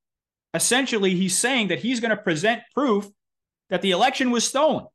essentially 0.56 1.16
he's 1.16 1.38
saying 1.38 1.68
that 1.68 1.80
he's 1.80 2.00
going 2.00 2.10
to 2.10 2.18
present 2.18 2.64
proof 2.74 3.08
that 3.70 3.84
the 3.84 3.92
election 3.92 4.32
was 4.32 4.44
stolen. 4.44 4.88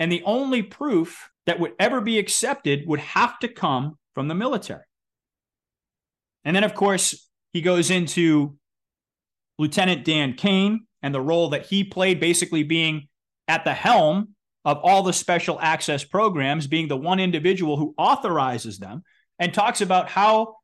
And 0.00 0.10
the 0.10 0.24
only 0.24 0.62
proof 0.62 1.30
that 1.46 1.60
would 1.60 1.74
ever 1.78 2.00
be 2.00 2.18
accepted 2.18 2.88
would 2.88 2.98
have 2.98 3.38
to 3.38 3.48
come 3.48 3.98
from 4.16 4.26
the 4.26 4.34
military. 4.34 4.82
And 6.44 6.56
then, 6.56 6.64
of 6.64 6.74
course, 6.74 7.28
he 7.52 7.60
goes 7.60 7.88
into 7.88 8.56
Lieutenant 9.58 10.04
Dan 10.04 10.34
Caine 10.34 10.86
and 11.02 11.14
the 11.14 11.20
role 11.20 11.50
that 11.50 11.66
he 11.66 11.84
played, 11.84 12.18
basically 12.18 12.64
being 12.64 13.06
at 13.46 13.64
the 13.64 13.74
helm 13.74 14.34
of 14.64 14.78
all 14.78 15.04
the 15.04 15.12
special 15.12 15.58
access 15.60 16.02
programs, 16.02 16.66
being 16.66 16.88
the 16.88 16.96
one 16.96 17.20
individual 17.20 17.76
who 17.76 17.94
authorizes 17.96 18.78
them, 18.78 19.04
and 19.38 19.54
talks 19.54 19.80
about 19.80 20.08
how 20.08 20.56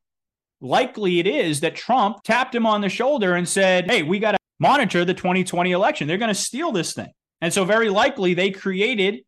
likely 0.61 1.19
it 1.19 1.27
is 1.27 1.61
that 1.61 1.75
Trump 1.75 2.23
tapped 2.23 2.55
him 2.55 2.65
on 2.65 2.81
the 2.81 2.89
shoulder 2.89 3.35
and 3.35 3.47
said, 3.47 3.89
Hey, 3.89 4.03
we 4.03 4.19
got 4.19 4.31
to 4.31 4.37
monitor 4.59 5.05
the 5.05 5.13
2020 5.13 5.71
election. 5.71 6.07
They're 6.07 6.17
going 6.17 6.33
to 6.33 6.35
steal 6.35 6.71
this 6.71 6.93
thing. 6.93 7.11
And 7.41 7.53
so, 7.53 7.65
very 7.65 7.89
likely, 7.89 8.33
they 8.33 8.51
created 8.51 9.23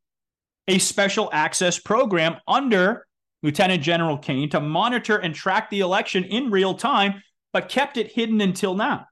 a 0.68 0.80
special 0.80 1.30
access 1.32 1.80
program 1.80 2.38
under 2.48 3.06
Lieutenant 3.44 3.84
General 3.84 4.18
Caine 4.18 4.50
to 4.50 4.60
monitor 4.60 5.18
and 5.18 5.34
track 5.34 5.70
the 5.70 5.82
election 5.82 6.24
in 6.24 6.52
real 6.52 6.74
time, 6.74 7.22
but 7.54 7.70
kept 7.70 7.98
it 7.98 8.12
hidden 8.12 8.42
until 8.42 8.76
now. 8.76 9.06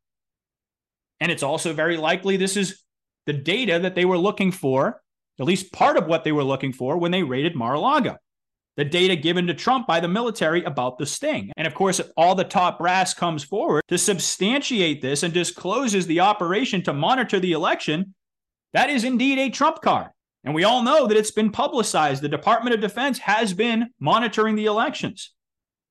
And 1.20 1.32
it's 1.32 1.44
also 1.44 1.74
very 1.74 1.98
likely 1.98 2.38
this 2.38 2.58
is 2.58 2.82
the 3.26 3.34
data 3.34 3.80
that 3.80 3.96
they 3.96 4.06
were 4.06 4.18
looking 4.18 4.52
for, 4.52 5.02
at 5.40 5.46
least 5.46 5.72
part 5.72 5.98
of 5.98 6.08
what 6.08 6.24
they 6.24 6.32
were 6.32 6.44
looking 6.44 6.74
for 6.74 6.98
when 6.98 7.12
they 7.12 7.24
raided 7.24 7.56
Mar 7.56 7.74
a 7.74 7.80
Lago. 7.80 8.18
The 8.78 8.86
data 8.86 9.16
given 9.16 9.48
to 9.48 9.54
Trump 9.54 9.88
by 9.88 10.02
the 10.02 10.08
military 10.08 10.64
about 10.64 10.98
the 10.98 11.06
sting. 11.06 11.52
And 11.56 11.66
of 11.66 11.74
course, 11.74 12.02
all 12.18 12.36
the 12.36 12.44
top 12.44 12.78
brass 12.78 13.14
comes 13.14 13.44
forward 13.44 13.84
to 13.88 13.98
substantiate 13.98 15.02
this 15.02 15.24
and 15.24 15.34
discloses 15.34 16.08
the 16.08 16.20
operation 16.20 16.84
to 16.84 16.94
monitor 16.94 17.40
the 17.40 17.54
election, 17.54 18.14
that 18.74 18.90
is 18.90 19.06
indeed 19.06 19.40
a 19.40 19.50
Trump 19.50 19.82
card. 19.82 20.10
And 20.44 20.54
we 20.54 20.66
all 20.66 20.84
know 20.84 21.08
that 21.08 21.18
it's 21.18 21.32
been 21.32 21.52
publicized. 21.52 22.22
The 22.22 22.30
Department 22.30 22.76
of 22.76 22.82
Defense 22.82 23.18
has 23.20 23.54
been 23.54 23.90
monitoring 24.00 24.56
the 24.56 24.66
elections. 24.66 25.32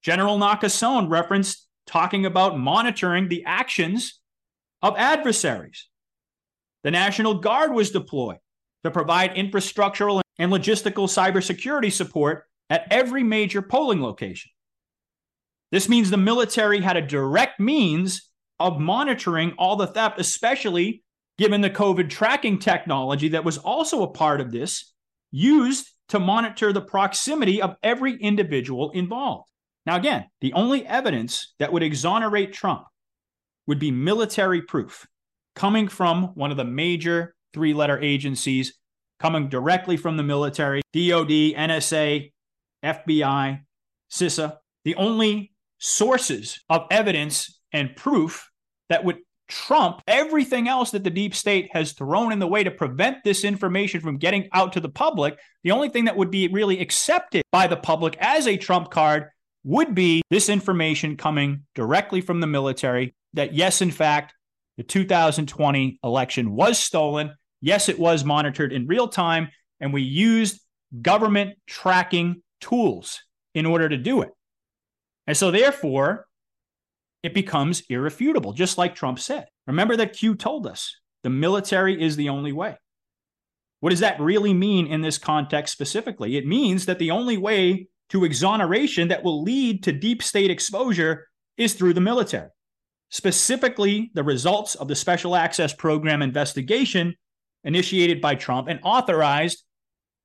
General 0.03 0.39
Nakasone 0.39 1.11
referenced 1.11 1.67
talking 1.87 2.27
about 2.27 2.59
monitoring 2.59 3.29
the 3.29 3.45
actions 3.47 4.21
of 4.83 4.95
adversaries. 4.99 5.89
The 6.83 6.91
National 6.91 7.35
Guard 7.35 7.73
was 7.73 7.91
deployed 7.91 8.37
to 8.85 8.91
provide 8.91 9.35
infrastructural 9.35 10.21
and 10.39 10.53
logistical 10.53 11.09
cybersecurity 11.09 11.91
support 11.91 12.45
at 12.71 12.87
every 12.91 13.23
major 13.23 13.63
polling 13.63 14.03
location. 14.03 14.51
This 15.71 15.89
means 15.89 16.11
the 16.11 16.17
military 16.17 16.81
had 16.81 16.97
a 16.97 17.03
direct 17.03 17.59
means 17.59 18.31
of 18.61 18.79
monitoring 18.79 19.55
all 19.59 19.77
the 19.77 19.87
theft, 19.87 20.21
especially 20.21 21.03
given 21.39 21.61
the 21.61 21.71
COVID 21.71 22.09
tracking 22.09 22.59
technology 22.59 23.29
that 23.29 23.45
was 23.45 23.59
also 23.59 24.03
a 24.03 24.11
part 24.11 24.41
of 24.41 24.53
this, 24.53 24.93
used 25.33 25.91
to 26.09 26.21
monitor 26.21 26.73
the 26.73 26.81
proximity 26.81 27.61
of 27.61 27.77
every 27.83 28.15
individual 28.17 28.91
involved. 28.93 29.49
Now, 29.87 29.97
again, 29.97 30.27
the 30.41 30.53
only 30.53 30.87
evidence 30.87 31.55
that 31.59 31.73
would 31.73 31.83
exonerate 31.83 32.53
Trump 32.53 32.85
would 33.67 33.79
be 33.79 33.91
military 33.91 34.63
proof 34.63 35.07
coming 35.57 35.89
from 35.89 36.35
one 36.35 36.51
of 36.51 36.57
the 36.57 36.65
major 36.65 37.35
three 37.53 37.75
letter 37.75 37.99
agencies, 37.99 38.75
coming 39.21 39.49
directly 39.49 39.97
from 39.97 40.17
the 40.17 40.23
military 40.23 40.83
DOD, 40.93 41.55
NSA, 41.57 42.33
FBI, 42.85 43.61
CISA. 44.11 44.57
The 44.85 44.95
only 44.97 45.53
sources 45.79 46.61
of 46.69 46.87
evidence 46.91 47.59
and 47.73 47.97
proof 47.97 48.49
that 48.89 49.05
would 49.05 49.19
trump 49.49 50.01
everything 50.07 50.69
else 50.69 50.91
that 50.93 51.05
the 51.05 51.11
deep 51.11 51.35
state 51.35 51.69
has 51.73 51.93
thrown 51.93 52.33
in 52.33 52.39
the 52.39 52.47
way 52.47 52.65
to 52.65 52.71
prevent 52.71 53.19
this 53.25 53.45
information 53.45 54.01
from 54.01 54.19
getting 54.19 54.49
out 54.53 54.73
to 54.73 54.81
the 54.81 54.89
public, 54.89 55.39
the 55.63 55.71
only 55.71 55.89
thing 55.89 56.07
that 56.07 56.17
would 56.17 56.31
be 56.31 56.49
really 56.49 56.81
accepted 56.81 57.43
by 57.53 57.67
the 57.67 57.77
public 57.77 58.17
as 58.21 58.47
a 58.47 58.57
trump 58.57 58.91
card 58.91 59.29
would 59.65 59.95
be 59.95 60.23
this 60.31 60.49
information 60.49 61.17
coming 61.17 61.63
directly 61.75 62.21
from 62.21 62.41
the 62.41 62.47
military 62.47 63.15
that, 63.33 63.55
yes, 63.55 63.83
in 63.83 63.91
fact, 63.91 64.35
the 64.77 64.83
2020 64.83 65.99
election 66.03 66.55
was 66.55 66.79
stolen. 66.79 67.33
Yes, 67.61 67.89
it 67.89 67.99
was 67.99 68.25
monitored 68.25 68.73
in 68.73 68.87
real 68.87 69.09
time, 69.09 69.49
and 69.81 69.93
we 69.93 70.03
used 70.03 70.61
government 71.01 71.57
tracking 71.67 72.43
tools 72.65 73.23
in 73.55 73.67
order 73.67 73.89
to 73.89 73.97
do 73.97 74.23
it. 74.23 74.31
And 75.27 75.37
so, 75.37 75.51
therefore, 75.51 76.27
it 77.23 77.35
becomes 77.35 77.83
irrefutable, 77.89 78.53
just 78.53 78.79
like 78.79 78.95
Trump 78.95 79.19
said. 79.19 79.47
Remember 79.67 79.97
that 79.97 80.13
Q 80.13 80.35
told 80.35 80.67
us 80.67 80.95
the 81.23 81.31
military 81.31 82.03
is 82.03 82.17
the 82.17 82.29
only 82.29 82.53
way. 82.53 82.77
What 83.81 83.91
does 83.91 84.01
that 84.01 84.21
really 84.21 84.55
mean 84.55 84.87
in 84.87 85.03
this 85.03 85.19
context 85.19 85.73
specifically? 85.73 86.37
It 86.37 86.47
means 86.47 86.87
that 86.87 86.99
the 86.99 87.11
only 87.11 87.37
way 87.37 87.89
to 88.11 88.25
exoneration 88.25 89.09
that 89.09 89.25
will 89.25 89.43
lead 89.43 89.83
to 89.85 89.93
deep 89.93 90.23
state 90.23 90.51
exposure 90.51 91.27
is 91.57 91.75
through 91.75 91.95
the 91.95 92.01
military. 92.01 92.51
Specifically, 93.11 94.11
the 94.15 94.25
results 94.25 94.75
of 94.75 94.89
the 94.89 94.97
Special 94.97 95.37
Access 95.37 95.73
Program 95.73 96.21
investigation 96.23 97.15
initiated 97.63 98.21
by 98.21 98.35
Trump 98.35 98.69
and 98.69 98.81
authorized 98.83 99.65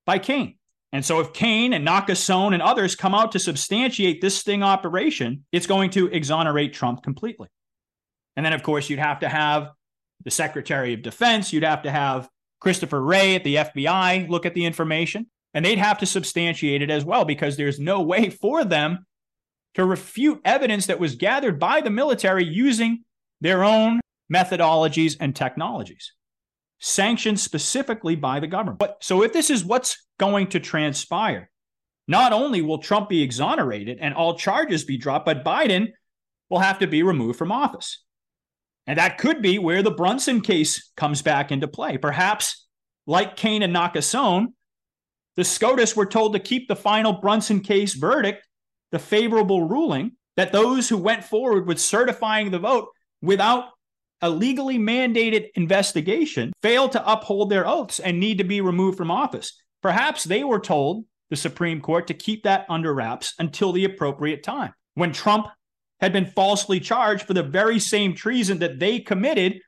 by 0.05 0.19
Caine. 0.19 0.58
And 0.91 1.05
so, 1.05 1.19
if 1.19 1.33
Caine 1.33 1.73
and 1.73 1.87
Nakasone 1.87 2.53
and 2.53 2.63
others 2.63 2.95
come 2.95 3.13
out 3.13 3.31
to 3.33 3.39
substantiate 3.39 4.21
this 4.21 4.37
sting 4.37 4.63
operation, 4.63 5.45
it's 5.51 5.67
going 5.67 5.91
to 5.91 6.07
exonerate 6.07 6.73
Trump 6.73 7.03
completely. 7.03 7.47
And 8.35 8.45
then, 8.45 8.53
of 8.53 8.63
course, 8.63 8.89
you'd 8.89 8.99
have 8.99 9.19
to 9.19 9.29
have 9.29 9.69
the 10.23 10.31
Secretary 10.31 10.93
of 10.93 11.01
Defense, 11.01 11.53
you'd 11.53 11.63
have 11.63 11.83
to 11.83 11.91
have 11.91 12.27
Christopher 12.59 13.01
Wray 13.01 13.35
at 13.35 13.43
the 13.43 13.55
FBI 13.55 14.27
look 14.29 14.45
at 14.45 14.53
the 14.53 14.65
information, 14.65 15.27
and 15.53 15.63
they'd 15.63 15.77
have 15.77 15.99
to 15.99 16.05
substantiate 16.05 16.81
it 16.81 16.89
as 16.89 17.05
well 17.05 17.23
because 17.23 17.55
there's 17.55 17.79
no 17.79 18.01
way 18.13 18.29
for 18.29 18.65
them 18.65 19.05
to 19.75 19.85
refute 19.85 20.41
evidence 20.43 20.87
that 20.87 20.99
was 20.99 21.15
gathered 21.15 21.59
by 21.59 21.81
the 21.81 21.91
military 21.91 22.43
using 22.43 23.03
their 23.41 23.63
own 23.63 23.99
methodologies 24.33 25.15
and 25.19 25.35
technologies 25.35 26.13
sanctioned 26.79 27.39
specifically 27.39 28.15
by 28.15 28.39
the 28.39 28.47
government. 28.47 28.79
But 28.79 28.97
so 29.01 29.23
if 29.23 29.33
this 29.33 29.49
is 29.49 29.63
what's 29.63 30.07
going 30.17 30.47
to 30.47 30.59
transpire, 30.59 31.49
not 32.07 32.33
only 32.33 32.61
will 32.61 32.79
Trump 32.79 33.09
be 33.09 33.21
exonerated 33.21 33.99
and 34.01 34.13
all 34.13 34.37
charges 34.37 34.83
be 34.83 34.97
dropped, 34.97 35.25
but 35.25 35.45
Biden 35.45 35.89
will 36.49 36.59
have 36.59 36.79
to 36.79 36.87
be 36.87 37.03
removed 37.03 37.37
from 37.37 37.51
office. 37.51 38.03
And 38.87 38.97
that 38.97 39.19
could 39.19 39.41
be 39.41 39.59
where 39.59 39.83
the 39.83 39.91
Brunson 39.91 40.41
case 40.41 40.91
comes 40.97 41.21
back 41.21 41.51
into 41.51 41.67
play. 41.67 41.97
Perhaps, 41.97 42.65
like 43.05 43.35
Caine 43.35 43.61
and 43.61 43.75
Nakasone, 43.75 44.47
the 45.35 45.43
SCOTUS 45.43 45.95
were 45.95 46.07
told 46.07 46.33
to 46.33 46.39
keep 46.39 46.67
the 46.67 46.75
final 46.75 47.13
Brunson 47.13 47.59
case 47.59 47.93
verdict, 47.93 48.47
the 48.91 48.99
favorable 48.99 49.67
ruling, 49.67 50.13
that 50.37 50.51
those 50.51 50.89
who 50.89 50.97
went 50.97 51.23
forward 51.23 51.67
with 51.67 51.79
certifying 51.79 52.49
the 52.49 52.59
vote 52.59 52.87
without 53.21 53.65
a 54.21 54.29
legally 54.29 54.77
mandated 54.77 55.47
investigation 55.55 56.51
failed 56.61 56.91
to 56.91 57.11
uphold 57.11 57.49
their 57.49 57.67
oaths 57.67 57.99
and 57.99 58.19
need 58.19 58.37
to 58.37 58.43
be 58.43 58.61
removed 58.61 58.97
from 58.97 59.11
office. 59.11 59.61
Perhaps 59.81 60.25
they 60.25 60.43
were 60.43 60.59
told, 60.59 61.05
the 61.29 61.35
Supreme 61.35 61.81
Court, 61.81 62.07
to 62.07 62.13
keep 62.13 62.43
that 62.43 62.65
under 62.69 62.93
wraps 62.93 63.33
until 63.39 63.71
the 63.71 63.85
appropriate 63.85 64.43
time. 64.43 64.73
When 64.95 65.13
Trump 65.13 65.47
had 66.01 66.13
been 66.13 66.25
falsely 66.25 66.79
charged 66.79 67.23
for 67.23 67.33
the 67.33 67.43
very 67.43 67.79
same 67.79 68.13
treason 68.13 68.59
that 68.59 68.79
they 68.79 68.99
committed, 68.99 69.59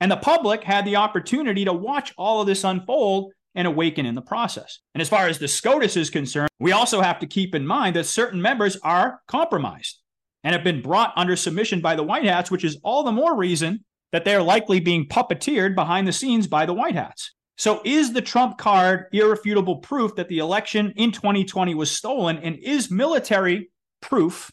and 0.00 0.10
the 0.10 0.16
public 0.16 0.64
had 0.64 0.84
the 0.84 0.96
opportunity 0.96 1.64
to 1.64 1.72
watch 1.72 2.12
all 2.16 2.40
of 2.40 2.46
this 2.46 2.64
unfold 2.64 3.32
and 3.54 3.66
awaken 3.66 4.04
in 4.04 4.14
the 4.14 4.22
process. 4.22 4.80
And 4.94 5.00
as 5.00 5.08
far 5.08 5.28
as 5.28 5.38
the 5.38 5.48
SCOTUS 5.48 5.96
is 5.96 6.10
concerned, 6.10 6.50
we 6.58 6.72
also 6.72 7.00
have 7.00 7.18
to 7.20 7.26
keep 7.26 7.54
in 7.54 7.66
mind 7.66 7.96
that 7.96 8.04
certain 8.04 8.40
members 8.42 8.76
are 8.82 9.20
compromised 9.26 10.00
and 10.44 10.54
have 10.54 10.64
been 10.64 10.82
brought 10.82 11.12
under 11.16 11.36
submission 11.36 11.80
by 11.80 11.96
the 11.96 12.02
White 12.02 12.24
Hats, 12.24 12.50
which 12.50 12.64
is 12.64 12.78
all 12.82 13.02
the 13.02 13.12
more 13.12 13.36
reason 13.36 13.84
that 14.12 14.24
they 14.24 14.34
are 14.34 14.42
likely 14.42 14.80
being 14.80 15.08
puppeteered 15.08 15.74
behind 15.74 16.06
the 16.06 16.12
scenes 16.12 16.46
by 16.46 16.66
the 16.66 16.74
White 16.74 16.94
Hats. 16.94 17.32
So, 17.58 17.80
is 17.84 18.12
the 18.12 18.22
Trump 18.22 18.58
card 18.58 19.06
irrefutable 19.12 19.76
proof 19.76 20.14
that 20.16 20.28
the 20.28 20.38
election 20.38 20.92
in 20.96 21.10
2020 21.10 21.74
was 21.74 21.90
stolen? 21.90 22.38
And 22.38 22.56
is 22.56 22.90
military 22.90 23.70
proof 24.02 24.52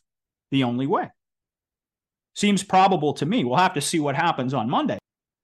the 0.51 0.63
only 0.63 0.87
way? 0.87 1.09
Seems 2.35 2.63
probable 2.63 3.13
to 3.15 3.25
me. 3.25 3.43
We'll 3.43 3.57
have 3.57 3.73
to 3.73 3.81
see 3.81 3.99
what 3.99 4.15
happens 4.15 4.53
on 4.53 4.69
Monday. 4.69 4.97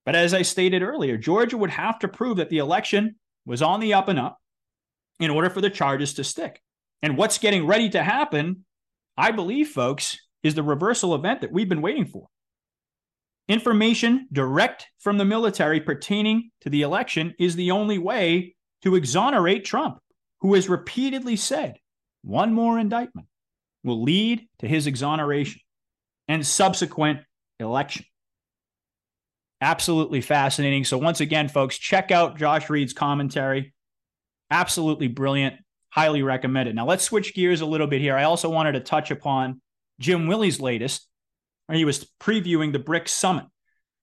But 0.05 0.15
as 0.15 0.33
I 0.33 0.41
stated 0.41 0.81
earlier, 0.81 1.17
Georgia 1.17 1.57
would 1.57 1.69
have 1.69 1.99
to 1.99 2.07
prove 2.07 2.37
that 2.37 2.49
the 2.49 2.59
election 2.59 3.15
was 3.45 3.61
on 3.61 3.79
the 3.79 3.93
up 3.93 4.07
and 4.07 4.17
up 4.17 4.39
in 5.19 5.29
order 5.29 5.49
for 5.49 5.61
the 5.61 5.69
charges 5.69 6.13
to 6.15 6.23
stick. 6.23 6.61
And 7.01 7.17
what's 7.17 7.37
getting 7.37 7.67
ready 7.67 7.89
to 7.89 8.01
happen, 8.01 8.65
I 9.17 9.31
believe, 9.31 9.69
folks, 9.69 10.17
is 10.43 10.55
the 10.55 10.63
reversal 10.63 11.15
event 11.15 11.41
that 11.41 11.51
we've 11.51 11.69
been 11.69 11.81
waiting 11.81 12.05
for. 12.05 12.27
Information 13.47 14.27
direct 14.31 14.87
from 14.99 15.17
the 15.17 15.25
military 15.25 15.81
pertaining 15.81 16.51
to 16.61 16.69
the 16.69 16.83
election 16.83 17.33
is 17.39 17.55
the 17.55 17.71
only 17.71 17.97
way 17.97 18.55
to 18.83 18.95
exonerate 18.95 19.65
Trump, 19.65 19.97
who 20.41 20.53
has 20.53 20.69
repeatedly 20.69 21.35
said 21.35 21.77
one 22.21 22.53
more 22.53 22.77
indictment 22.77 23.27
will 23.83 24.03
lead 24.03 24.47
to 24.59 24.67
his 24.67 24.87
exoneration 24.87 25.61
and 26.27 26.45
subsequent 26.45 27.21
election. 27.59 28.05
Absolutely 29.61 30.21
fascinating. 30.21 30.85
So, 30.85 30.97
once 30.97 31.19
again, 31.19 31.49
folks, 31.49 31.77
check 31.77 32.11
out 32.11 32.37
Josh 32.37 32.69
Reed's 32.69 32.93
commentary. 32.93 33.73
Absolutely 34.51 35.07
brilliant. 35.07 35.55
Highly 35.89 36.21
recommended. 36.21 36.75
Now, 36.75 36.85
let's 36.85 37.03
switch 37.03 37.33
gears 37.33 37.61
a 37.61 37.65
little 37.65 37.87
bit 37.87 37.99
here. 37.99 38.15
I 38.15 38.23
also 38.23 38.49
wanted 38.49 38.73
to 38.73 38.79
touch 38.79 39.11
upon 39.11 39.59
Jim 39.99 40.27
Willie's 40.27 40.59
latest, 40.59 41.07
where 41.67 41.77
he 41.77 41.85
was 41.85 42.09
previewing 42.19 42.73
the 42.73 42.79
BRICS 42.79 43.09
summit. 43.09 43.45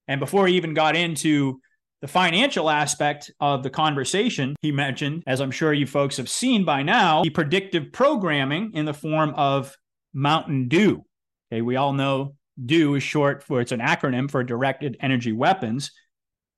And 0.06 0.20
before 0.20 0.46
he 0.46 0.56
even 0.56 0.74
got 0.74 0.94
into 0.94 1.60
the 2.00 2.08
financial 2.08 2.70
aspect 2.70 3.30
of 3.40 3.62
the 3.62 3.70
conversation, 3.70 4.54
he 4.60 4.70
mentioned, 4.70 5.24
as 5.26 5.40
I'm 5.40 5.50
sure 5.50 5.72
you 5.72 5.86
folks 5.86 6.18
have 6.18 6.28
seen 6.28 6.64
by 6.64 6.82
now, 6.82 7.22
the 7.22 7.30
predictive 7.30 7.92
programming 7.92 8.72
in 8.74 8.84
the 8.84 8.94
form 8.94 9.34
of 9.34 9.74
Mountain 10.12 10.68
Dew. 10.68 11.04
Okay, 11.50 11.62
we 11.62 11.76
all 11.76 11.92
know 11.92 12.34
DEW 12.64 12.94
is 12.96 13.02
short 13.02 13.42
for 13.42 13.60
it's 13.60 13.72
an 13.72 13.80
acronym 13.80 14.30
for 14.30 14.44
directed 14.44 14.96
energy 15.00 15.32
weapons. 15.32 15.90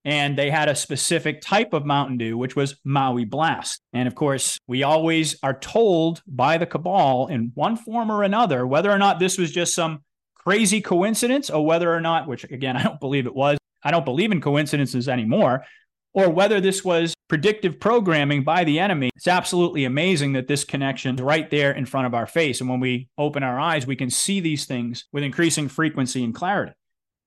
And 0.04 0.38
they 0.38 0.50
had 0.50 0.68
a 0.68 0.74
specific 0.74 1.40
type 1.40 1.72
of 1.72 1.84
Mountain 1.84 2.18
Dew, 2.18 2.38
which 2.38 2.56
was 2.56 2.76
Maui 2.84 3.24
Blast. 3.24 3.80
And 3.92 4.06
of 4.06 4.14
course, 4.14 4.58
we 4.66 4.82
always 4.82 5.36
are 5.42 5.58
told 5.58 6.22
by 6.26 6.56
the 6.56 6.66
cabal 6.66 7.26
in 7.26 7.52
one 7.54 7.76
form 7.76 8.10
or 8.10 8.22
another 8.22 8.66
whether 8.66 8.90
or 8.90 8.98
not 8.98 9.18
this 9.18 9.36
was 9.36 9.50
just 9.50 9.74
some 9.74 10.02
crazy 10.34 10.80
coincidence 10.80 11.50
or 11.50 11.66
whether 11.66 11.92
or 11.92 12.00
not, 12.00 12.26
which 12.26 12.44
again, 12.44 12.76
I 12.78 12.82
don't 12.82 13.00
believe 13.00 13.26
it 13.26 13.34
was. 13.34 13.58
I 13.82 13.90
don't 13.90 14.04
believe 14.04 14.32
in 14.32 14.40
coincidences 14.40 15.08
anymore, 15.08 15.64
or 16.12 16.30
whether 16.30 16.60
this 16.60 16.84
was 16.84 17.14
predictive 17.28 17.78
programming 17.78 18.42
by 18.42 18.64
the 18.64 18.78
enemy. 18.78 19.10
It's 19.14 19.28
absolutely 19.28 19.84
amazing 19.84 20.32
that 20.32 20.48
this 20.48 20.64
connection 20.64 21.14
is 21.14 21.20
right 21.20 21.48
there 21.50 21.70
in 21.72 21.86
front 21.86 22.06
of 22.06 22.14
our 22.14 22.26
face. 22.26 22.60
And 22.60 22.68
when 22.68 22.80
we 22.80 23.08
open 23.18 23.42
our 23.42 23.60
eyes, 23.60 23.86
we 23.86 23.94
can 23.94 24.10
see 24.10 24.40
these 24.40 24.64
things 24.64 25.04
with 25.12 25.22
increasing 25.22 25.68
frequency 25.68 26.24
and 26.24 26.34
clarity. 26.34 26.72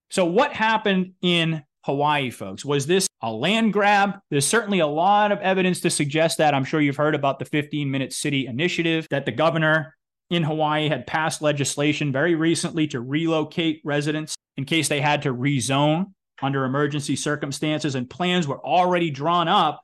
So, 0.09 0.25
what 0.25 0.51
happened 0.51 1.13
in 1.21 1.63
Hawaii, 1.83 2.29
folks. 2.29 2.63
Was 2.63 2.85
this 2.85 3.07
a 3.21 3.31
land 3.31 3.73
grab? 3.73 4.19
There's 4.29 4.45
certainly 4.45 4.79
a 4.79 4.87
lot 4.87 5.31
of 5.31 5.39
evidence 5.39 5.79
to 5.81 5.89
suggest 5.89 6.37
that. 6.37 6.53
I'm 6.53 6.63
sure 6.63 6.79
you've 6.79 6.97
heard 6.97 7.15
about 7.15 7.39
the 7.39 7.45
15 7.45 7.89
minute 7.89 8.13
city 8.13 8.45
initiative 8.47 9.07
that 9.09 9.25
the 9.25 9.31
governor 9.31 9.95
in 10.29 10.43
Hawaii 10.43 10.87
had 10.87 11.07
passed 11.07 11.41
legislation 11.41 12.11
very 12.11 12.35
recently 12.35 12.87
to 12.87 13.01
relocate 13.01 13.81
residents 13.83 14.35
in 14.57 14.65
case 14.65 14.87
they 14.87 15.01
had 15.01 15.23
to 15.23 15.33
rezone 15.33 16.13
under 16.41 16.63
emergency 16.63 17.15
circumstances. 17.15 17.95
And 17.95 18.09
plans 18.09 18.47
were 18.47 18.63
already 18.63 19.09
drawn 19.09 19.47
up 19.47 19.81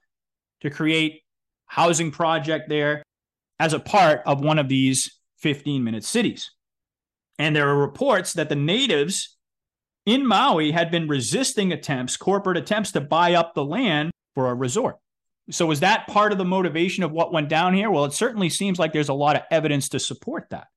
to 0.61 0.69
create 0.69 1.21
housing 1.65 2.11
project 2.11 2.69
there 2.69 3.03
as 3.59 3.73
a 3.73 3.79
part 3.79 4.21
of 4.25 4.41
one 4.41 4.59
of 4.59 4.69
these 4.69 5.19
15 5.39 5.83
minute 5.83 6.03
cities. 6.03 6.51
And 7.39 7.55
there 7.55 7.69
are 7.69 7.77
reports 7.77 8.33
that 8.33 8.49
the 8.49 8.55
natives 8.55 9.36
in 10.08 10.26
Maui 10.26 10.72
had 10.72 10.89
been 10.89 11.08
resisting 11.08 11.74
attempts, 11.74 12.16
corporate 12.18 12.58
attempts 12.58 12.93
to 12.93 13.01
buy 13.01 13.34
up 13.34 13.53
the 13.53 13.64
land 13.64 14.10
for 14.34 14.49
a 14.49 14.55
resort. 14.55 14.95
So, 15.51 15.66
was 15.66 15.82
that 15.82 16.08
part 16.08 16.32
of 16.32 16.38
the 16.38 16.45
motivation 16.45 17.03
of 17.03 17.12
what 17.12 17.34
went 17.34 17.49
down 17.49 17.74
here? 17.74 17.91
Well, 17.91 18.05
it 18.05 18.14
certainly 18.14 18.49
seems 18.49 18.80
like 18.80 18.93
there's 18.93 19.10
a 19.10 19.14
lot 19.14 19.36
of 19.36 19.43
evidence 19.51 19.89
to 19.89 19.99
support 19.99 20.47
that. 20.49 20.68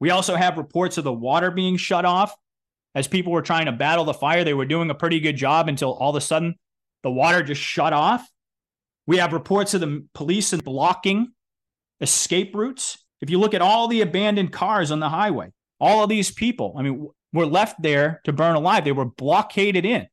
We 0.00 0.10
also 0.10 0.36
have 0.36 0.58
reports 0.58 0.98
of 0.98 1.04
the 1.04 1.12
water 1.12 1.50
being 1.50 1.76
shut 1.76 2.04
off 2.04 2.34
as 2.94 3.06
people 3.06 3.32
were 3.32 3.42
trying 3.42 3.66
to 3.66 3.72
battle 3.72 4.04
the 4.04 4.14
fire. 4.14 4.42
They 4.42 4.54
were 4.54 4.66
doing 4.66 4.90
a 4.90 4.94
pretty 4.94 5.20
good 5.20 5.36
job 5.36 5.68
until 5.68 5.92
all 5.92 6.10
of 6.10 6.16
a 6.16 6.20
sudden 6.20 6.56
the 7.02 7.10
water 7.10 7.42
just 7.42 7.60
shut 7.60 7.92
off. 7.92 8.26
We 9.06 9.18
have 9.18 9.32
reports 9.32 9.74
of 9.74 9.80
the 9.82 10.06
police 10.14 10.52
blocking 10.54 11.28
escape 12.00 12.54
routes. 12.54 12.98
If 13.20 13.30
you 13.30 13.38
look 13.38 13.54
at 13.54 13.62
all 13.62 13.88
the 13.88 14.00
abandoned 14.00 14.52
cars 14.52 14.90
on 14.90 15.00
the 15.00 15.08
highway, 15.08 15.52
all 15.78 16.02
of 16.02 16.08
these 16.08 16.30
people, 16.30 16.74
I 16.78 16.82
mean, 16.82 17.08
were 17.36 17.46
left 17.46 17.80
there 17.80 18.20
to 18.24 18.32
burn 18.32 18.56
alive. 18.56 18.84
They 18.84 18.92
were 18.92 19.04
blockaded 19.04 19.84
in. 19.84 20.08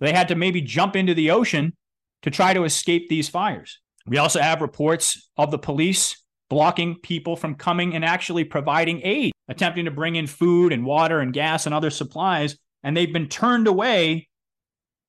They 0.00 0.12
had 0.12 0.28
to 0.28 0.36
maybe 0.36 0.60
jump 0.60 0.94
into 0.94 1.14
the 1.14 1.32
ocean 1.32 1.74
to 2.22 2.30
try 2.30 2.54
to 2.54 2.64
escape 2.64 3.08
these 3.08 3.28
fires. 3.28 3.80
We 4.06 4.18
also 4.18 4.40
have 4.40 4.62
reports 4.62 5.30
of 5.36 5.50
the 5.50 5.58
police 5.58 6.22
blocking 6.48 6.96
people 7.02 7.36
from 7.36 7.56
coming 7.56 7.94
and 7.94 8.04
actually 8.04 8.44
providing 8.44 9.00
aid, 9.02 9.32
attempting 9.48 9.84
to 9.84 9.90
bring 9.90 10.16
in 10.16 10.26
food 10.26 10.72
and 10.72 10.84
water 10.84 11.20
and 11.20 11.32
gas 11.32 11.66
and 11.66 11.74
other 11.74 11.90
supplies, 11.90 12.56
and 12.82 12.96
they've 12.96 13.12
been 13.12 13.28
turned 13.28 13.66
away 13.66 14.28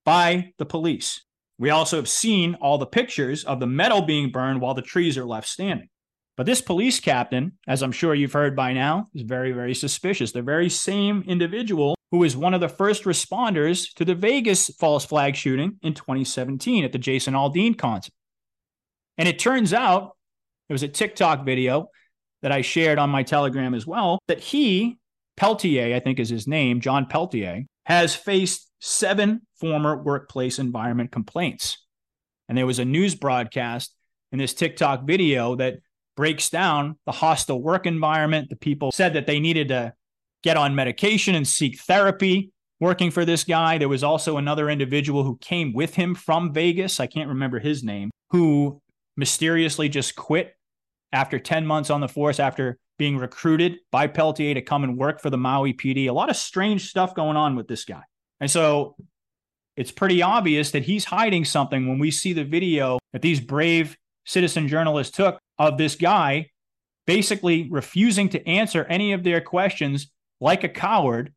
by 0.05 0.51
the 0.57 0.65
police. 0.65 1.24
We 1.57 1.70
also 1.70 1.97
have 1.97 2.09
seen 2.09 2.55
all 2.55 2.78
the 2.78 2.86
pictures 2.86 3.43
of 3.43 3.59
the 3.59 3.67
metal 3.67 4.01
being 4.01 4.32
burned 4.32 4.61
while 4.61 4.74
the 4.74 4.82
trees 4.82 5.17
are 5.17 5.26
left 5.26 5.47
standing. 5.47 5.89
But 6.40 6.46
this 6.46 6.62
police 6.62 7.02
captain, 7.02 7.58
as 7.68 7.84
I'm 7.84 7.92
sure 7.92 8.16
you've 8.16 8.32
heard 8.32 8.56
by 8.56 8.72
now, 8.72 9.10
is 9.14 9.24
very, 9.24 9.52
very 9.52 9.76
suspicious. 9.76 10.32
The 10.32 10.42
very 10.42 10.70
same 10.70 11.22
individual 11.28 11.98
who 12.12 12.20
was 12.20 12.38
one 12.38 12.54
of 12.54 12.62
the 12.62 12.70
first 12.70 13.04
responders 13.04 13.94
to 13.96 14.06
the 14.06 14.16
Vegas 14.16 14.70
false 14.80 15.04
flag 15.04 15.36
shooting 15.36 15.80
in 15.82 15.94
2017 15.94 16.86
at 16.86 16.94
the 16.94 16.98
Jason 16.98 17.34
Aldean 17.34 17.78
concert. 17.78 18.14
And 19.18 19.28
it 19.28 19.38
turns 19.38 19.74
out, 19.74 20.16
there 20.70 20.76
was 20.76 20.82
a 20.82 20.88
TikTok 20.88 21.44
video 21.44 21.90
that 22.42 22.54
I 22.54 22.62
shared 22.62 23.00
on 23.00 23.10
my 23.10 23.24
Telegram 23.24 23.74
as 23.74 23.86
well, 23.86 24.18
that 24.30 24.40
he, 24.40 24.98
Peltier, 25.36 25.94
I 25.94 26.00
think 26.00 26.22
is 26.22 26.30
his 26.30 26.48
name, 26.48 26.80
John 26.80 27.06
Peltier, 27.06 27.66
has 27.86 28.16
faced 28.16 28.72
seven 28.80 29.42
former 29.60 30.02
workplace 30.02 30.58
environment 30.58 31.12
complaints. 31.12 31.86
And 32.48 32.58
there 32.58 32.66
was 32.66 32.80
a 32.80 32.86
news 32.86 33.14
broadcast 33.14 33.94
in 34.32 34.40
this 34.40 34.54
TikTok 34.54 35.06
video 35.06 35.56
that 35.58 35.80
breaks 36.20 36.49
down 36.49 36.97
the 37.05 37.13
hostile 37.13 37.61
work 37.61 37.86
environment. 37.86 38.49
The 38.49 38.57
people 38.57 38.91
said 38.91 39.13
that 39.13 39.26
they 39.26 39.39
needed 39.39 39.70
to 39.70 39.93
get 40.43 40.57
on 40.57 40.76
medication 40.76 41.34
and 41.34 41.47
seek 41.47 41.80
therapy 41.80 42.51
working 42.82 43.09
for 43.09 43.24
this 43.24 43.45
guy. 43.45 43.78
There 43.78 43.88
was 43.88 44.03
also 44.03 44.36
another 44.36 44.70
individual 44.70 45.24
who 45.24 45.38
came 45.38 45.72
with 45.72 45.95
him 45.95 46.13
from 46.13 46.51
Vegas. 46.51 46.99
I 46.99 47.07
can't 47.07 47.30
remember 47.30 47.57
his 47.57 47.86
name, 47.86 48.11
who 48.32 48.82
mysteriously 49.15 49.88
just 49.88 50.17
quit 50.17 50.57
after 51.13 51.39
10 51.39 51.65
months 51.65 51.89
on 51.89 52.01
the 52.01 52.09
force 52.09 52.38
after 52.38 52.78
being 52.97 53.17
recruited 53.17 53.78
by 53.89 54.07
Peltier 54.07 54.55
to 54.55 54.61
come 54.61 54.84
and 54.84 54.97
work 54.97 55.22
for 55.22 55.30
the 55.30 55.38
Maui 55.38 55.74
PD. 55.74 56.09
A 56.09 56.11
lot 56.11 56.30
of 56.30 56.36
strange 56.36 56.89
stuff 56.89 57.15
going 57.15 57.38
on 57.38 57.55
with 57.55 57.70
this 57.70 57.86
guy. 57.86 58.03
And 58.41 58.51
so 58.51 58.97
it's 59.78 59.91
pretty 59.91 60.22
obvious 60.22 60.72
that 60.72 60.84
he's 60.84 61.05
hiding 61.05 61.45
something 61.45 61.88
when 61.88 61.97
we 61.97 62.11
see 62.11 62.34
the 62.34 62.43
video 62.43 62.99
that 63.13 63.22
these 63.22 63.39
brave 63.39 63.95
citizen 64.26 64.67
journalists 64.67 65.15
took 65.15 65.39
of 65.60 65.78
this 65.78 65.95
guy 65.95 66.47
basically 67.05 67.68
refusing 67.70 68.30
to 68.30 68.47
answer 68.47 68.86
any 68.86 69.14
of 69.14 69.24
their 69.24 69.41
questions 69.41 70.12
like 70.39 70.64
a 70.64 70.70
coward, 70.70 71.34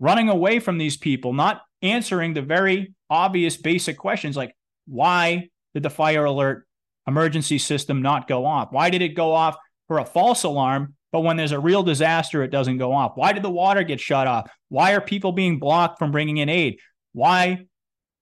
running 0.00 0.28
away 0.28 0.58
from 0.58 0.78
these 0.78 0.96
people, 0.96 1.32
not 1.32 1.62
answering 1.82 2.34
the 2.34 2.42
very 2.42 2.94
obvious 3.08 3.56
basic 3.56 3.96
questions 3.96 4.36
like 4.36 4.54
why 4.86 5.48
did 5.74 5.82
the 5.82 5.90
fire 5.90 6.24
alert 6.24 6.66
emergency 7.06 7.58
system 7.58 8.02
not 8.02 8.26
go 8.26 8.44
off? 8.44 8.72
Why 8.72 8.90
did 8.90 9.02
it 9.02 9.10
go 9.10 9.32
off 9.32 9.56
for 9.86 9.98
a 9.98 10.04
false 10.04 10.42
alarm, 10.42 10.94
but 11.12 11.20
when 11.20 11.36
there's 11.36 11.52
a 11.52 11.60
real 11.60 11.82
disaster, 11.82 12.42
it 12.42 12.50
doesn't 12.50 12.78
go 12.78 12.92
off? 12.92 13.12
Why 13.14 13.32
did 13.32 13.42
the 13.42 13.50
water 13.50 13.82
get 13.82 14.00
shut 14.00 14.26
off? 14.26 14.50
Why 14.68 14.92
are 14.94 15.00
people 15.00 15.32
being 15.32 15.58
blocked 15.58 15.98
from 15.98 16.10
bringing 16.10 16.38
in 16.38 16.48
aid? 16.48 16.78
Why 17.12 17.66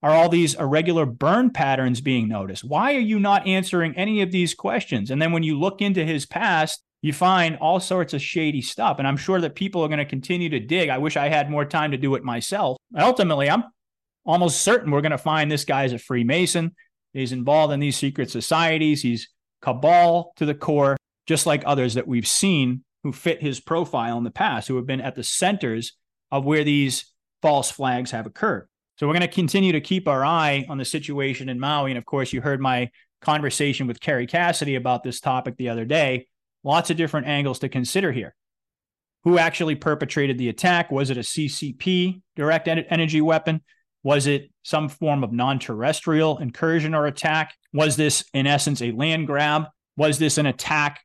are 0.03 0.11
all 0.11 0.29
these 0.29 0.53
irregular 0.55 1.05
burn 1.05 1.49
patterns 1.49 2.01
being 2.01 2.27
noticed? 2.27 2.63
Why 2.63 2.95
are 2.95 2.99
you 2.99 3.19
not 3.19 3.47
answering 3.47 3.95
any 3.95 4.21
of 4.21 4.31
these 4.31 4.53
questions? 4.53 5.11
And 5.11 5.21
then 5.21 5.31
when 5.31 5.43
you 5.43 5.59
look 5.59 5.81
into 5.81 6.05
his 6.05 6.25
past, 6.25 6.83
you 7.01 7.13
find 7.13 7.57
all 7.57 7.79
sorts 7.79 8.13
of 8.13 8.21
shady 8.21 8.61
stuff. 8.61 8.97
And 8.99 9.07
I'm 9.07 9.17
sure 9.17 9.39
that 9.41 9.55
people 9.55 9.83
are 9.83 9.87
going 9.87 9.99
to 9.99 10.05
continue 10.05 10.49
to 10.49 10.59
dig. 10.59 10.89
I 10.89 10.97
wish 10.97 11.17
I 11.17 11.29
had 11.29 11.49
more 11.51 11.65
time 11.65 11.91
to 11.91 11.97
do 11.97 12.15
it 12.15 12.23
myself. 12.23 12.77
Ultimately, 12.97 13.49
I'm 13.49 13.63
almost 14.25 14.61
certain 14.61 14.91
we're 14.91 15.01
going 15.01 15.11
to 15.11 15.17
find 15.17 15.51
this 15.51 15.65
guy's 15.65 15.93
a 15.93 15.99
Freemason. 15.99 16.75
He's 17.13 17.31
involved 17.31 17.73
in 17.73 17.79
these 17.79 17.95
secret 17.95 18.29
societies. 18.31 19.01
He's 19.01 19.29
cabal 19.61 20.33
to 20.37 20.45
the 20.45 20.55
core, 20.55 20.97
just 21.27 21.45
like 21.45 21.63
others 21.65 21.93
that 21.93 22.07
we've 22.07 22.27
seen 22.27 22.83
who 23.03 23.11
fit 23.11 23.41
his 23.41 23.59
profile 23.59 24.17
in 24.17 24.23
the 24.23 24.31
past, 24.31 24.67
who 24.67 24.75
have 24.75 24.87
been 24.87 25.01
at 25.01 25.15
the 25.15 25.23
centers 25.23 25.93
of 26.31 26.43
where 26.43 26.63
these 26.63 27.13
false 27.41 27.69
flags 27.69 28.11
have 28.11 28.25
occurred. 28.25 28.67
So 28.97 29.07
we're 29.07 29.13
going 29.13 29.21
to 29.21 29.27
continue 29.27 29.73
to 29.73 29.81
keep 29.81 30.07
our 30.07 30.23
eye 30.23 30.65
on 30.69 30.77
the 30.77 30.85
situation 30.85 31.49
in 31.49 31.59
Maui. 31.59 31.91
And 31.91 31.97
of 31.97 32.05
course, 32.05 32.31
you 32.31 32.41
heard 32.41 32.61
my 32.61 32.89
conversation 33.21 33.87
with 33.87 33.99
Kerry 33.99 34.27
Cassidy 34.27 34.75
about 34.75 35.03
this 35.03 35.19
topic 35.19 35.57
the 35.57 35.69
other 35.69 35.85
day. 35.85 36.27
Lots 36.63 36.89
of 36.89 36.97
different 36.97 37.27
angles 37.27 37.59
to 37.59 37.69
consider 37.69 38.11
here. 38.11 38.35
Who 39.23 39.37
actually 39.37 39.75
perpetrated 39.75 40.37
the 40.37 40.49
attack? 40.49 40.91
Was 40.91 41.09
it 41.09 41.17
a 41.17 41.21
CCP 41.21 42.21
direct 42.35 42.67
energy 42.67 43.21
weapon? 43.21 43.61
Was 44.03 44.27
it 44.27 44.51
some 44.63 44.87
form 44.87 45.23
of 45.23 45.33
non 45.33 45.59
terrestrial 45.59 46.37
incursion 46.37 46.93
or 46.93 47.07
attack? 47.07 47.55
Was 47.73 47.95
this, 47.95 48.23
in 48.33 48.47
essence, 48.47 48.81
a 48.81 48.91
land 48.91 49.27
grab? 49.27 49.65
Was 49.97 50.19
this 50.19 50.37
an 50.37 50.45
attack 50.45 51.01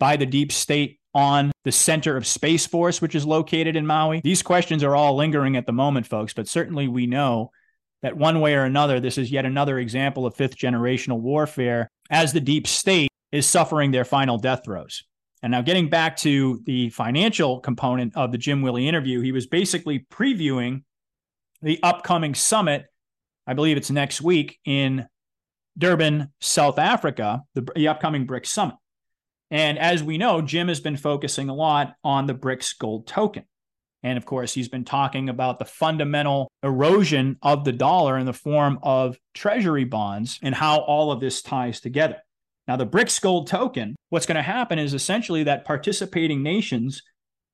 by 0.00 0.16
the 0.16 0.26
deep 0.26 0.50
state 0.50 0.98
on 1.14 1.52
the 1.64 1.72
center 1.72 2.16
of 2.16 2.26
Space 2.26 2.66
Force, 2.66 3.00
which 3.00 3.14
is 3.14 3.26
located 3.26 3.76
in 3.76 3.86
Maui? 3.86 4.20
These 4.22 4.42
questions 4.42 4.82
are 4.82 4.96
all 4.96 5.16
lingering 5.16 5.56
at 5.56 5.66
the 5.66 5.72
moment, 5.72 6.06
folks, 6.06 6.32
but 6.32 6.48
certainly 6.48 6.88
we 6.88 7.06
know 7.06 7.50
that 8.02 8.16
one 8.16 8.40
way 8.40 8.54
or 8.54 8.64
another, 8.64 9.00
this 9.00 9.18
is 9.18 9.30
yet 9.30 9.44
another 9.44 9.78
example 9.78 10.26
of 10.26 10.34
fifth 10.34 10.56
generational 10.56 11.20
warfare 11.20 11.88
as 12.10 12.32
the 12.32 12.40
deep 12.40 12.66
state 12.66 13.08
is 13.30 13.46
suffering 13.46 13.90
their 13.90 14.04
final 14.04 14.38
death 14.38 14.62
throes. 14.64 15.04
And 15.42 15.50
now, 15.50 15.62
getting 15.62 15.88
back 15.88 16.16
to 16.18 16.60
the 16.66 16.90
financial 16.90 17.58
component 17.58 18.16
of 18.16 18.30
the 18.30 18.38
Jim 18.38 18.62
Willie 18.62 18.86
interview, 18.86 19.20
he 19.20 19.32
was 19.32 19.46
basically 19.46 20.06
previewing 20.10 20.84
the 21.62 21.80
upcoming 21.82 22.34
summit. 22.34 22.86
I 23.46 23.54
believe 23.54 23.76
it's 23.76 23.90
next 23.90 24.20
week 24.20 24.60
in 24.64 25.06
Durban, 25.76 26.32
South 26.40 26.78
Africa, 26.78 27.42
the, 27.54 27.66
the 27.74 27.88
upcoming 27.88 28.26
BRICS 28.26 28.46
summit. 28.46 28.76
And 29.52 29.78
as 29.78 30.02
we 30.02 30.16
know, 30.16 30.40
Jim 30.40 30.68
has 30.68 30.80
been 30.80 30.96
focusing 30.96 31.50
a 31.50 31.54
lot 31.54 31.94
on 32.02 32.26
the 32.26 32.34
BRICS 32.34 32.78
gold 32.78 33.06
token. 33.06 33.44
And 34.02 34.16
of 34.16 34.24
course, 34.24 34.54
he's 34.54 34.70
been 34.70 34.86
talking 34.86 35.28
about 35.28 35.58
the 35.58 35.66
fundamental 35.66 36.50
erosion 36.62 37.36
of 37.42 37.64
the 37.64 37.72
dollar 37.72 38.16
in 38.16 38.24
the 38.24 38.32
form 38.32 38.78
of 38.82 39.18
treasury 39.34 39.84
bonds 39.84 40.38
and 40.42 40.54
how 40.54 40.78
all 40.78 41.12
of 41.12 41.20
this 41.20 41.42
ties 41.42 41.80
together. 41.80 42.16
Now, 42.66 42.76
the 42.76 42.86
BRICS 42.86 43.20
gold 43.20 43.46
token, 43.46 43.94
what's 44.08 44.24
going 44.24 44.36
to 44.36 44.42
happen 44.42 44.78
is 44.78 44.94
essentially 44.94 45.44
that 45.44 45.66
participating 45.66 46.42
nations 46.42 47.02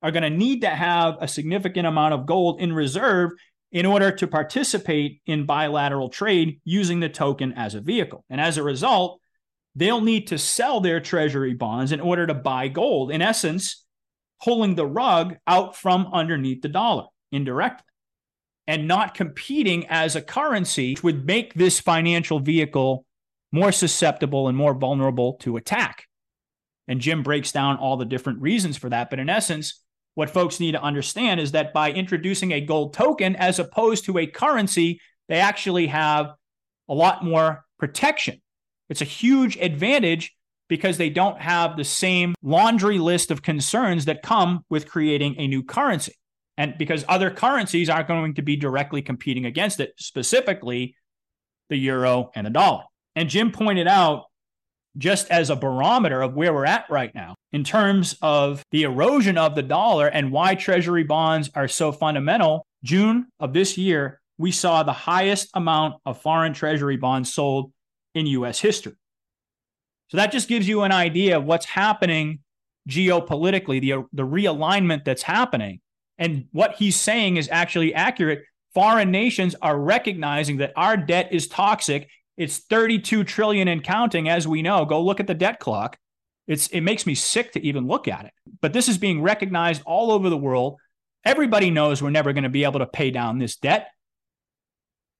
are 0.01 0.11
going 0.11 0.23
to 0.23 0.29
need 0.29 0.61
to 0.61 0.69
have 0.69 1.17
a 1.19 1.27
significant 1.27 1.85
amount 1.85 2.13
of 2.13 2.25
gold 2.25 2.61
in 2.61 2.71
reserve 2.71 3.31
in 3.73 3.85
order 3.85 4.09
to 4.09 4.25
participate 4.25 5.21
in 5.25 5.45
bilateral 5.45 6.07
trade 6.07 6.61
using 6.63 7.01
the 7.01 7.09
token 7.09 7.51
as 7.53 7.75
a 7.75 7.81
vehicle. 7.81 8.23
And 8.29 8.39
as 8.39 8.57
a 8.57 8.63
result, 8.63 9.19
they'll 9.75 10.01
need 10.01 10.27
to 10.27 10.37
sell 10.37 10.79
their 10.79 10.99
treasury 10.99 11.53
bonds 11.53 11.91
in 11.91 11.99
order 11.99 12.27
to 12.27 12.33
buy 12.33 12.67
gold, 12.67 13.11
in 13.11 13.21
essence, 13.21 13.85
pulling 14.43 14.75
the 14.75 14.85
rug 14.85 15.35
out 15.47 15.75
from 15.75 16.07
underneath 16.13 16.61
the 16.61 16.69
dollar 16.69 17.05
indirectly 17.31 17.85
and 18.67 18.87
not 18.87 19.15
competing 19.15 19.87
as 19.87 20.15
a 20.15 20.21
currency, 20.21 20.91
which 20.91 21.03
would 21.03 21.25
make 21.25 21.53
this 21.55 21.79
financial 21.79 22.39
vehicle 22.39 23.05
more 23.51 23.71
susceptible 23.71 24.47
and 24.47 24.55
more 24.55 24.75
vulnerable 24.75 25.33
to 25.33 25.57
attack. 25.57 26.05
And 26.87 27.01
Jim 27.01 27.23
breaks 27.23 27.51
down 27.51 27.77
all 27.77 27.97
the 27.97 28.05
different 28.05 28.41
reasons 28.41 28.77
for 28.77 28.89
that. 28.89 29.09
But 29.09 29.19
in 29.19 29.29
essence, 29.29 29.81
what 30.13 30.29
folks 30.29 30.59
need 30.59 30.73
to 30.73 30.81
understand 30.81 31.39
is 31.39 31.53
that 31.53 31.73
by 31.73 31.91
introducing 31.91 32.51
a 32.51 32.61
gold 32.61 32.93
token 32.93 33.35
as 33.35 33.57
opposed 33.57 34.05
to 34.05 34.17
a 34.17 34.27
currency, 34.27 35.01
they 35.29 35.39
actually 35.39 35.87
have 35.87 36.33
a 36.87 36.93
lot 36.93 37.23
more 37.23 37.65
protection 37.79 38.41
it's 38.89 39.01
a 39.01 39.05
huge 39.05 39.57
advantage 39.57 40.35
because 40.67 40.97
they 40.97 41.09
don't 41.09 41.41
have 41.41 41.75
the 41.75 41.83
same 41.83 42.35
laundry 42.43 42.99
list 42.99 43.31
of 43.31 43.41
concerns 43.41 44.05
that 44.05 44.21
come 44.21 44.63
with 44.69 44.87
creating 44.87 45.35
a 45.37 45.47
new 45.47 45.63
currency. 45.63 46.13
And 46.57 46.77
because 46.77 47.05
other 47.07 47.31
currencies 47.31 47.89
aren't 47.89 48.07
going 48.07 48.35
to 48.35 48.41
be 48.41 48.55
directly 48.55 49.01
competing 49.01 49.45
against 49.45 49.79
it, 49.79 49.93
specifically 49.97 50.95
the 51.69 51.77
euro 51.77 52.31
and 52.35 52.45
the 52.45 52.51
dollar. 52.51 52.83
And 53.15 53.29
Jim 53.29 53.51
pointed 53.51 53.87
out, 53.87 54.25
just 54.97 55.29
as 55.29 55.49
a 55.49 55.55
barometer 55.55 56.21
of 56.21 56.33
where 56.33 56.53
we're 56.53 56.65
at 56.65 56.89
right 56.89 57.13
now, 57.15 57.35
in 57.51 57.63
terms 57.63 58.17
of 58.21 58.63
the 58.71 58.83
erosion 58.83 59.37
of 59.37 59.55
the 59.55 59.63
dollar 59.63 60.07
and 60.07 60.31
why 60.31 60.55
treasury 60.55 61.03
bonds 61.03 61.49
are 61.55 61.67
so 61.67 61.91
fundamental, 61.91 62.65
June 62.83 63.27
of 63.39 63.53
this 63.53 63.77
year, 63.77 64.19
we 64.37 64.51
saw 64.51 64.83
the 64.83 64.93
highest 64.93 65.49
amount 65.53 65.95
of 66.05 66.21
foreign 66.21 66.53
treasury 66.53 66.97
bonds 66.97 67.33
sold 67.33 67.71
in 68.13 68.25
US 68.27 68.59
history. 68.59 68.93
So 70.09 70.17
that 70.17 70.31
just 70.31 70.47
gives 70.47 70.67
you 70.67 70.81
an 70.81 70.91
idea 70.91 71.37
of 71.37 71.45
what's 71.45 71.65
happening 71.65 72.39
geopolitically, 72.87 73.79
the, 73.79 74.05
the 74.13 74.25
realignment 74.25 75.05
that's 75.05 75.21
happening. 75.23 75.81
And 76.17 76.45
what 76.51 76.75
he's 76.75 76.95
saying 76.95 77.37
is 77.37 77.47
actually 77.51 77.93
accurate. 77.93 78.43
Foreign 78.73 79.11
nations 79.11 79.55
are 79.61 79.79
recognizing 79.79 80.57
that 80.57 80.73
our 80.75 80.97
debt 80.97 81.29
is 81.31 81.47
toxic. 81.47 82.09
It's 82.37 82.57
32 82.57 83.23
trillion 83.23 83.67
and 83.67 83.83
counting, 83.83 84.29
as 84.29 84.47
we 84.47 84.61
know. 84.61 84.85
Go 84.85 85.03
look 85.03 85.19
at 85.19 85.27
the 85.27 85.33
debt 85.33 85.59
clock. 85.59 85.97
It's 86.47 86.67
it 86.67 86.81
makes 86.81 87.05
me 87.05 87.15
sick 87.15 87.51
to 87.53 87.65
even 87.65 87.87
look 87.87 88.07
at 88.07 88.25
it. 88.25 88.31
But 88.61 88.73
this 88.73 88.87
is 88.87 88.97
being 88.97 89.21
recognized 89.21 89.81
all 89.85 90.11
over 90.11 90.29
the 90.29 90.37
world. 90.37 90.77
Everybody 91.23 91.69
knows 91.69 92.01
we're 92.01 92.09
never 92.09 92.33
going 92.33 92.43
to 92.43 92.49
be 92.49 92.63
able 92.63 92.79
to 92.79 92.87
pay 92.87 93.11
down 93.11 93.37
this 93.37 93.57
debt. 93.57 93.89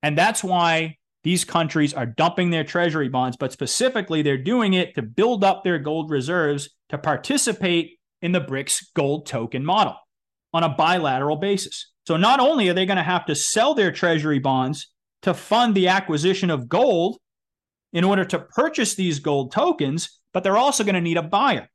And 0.01 0.17
that's 0.17 0.43
why 0.43 0.97
these 1.23 1.43
countries 1.43 1.93
are 1.93 2.05
dumping 2.05 2.49
their 2.49 2.63
treasury 2.63 3.09
bonds, 3.09 3.37
but 3.37 3.51
specifically, 3.51 4.21
they're 4.21 4.37
doing 4.37 4.73
it 4.73 4.95
to 4.95 5.01
build 5.01 5.43
up 5.43 5.63
their 5.63 5.79
gold 5.79 6.09
reserves 6.09 6.69
to 6.89 6.97
participate 6.97 7.99
in 8.21 8.31
the 8.31 8.41
BRICS 8.41 8.85
gold 8.95 9.25
token 9.25 9.65
model 9.65 9.95
on 10.53 10.63
a 10.63 10.69
bilateral 10.69 11.35
basis. 11.35 11.91
So, 12.07 12.17
not 12.17 12.39
only 12.39 12.69
are 12.69 12.73
they 12.73 12.85
going 12.85 12.97
to 12.97 13.03
have 13.03 13.25
to 13.25 13.35
sell 13.35 13.73
their 13.73 13.91
treasury 13.91 14.39
bonds 14.39 14.91
to 15.23 15.33
fund 15.33 15.75
the 15.75 15.89
acquisition 15.89 16.49
of 16.49 16.69
gold 16.69 17.17
in 17.91 18.03
order 18.03 18.23
to 18.25 18.39
purchase 18.39 18.95
these 18.95 19.19
gold 19.19 19.51
tokens, 19.51 20.19
but 20.33 20.43
they're 20.43 20.57
also 20.57 20.83
going 20.83 20.95
to 20.95 21.01
need 21.01 21.17
a 21.17 21.23
buyer. 21.23 21.67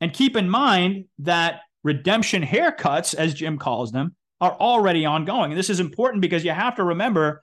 And 0.00 0.12
keep 0.12 0.36
in 0.36 0.48
mind 0.48 1.06
that 1.20 1.60
redemption 1.82 2.42
haircuts, 2.42 3.14
as 3.14 3.34
Jim 3.34 3.58
calls 3.58 3.92
them, 3.92 4.14
are 4.40 4.52
already 4.52 5.04
ongoing. 5.04 5.52
And 5.52 5.58
this 5.58 5.70
is 5.70 5.80
important 5.80 6.20
because 6.20 6.44
you 6.44 6.50
have 6.50 6.76
to 6.76 6.84
remember 6.84 7.42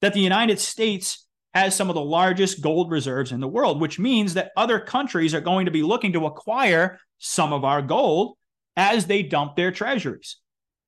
that 0.00 0.14
the 0.14 0.20
United 0.20 0.58
States 0.58 1.26
has 1.54 1.74
some 1.74 1.88
of 1.88 1.94
the 1.94 2.00
largest 2.00 2.62
gold 2.62 2.90
reserves 2.90 3.32
in 3.32 3.40
the 3.40 3.48
world, 3.48 3.80
which 3.80 3.98
means 3.98 4.34
that 4.34 4.52
other 4.56 4.78
countries 4.78 5.34
are 5.34 5.40
going 5.40 5.66
to 5.66 5.72
be 5.72 5.82
looking 5.82 6.12
to 6.12 6.26
acquire 6.26 6.98
some 7.18 7.52
of 7.52 7.64
our 7.64 7.82
gold 7.82 8.36
as 8.76 9.06
they 9.06 9.22
dump 9.22 9.56
their 9.56 9.72
treasuries. 9.72 10.36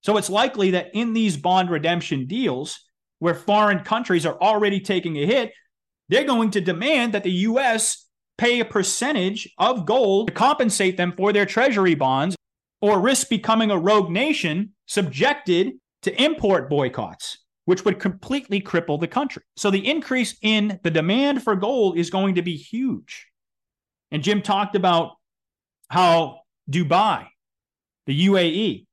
So 0.02 0.16
it's 0.16 0.30
likely 0.30 0.72
that 0.72 0.90
in 0.94 1.12
these 1.12 1.36
bond 1.36 1.70
redemption 1.70 2.26
deals, 2.26 2.80
where 3.18 3.34
foreign 3.34 3.80
countries 3.80 4.24
are 4.24 4.40
already 4.40 4.80
taking 4.80 5.16
a 5.16 5.26
hit, 5.26 5.52
they're 6.08 6.24
going 6.24 6.50
to 6.52 6.60
demand 6.60 7.14
that 7.14 7.22
the 7.22 7.30
US 7.30 8.06
pay 8.38 8.60
a 8.60 8.64
percentage 8.64 9.52
of 9.58 9.86
gold 9.86 10.28
to 10.28 10.32
compensate 10.34 10.96
them 10.96 11.12
for 11.16 11.32
their 11.32 11.46
treasury 11.46 11.94
bonds 11.94 12.36
or 12.80 12.98
risk 12.98 13.28
becoming 13.28 13.70
a 13.70 13.78
rogue 13.78 14.10
nation 14.10 14.72
subjected 14.86 15.72
to 16.02 16.22
import 16.22 16.70
boycotts, 16.70 17.39
which 17.64 17.84
would 17.84 18.00
completely 18.00 18.60
cripple 18.60 18.98
the 18.98 19.08
country. 19.08 19.42
So 19.56 19.70
the 19.70 19.86
increase 19.86 20.36
in 20.42 20.80
the 20.82 20.90
demand 20.90 21.42
for 21.42 21.54
gold 21.56 21.98
is 21.98 22.10
going 22.10 22.36
to 22.36 22.42
be 22.42 22.56
huge. 22.56 23.26
And 24.10 24.22
Jim 24.22 24.42
talked 24.42 24.74
about 24.74 25.12
how 25.88 26.40
Dubai, 26.70 27.26
the 28.06 28.26
UAE, 28.26 28.86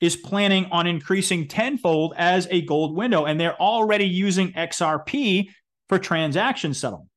is 0.00 0.16
planning 0.16 0.66
on 0.66 0.86
increasing 0.86 1.46
tenfold 1.46 2.14
as 2.16 2.48
a 2.50 2.62
gold 2.62 2.96
window, 2.96 3.26
and 3.26 3.38
they're 3.38 3.60
already 3.60 4.06
using 4.06 4.52
XRP 4.52 5.48
for 5.88 5.98
transaction 5.98 6.72
settlement. 6.72 7.10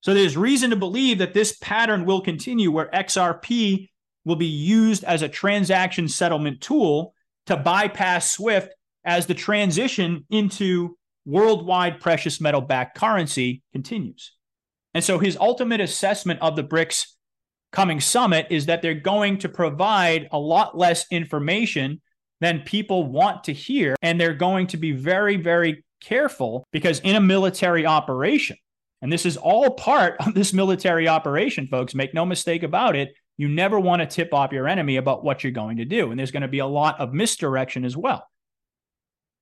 So 0.00 0.14
there's 0.14 0.36
reason 0.36 0.70
to 0.70 0.76
believe 0.76 1.18
that 1.18 1.34
this 1.34 1.56
pattern 1.60 2.04
will 2.04 2.20
continue 2.20 2.70
where 2.70 2.88
XRP 2.90 3.88
will 4.24 4.36
be 4.36 4.46
used 4.46 5.04
as 5.04 5.22
a 5.22 5.28
transaction 5.28 6.08
settlement 6.08 6.60
tool 6.60 7.14
to 7.46 7.56
bypass 7.56 8.30
SWIFT 8.30 8.72
as 9.06 9.26
the 9.26 9.34
transition 9.34 10.26
into 10.28 10.96
worldwide 11.24 12.00
precious 12.00 12.40
metal 12.40 12.60
backed 12.60 12.98
currency 12.98 13.62
continues. 13.72 14.32
And 14.94 15.02
so 15.02 15.18
his 15.18 15.36
ultimate 15.38 15.80
assessment 15.80 16.40
of 16.40 16.56
the 16.56 16.64
BRICS 16.64 17.06
coming 17.72 18.00
summit 18.00 18.46
is 18.50 18.66
that 18.66 18.82
they're 18.82 18.94
going 18.94 19.38
to 19.38 19.48
provide 19.48 20.28
a 20.32 20.38
lot 20.38 20.76
less 20.76 21.04
information 21.10 22.00
than 22.40 22.60
people 22.60 23.04
want 23.04 23.44
to 23.44 23.52
hear. 23.52 23.96
And 24.02 24.20
they're 24.20 24.34
going 24.34 24.68
to 24.68 24.76
be 24.76 24.92
very, 24.92 25.36
very 25.36 25.84
careful 26.00 26.64
because 26.72 27.00
in 27.00 27.16
a 27.16 27.20
military 27.20 27.86
operation, 27.86 28.56
and 29.02 29.12
this 29.12 29.26
is 29.26 29.36
all 29.36 29.70
part 29.70 30.16
of 30.20 30.34
this 30.34 30.52
military 30.52 31.08
operation, 31.08 31.66
folks, 31.66 31.94
make 31.94 32.14
no 32.14 32.24
mistake 32.24 32.62
about 32.62 32.96
it. 32.96 33.14
You 33.36 33.48
never 33.48 33.78
want 33.78 34.00
to 34.00 34.06
tip 34.06 34.32
off 34.32 34.52
your 34.52 34.66
enemy 34.66 34.96
about 34.96 35.22
what 35.22 35.44
you're 35.44 35.52
going 35.52 35.76
to 35.76 35.84
do. 35.84 36.10
And 36.10 36.18
there's 36.18 36.30
going 36.30 36.42
to 36.42 36.48
be 36.48 36.60
a 36.60 36.66
lot 36.66 36.98
of 37.00 37.12
misdirection 37.12 37.84
as 37.84 37.96
well. 37.96 38.26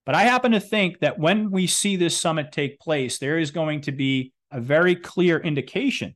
But 0.07 0.15
I 0.15 0.25
happen 0.25 0.53
to 0.53 0.61
think 0.61 1.01
that 1.01 1.19
when 1.19 1.51
we 1.51 1.67
see 1.67 1.97
this 1.97 2.17
summit 2.17 2.53
take 2.53 2.79
place, 2.79 3.19
there 3.19 3.39
is 3.39 3.51
going 3.51 3.83
to 3.83 3.93
be 3.93 4.33
a 4.51 4.61
very 4.61 4.95
clear 4.95 5.39
indication 5.39 6.15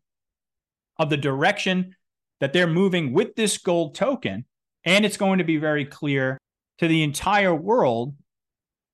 of 0.98 1.10
the 1.10 1.16
direction 1.16 1.94
that 2.40 2.52
they're 2.52 2.66
moving 2.66 3.12
with 3.12 3.34
this 3.34 3.58
gold 3.58 3.94
token. 3.94 4.44
And 4.84 5.04
it's 5.04 5.16
going 5.16 5.38
to 5.38 5.44
be 5.44 5.56
very 5.56 5.84
clear 5.84 6.38
to 6.78 6.88
the 6.88 7.02
entire 7.02 7.54
world 7.54 8.14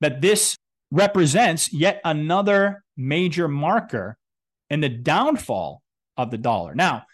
that 0.01 0.21
this 0.21 0.57
represents 0.91 1.73
yet 1.73 2.01
another 2.05 2.83
major 2.97 3.49
marker 3.49 4.17
in 4.71 4.81
the 4.81 4.89
downfall 4.89 5.83
of 6.17 6.31
the 6.31 6.39
dollar. 6.39 6.75
Now, 6.75 7.05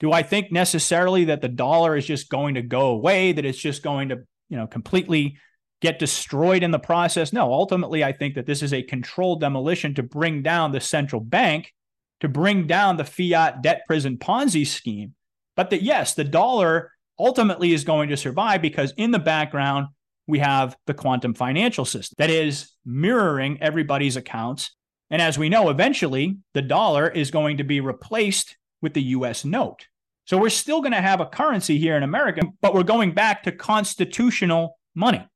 do 0.00 0.12
I 0.12 0.22
think 0.22 0.52
necessarily 0.52 1.26
that 1.26 1.40
the 1.40 1.48
dollar 1.48 1.96
is 1.96 2.06
just 2.06 2.28
going 2.28 2.54
to 2.56 2.62
go 2.62 2.88
away, 2.88 3.32
that 3.32 3.44
it's 3.44 3.58
just 3.58 3.82
going 3.82 4.10
to, 4.10 4.16
you 4.48 4.56
know, 4.56 4.66
completely 4.66 5.38
get 5.80 5.98
destroyed 5.98 6.62
in 6.62 6.70
the 6.70 6.78
process? 6.78 7.32
No, 7.32 7.52
ultimately, 7.52 8.02
I 8.04 8.12
think 8.12 8.34
that 8.34 8.46
this 8.46 8.62
is 8.62 8.72
a 8.72 8.82
controlled 8.82 9.40
demolition 9.40 9.94
to 9.94 10.02
bring 10.02 10.42
down 10.42 10.72
the 10.72 10.80
central 10.80 11.20
bank, 11.20 11.72
to 12.20 12.28
bring 12.28 12.66
down 12.66 12.96
the 12.96 13.04
fiat 13.04 13.62
debt 13.62 13.82
prison 13.86 14.16
Ponzi 14.18 14.66
scheme. 14.66 15.14
But 15.56 15.70
that, 15.70 15.82
yes, 15.82 16.14
the 16.14 16.24
dollar 16.24 16.92
ultimately 17.18 17.72
is 17.72 17.84
going 17.84 18.08
to 18.08 18.16
survive 18.16 18.62
because 18.62 18.92
in 18.96 19.10
the 19.10 19.18
background, 19.18 19.88
we 20.26 20.38
have 20.38 20.76
the 20.86 20.94
quantum 20.94 21.34
financial 21.34 21.84
system 21.84 22.14
that 22.18 22.30
is 22.30 22.72
mirroring 22.84 23.58
everybody's 23.60 24.16
accounts. 24.16 24.74
And 25.10 25.20
as 25.20 25.38
we 25.38 25.48
know, 25.48 25.68
eventually 25.68 26.38
the 26.54 26.62
dollar 26.62 27.08
is 27.08 27.30
going 27.30 27.58
to 27.58 27.64
be 27.64 27.80
replaced 27.80 28.56
with 28.80 28.94
the 28.94 29.02
US 29.02 29.44
note. 29.44 29.86
So 30.24 30.38
we're 30.38 30.48
still 30.48 30.80
going 30.80 30.92
to 30.92 31.02
have 31.02 31.20
a 31.20 31.26
currency 31.26 31.78
here 31.78 31.96
in 31.96 32.02
America, 32.02 32.42
but 32.62 32.74
we're 32.74 32.82
going 32.82 33.12
back 33.12 33.42
to 33.42 33.52
constitutional 33.52 34.78
money 34.94 35.26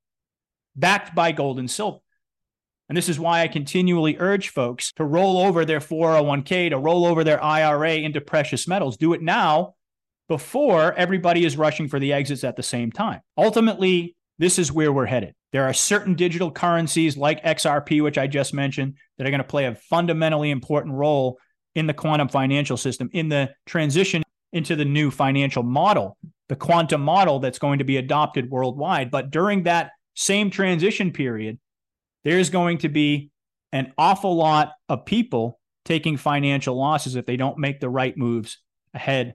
backed 0.79 1.15
by 1.15 1.31
gold 1.31 1.59
and 1.59 1.69
silver. 1.69 1.99
And 2.87 2.97
this 2.97 3.09
is 3.09 3.19
why 3.19 3.41
I 3.41 3.47
continually 3.47 4.17
urge 4.19 4.49
folks 4.49 4.91
to 4.93 5.05
roll 5.05 5.37
over 5.37 5.63
their 5.63 5.79
401k, 5.79 6.71
to 6.71 6.77
roll 6.77 7.05
over 7.05 7.23
their 7.23 7.41
IRA 7.43 7.95
into 7.95 8.19
precious 8.19 8.67
metals. 8.67 8.97
Do 8.97 9.13
it 9.13 9.21
now 9.21 9.75
before 10.27 10.93
everybody 10.93 11.45
is 11.45 11.57
rushing 11.57 11.87
for 11.87 11.99
the 11.99 12.13
exits 12.13 12.43
at 12.43 12.55
the 12.55 12.63
same 12.63 12.91
time. 12.91 13.21
Ultimately, 13.37 14.15
this 14.39 14.57
is 14.57 14.71
where 14.71 14.91
we're 14.91 15.05
headed. 15.05 15.35
There 15.51 15.65
are 15.65 15.73
certain 15.73 16.15
digital 16.15 16.51
currencies 16.51 17.17
like 17.17 17.43
XRP, 17.43 18.01
which 18.01 18.17
I 18.17 18.27
just 18.27 18.53
mentioned, 18.53 18.95
that 19.17 19.27
are 19.27 19.31
going 19.31 19.39
to 19.39 19.43
play 19.43 19.65
a 19.65 19.75
fundamentally 19.75 20.49
important 20.49 20.95
role 20.95 21.37
in 21.75 21.87
the 21.87 21.93
quantum 21.93 22.29
financial 22.29 22.77
system, 22.77 23.09
in 23.13 23.29
the 23.29 23.51
transition 23.65 24.23
into 24.51 24.75
the 24.75 24.85
new 24.85 25.11
financial 25.11 25.61
model, 25.61 26.17
the 26.47 26.55
quantum 26.55 27.01
model 27.01 27.39
that's 27.39 27.59
going 27.59 27.79
to 27.79 27.85
be 27.85 27.97
adopted 27.97 28.49
worldwide. 28.49 29.11
But 29.11 29.29
during 29.29 29.63
that 29.63 29.91
same 30.19 30.49
transition 30.49 31.11
period, 31.11 31.59
there's 32.25 32.49
going 32.49 32.79
to 32.79 32.89
be 32.89 33.31
an 33.71 33.93
awful 33.97 34.35
lot 34.35 34.73
of 34.89 35.05
people 35.05 35.59
taking 35.85 36.17
financial 36.17 36.75
losses 36.75 37.15
if 37.15 37.25
they 37.25 37.37
don't 37.37 37.57
make 37.57 37.79
the 37.79 37.89
right 37.89 38.17
moves 38.17 38.57
ahead 38.93 39.33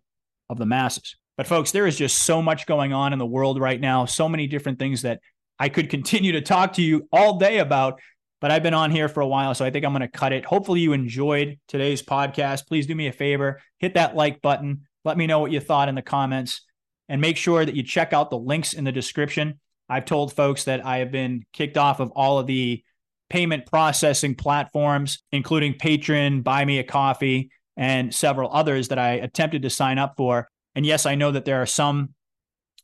of 0.51 0.59
the 0.59 0.67
masses. 0.67 1.17
But 1.39 1.47
folks, 1.47 1.71
there 1.71 1.87
is 1.87 1.97
just 1.97 2.19
so 2.19 2.43
much 2.43 2.67
going 2.67 2.93
on 2.93 3.15
in 3.15 3.19
the 3.19 3.27
world 3.27 3.59
right 3.59 3.81
now, 3.81 4.05
so 4.05 4.29
many 4.29 4.47
different 4.47 4.79
things 4.79 5.03
that 5.03 5.21
I 5.59 5.71
could 5.71 5.89
continue 5.89 6.33
to 6.33 6.43
talk 6.43 6.75
to 6.75 6.83
you 6.83 7.09
all 7.11 7.39
day 7.39 7.59
about. 7.59 8.01
But 8.43 8.51
I've 8.51 8.63
been 8.63 8.75
on 8.75 8.91
here 8.91 9.09
for 9.09 9.23
a 9.23 9.27
while, 9.27 9.55
so 9.55 9.65
I 9.65 9.71
think 9.71 9.87
I'm 9.87 9.93
going 9.93 10.03
to 10.03 10.09
cut 10.09 10.35
it. 10.35 10.45
Hopefully, 10.45 10.81
you 10.81 10.93
enjoyed 10.93 11.59
today's 11.67 12.03
podcast. 12.03 12.67
Please 12.67 12.87
do 12.87 12.95
me 12.95 13.07
a 13.07 13.13
favor 13.13 13.61
hit 13.79 13.95
that 13.95 14.15
like 14.15 14.43
button. 14.43 14.83
Let 15.05 15.17
me 15.17 15.27
know 15.27 15.39
what 15.39 15.51
you 15.51 15.61
thought 15.61 15.89
in 15.89 15.95
the 15.95 16.03
comments 16.03 16.61
and 17.09 17.23
make 17.23 17.39
sure 17.39 17.65
that 17.65 17.75
you 17.75 17.83
check 17.83 18.13
out 18.13 18.29
the 18.29 18.39
links 18.39 18.75
in 18.75 18.85
the 18.85 18.93
description. 18.93 19.61
I've 19.95 20.07
told 20.07 20.33
folks 20.33 20.65
that 20.65 20.85
I 20.85 20.99
have 20.99 21.13
been 21.13 21.45
kicked 21.53 21.77
off 21.77 22.01
of 22.01 22.11
all 22.17 22.41
of 22.41 22.49
the 22.49 22.83
payment 23.31 23.67
processing 23.67 24.35
platforms, 24.35 25.23
including 25.31 25.75
Patreon, 25.75 26.43
Buy 26.43 26.65
Me 26.65 26.81
a 26.81 26.83
Coffee, 26.83 27.53
and 27.77 28.13
several 28.13 28.53
others 28.53 28.89
that 28.89 28.99
I 28.99 29.13
attempted 29.13 29.63
to 29.63 29.71
sign 29.71 29.99
up 29.99 30.15
for. 30.17 30.49
And 30.75 30.85
yes, 30.85 31.07
I 31.07 31.15
know 31.15 31.31
that 31.31 31.45
there 31.45 31.63
are 31.63 31.67
some 31.67 32.09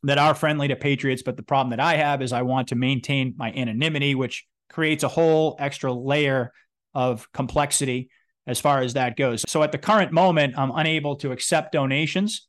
that 0.03 0.19
are 0.19 0.33
friendly 0.33 0.69
to 0.69 0.77
patriots, 0.77 1.21
but 1.21 1.35
the 1.35 1.43
problem 1.43 1.71
that 1.71 1.81
I 1.81 1.97
have 1.97 2.21
is 2.21 2.31
I 2.31 2.43
want 2.43 2.69
to 2.69 2.75
maintain 2.75 3.33
my 3.35 3.51
anonymity, 3.51 4.15
which 4.15 4.45
creates 4.69 5.03
a 5.03 5.09
whole 5.09 5.57
extra 5.59 5.91
layer 5.91 6.53
of 6.93 7.29
complexity 7.33 8.09
as 8.47 8.61
far 8.61 8.79
as 8.79 8.93
that 8.93 9.17
goes. 9.17 9.43
So 9.49 9.63
at 9.63 9.73
the 9.73 9.77
current 9.77 10.13
moment, 10.13 10.57
I'm 10.57 10.71
unable 10.71 11.17
to 11.17 11.33
accept 11.33 11.73
donations, 11.73 12.47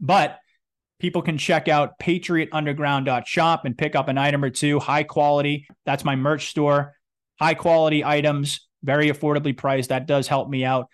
but 0.00 0.38
people 0.98 1.22
can 1.22 1.38
check 1.38 1.68
out 1.68 1.98
patriotunderground.shop 1.98 3.64
and 3.64 3.76
pick 3.76 3.94
up 3.94 4.08
an 4.08 4.18
item 4.18 4.44
or 4.44 4.50
two, 4.50 4.78
high 4.78 5.02
quality. 5.02 5.66
That's 5.84 6.04
my 6.04 6.16
merch 6.16 6.48
store, 6.48 6.94
high 7.38 7.54
quality 7.54 8.04
items, 8.04 8.66
very 8.82 9.10
affordably 9.10 9.56
priced. 9.56 9.90
That 9.90 10.06
does 10.06 10.28
help 10.28 10.48
me 10.48 10.64
out. 10.64 10.88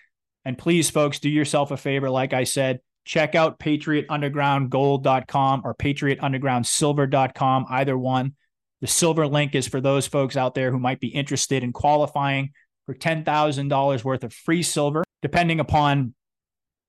And 0.44 0.58
please, 0.58 0.90
folks, 0.90 1.20
do 1.20 1.30
yourself 1.30 1.70
a 1.70 1.76
favor. 1.76 2.10
Like 2.10 2.32
I 2.32 2.44
said, 2.44 2.80
check 3.04 3.34
out 3.34 3.58
patriotundergroundgold.com 3.58 5.62
or 5.64 5.74
patriotundergroundsilver.com, 5.74 7.66
either 7.68 7.98
one. 7.98 8.34
The 8.80 8.86
silver 8.88 9.28
link 9.28 9.54
is 9.54 9.68
for 9.68 9.80
those 9.80 10.08
folks 10.08 10.36
out 10.36 10.56
there 10.56 10.72
who 10.72 10.80
might 10.80 10.98
be 10.98 11.08
interested 11.08 11.62
in 11.62 11.72
qualifying 11.72 12.50
for 12.86 12.94
$10,000 12.94 14.04
worth 14.04 14.24
of 14.24 14.32
free 14.32 14.64
silver, 14.64 15.04
depending 15.20 15.60
upon 15.60 16.14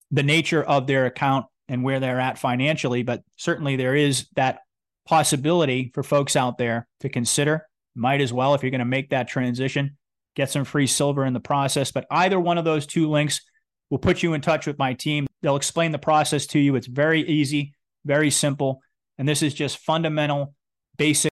the 0.10 0.24
nature 0.24 0.64
of 0.64 0.88
their 0.88 1.06
account 1.06 1.46
and 1.74 1.84
where 1.84 2.00
they're 2.00 2.20
at 2.20 2.38
financially. 2.38 3.04
But 3.04 3.24
certainly 3.36 3.76
there 3.76 3.96
is 3.96 4.28
that 4.36 4.60
possibility 5.06 5.92
for 5.94 6.04
folks 6.04 6.36
out 6.36 6.58
there 6.58 6.88
to 7.02 7.10
consider. 7.10 7.68
Might 7.96 8.22
as 8.22 8.32
well, 8.32 8.54
if 8.54 8.64
you're 8.64 8.72
going 8.72 8.80
to 8.80 8.86
make 8.86 9.10
that 9.10 9.28
transition, 9.28 9.98
get 10.36 10.50
some 10.50 10.64
free 10.64 10.88
silver 10.88 11.26
in 11.26 11.34
the 11.34 11.40
process. 11.40 11.92
But 11.92 12.06
either 12.10 12.40
one 12.40 12.58
of 12.58 12.66
those 12.66 12.88
two 12.88 13.10
links 13.10 13.42
will 13.90 14.00
put 14.00 14.24
you 14.24 14.34
in 14.34 14.42
touch 14.42 14.66
with 14.66 14.80
my 14.80 14.94
team. 14.94 15.28
They'll 15.42 15.56
explain 15.56 15.92
the 15.92 16.00
process 16.00 16.48
to 16.48 16.60
you. 16.60 16.76
It's 16.76 16.88
very 16.88 17.22
easy, 17.22 17.74
very 18.06 18.30
simple. 18.30 18.82
And 19.18 19.28
this 19.28 19.44
is 19.44 19.54
just 19.54 19.78
fundamental, 19.78 20.56
basic 20.98 21.32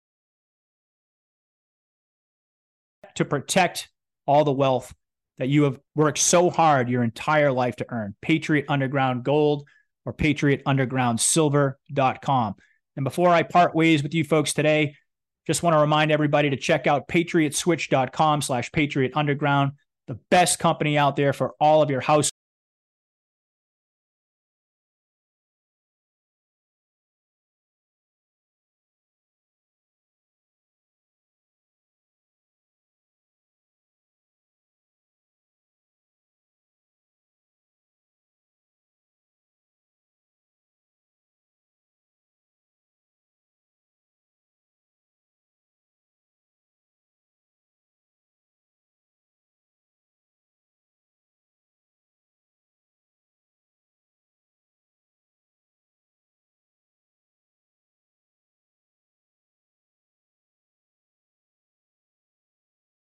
to 3.16 3.24
protect 3.24 3.88
all 4.26 4.44
the 4.44 4.52
wealth 4.52 4.92
that 5.38 5.48
you 5.48 5.64
have 5.64 5.78
worked 5.94 6.18
so 6.18 6.50
hard 6.50 6.88
your 6.88 7.02
entire 7.02 7.50
life 7.50 7.76
to 7.76 7.86
earn. 7.88 8.14
Patriot 8.20 8.66
Underground 8.68 9.24
Gold 9.24 9.66
or 10.04 10.12
patriotundergroundsilver.com. 10.12 12.54
And 12.96 13.04
before 13.04 13.30
I 13.30 13.42
part 13.42 13.74
ways 13.74 14.02
with 14.02 14.14
you 14.14 14.24
folks 14.24 14.52
today, 14.52 14.94
just 15.46 15.62
want 15.62 15.74
to 15.74 15.80
remind 15.80 16.10
everybody 16.10 16.50
to 16.50 16.56
check 16.56 16.86
out 16.86 17.08
patriotswitch.com 17.08 18.42
slash 18.42 18.72
patriot 18.72 19.12
underground, 19.14 19.72
the 20.06 20.18
best 20.30 20.58
company 20.58 20.96
out 20.96 21.16
there 21.16 21.32
for 21.32 21.54
all 21.60 21.82
of 21.82 21.90
your 21.90 22.00
house 22.00 22.30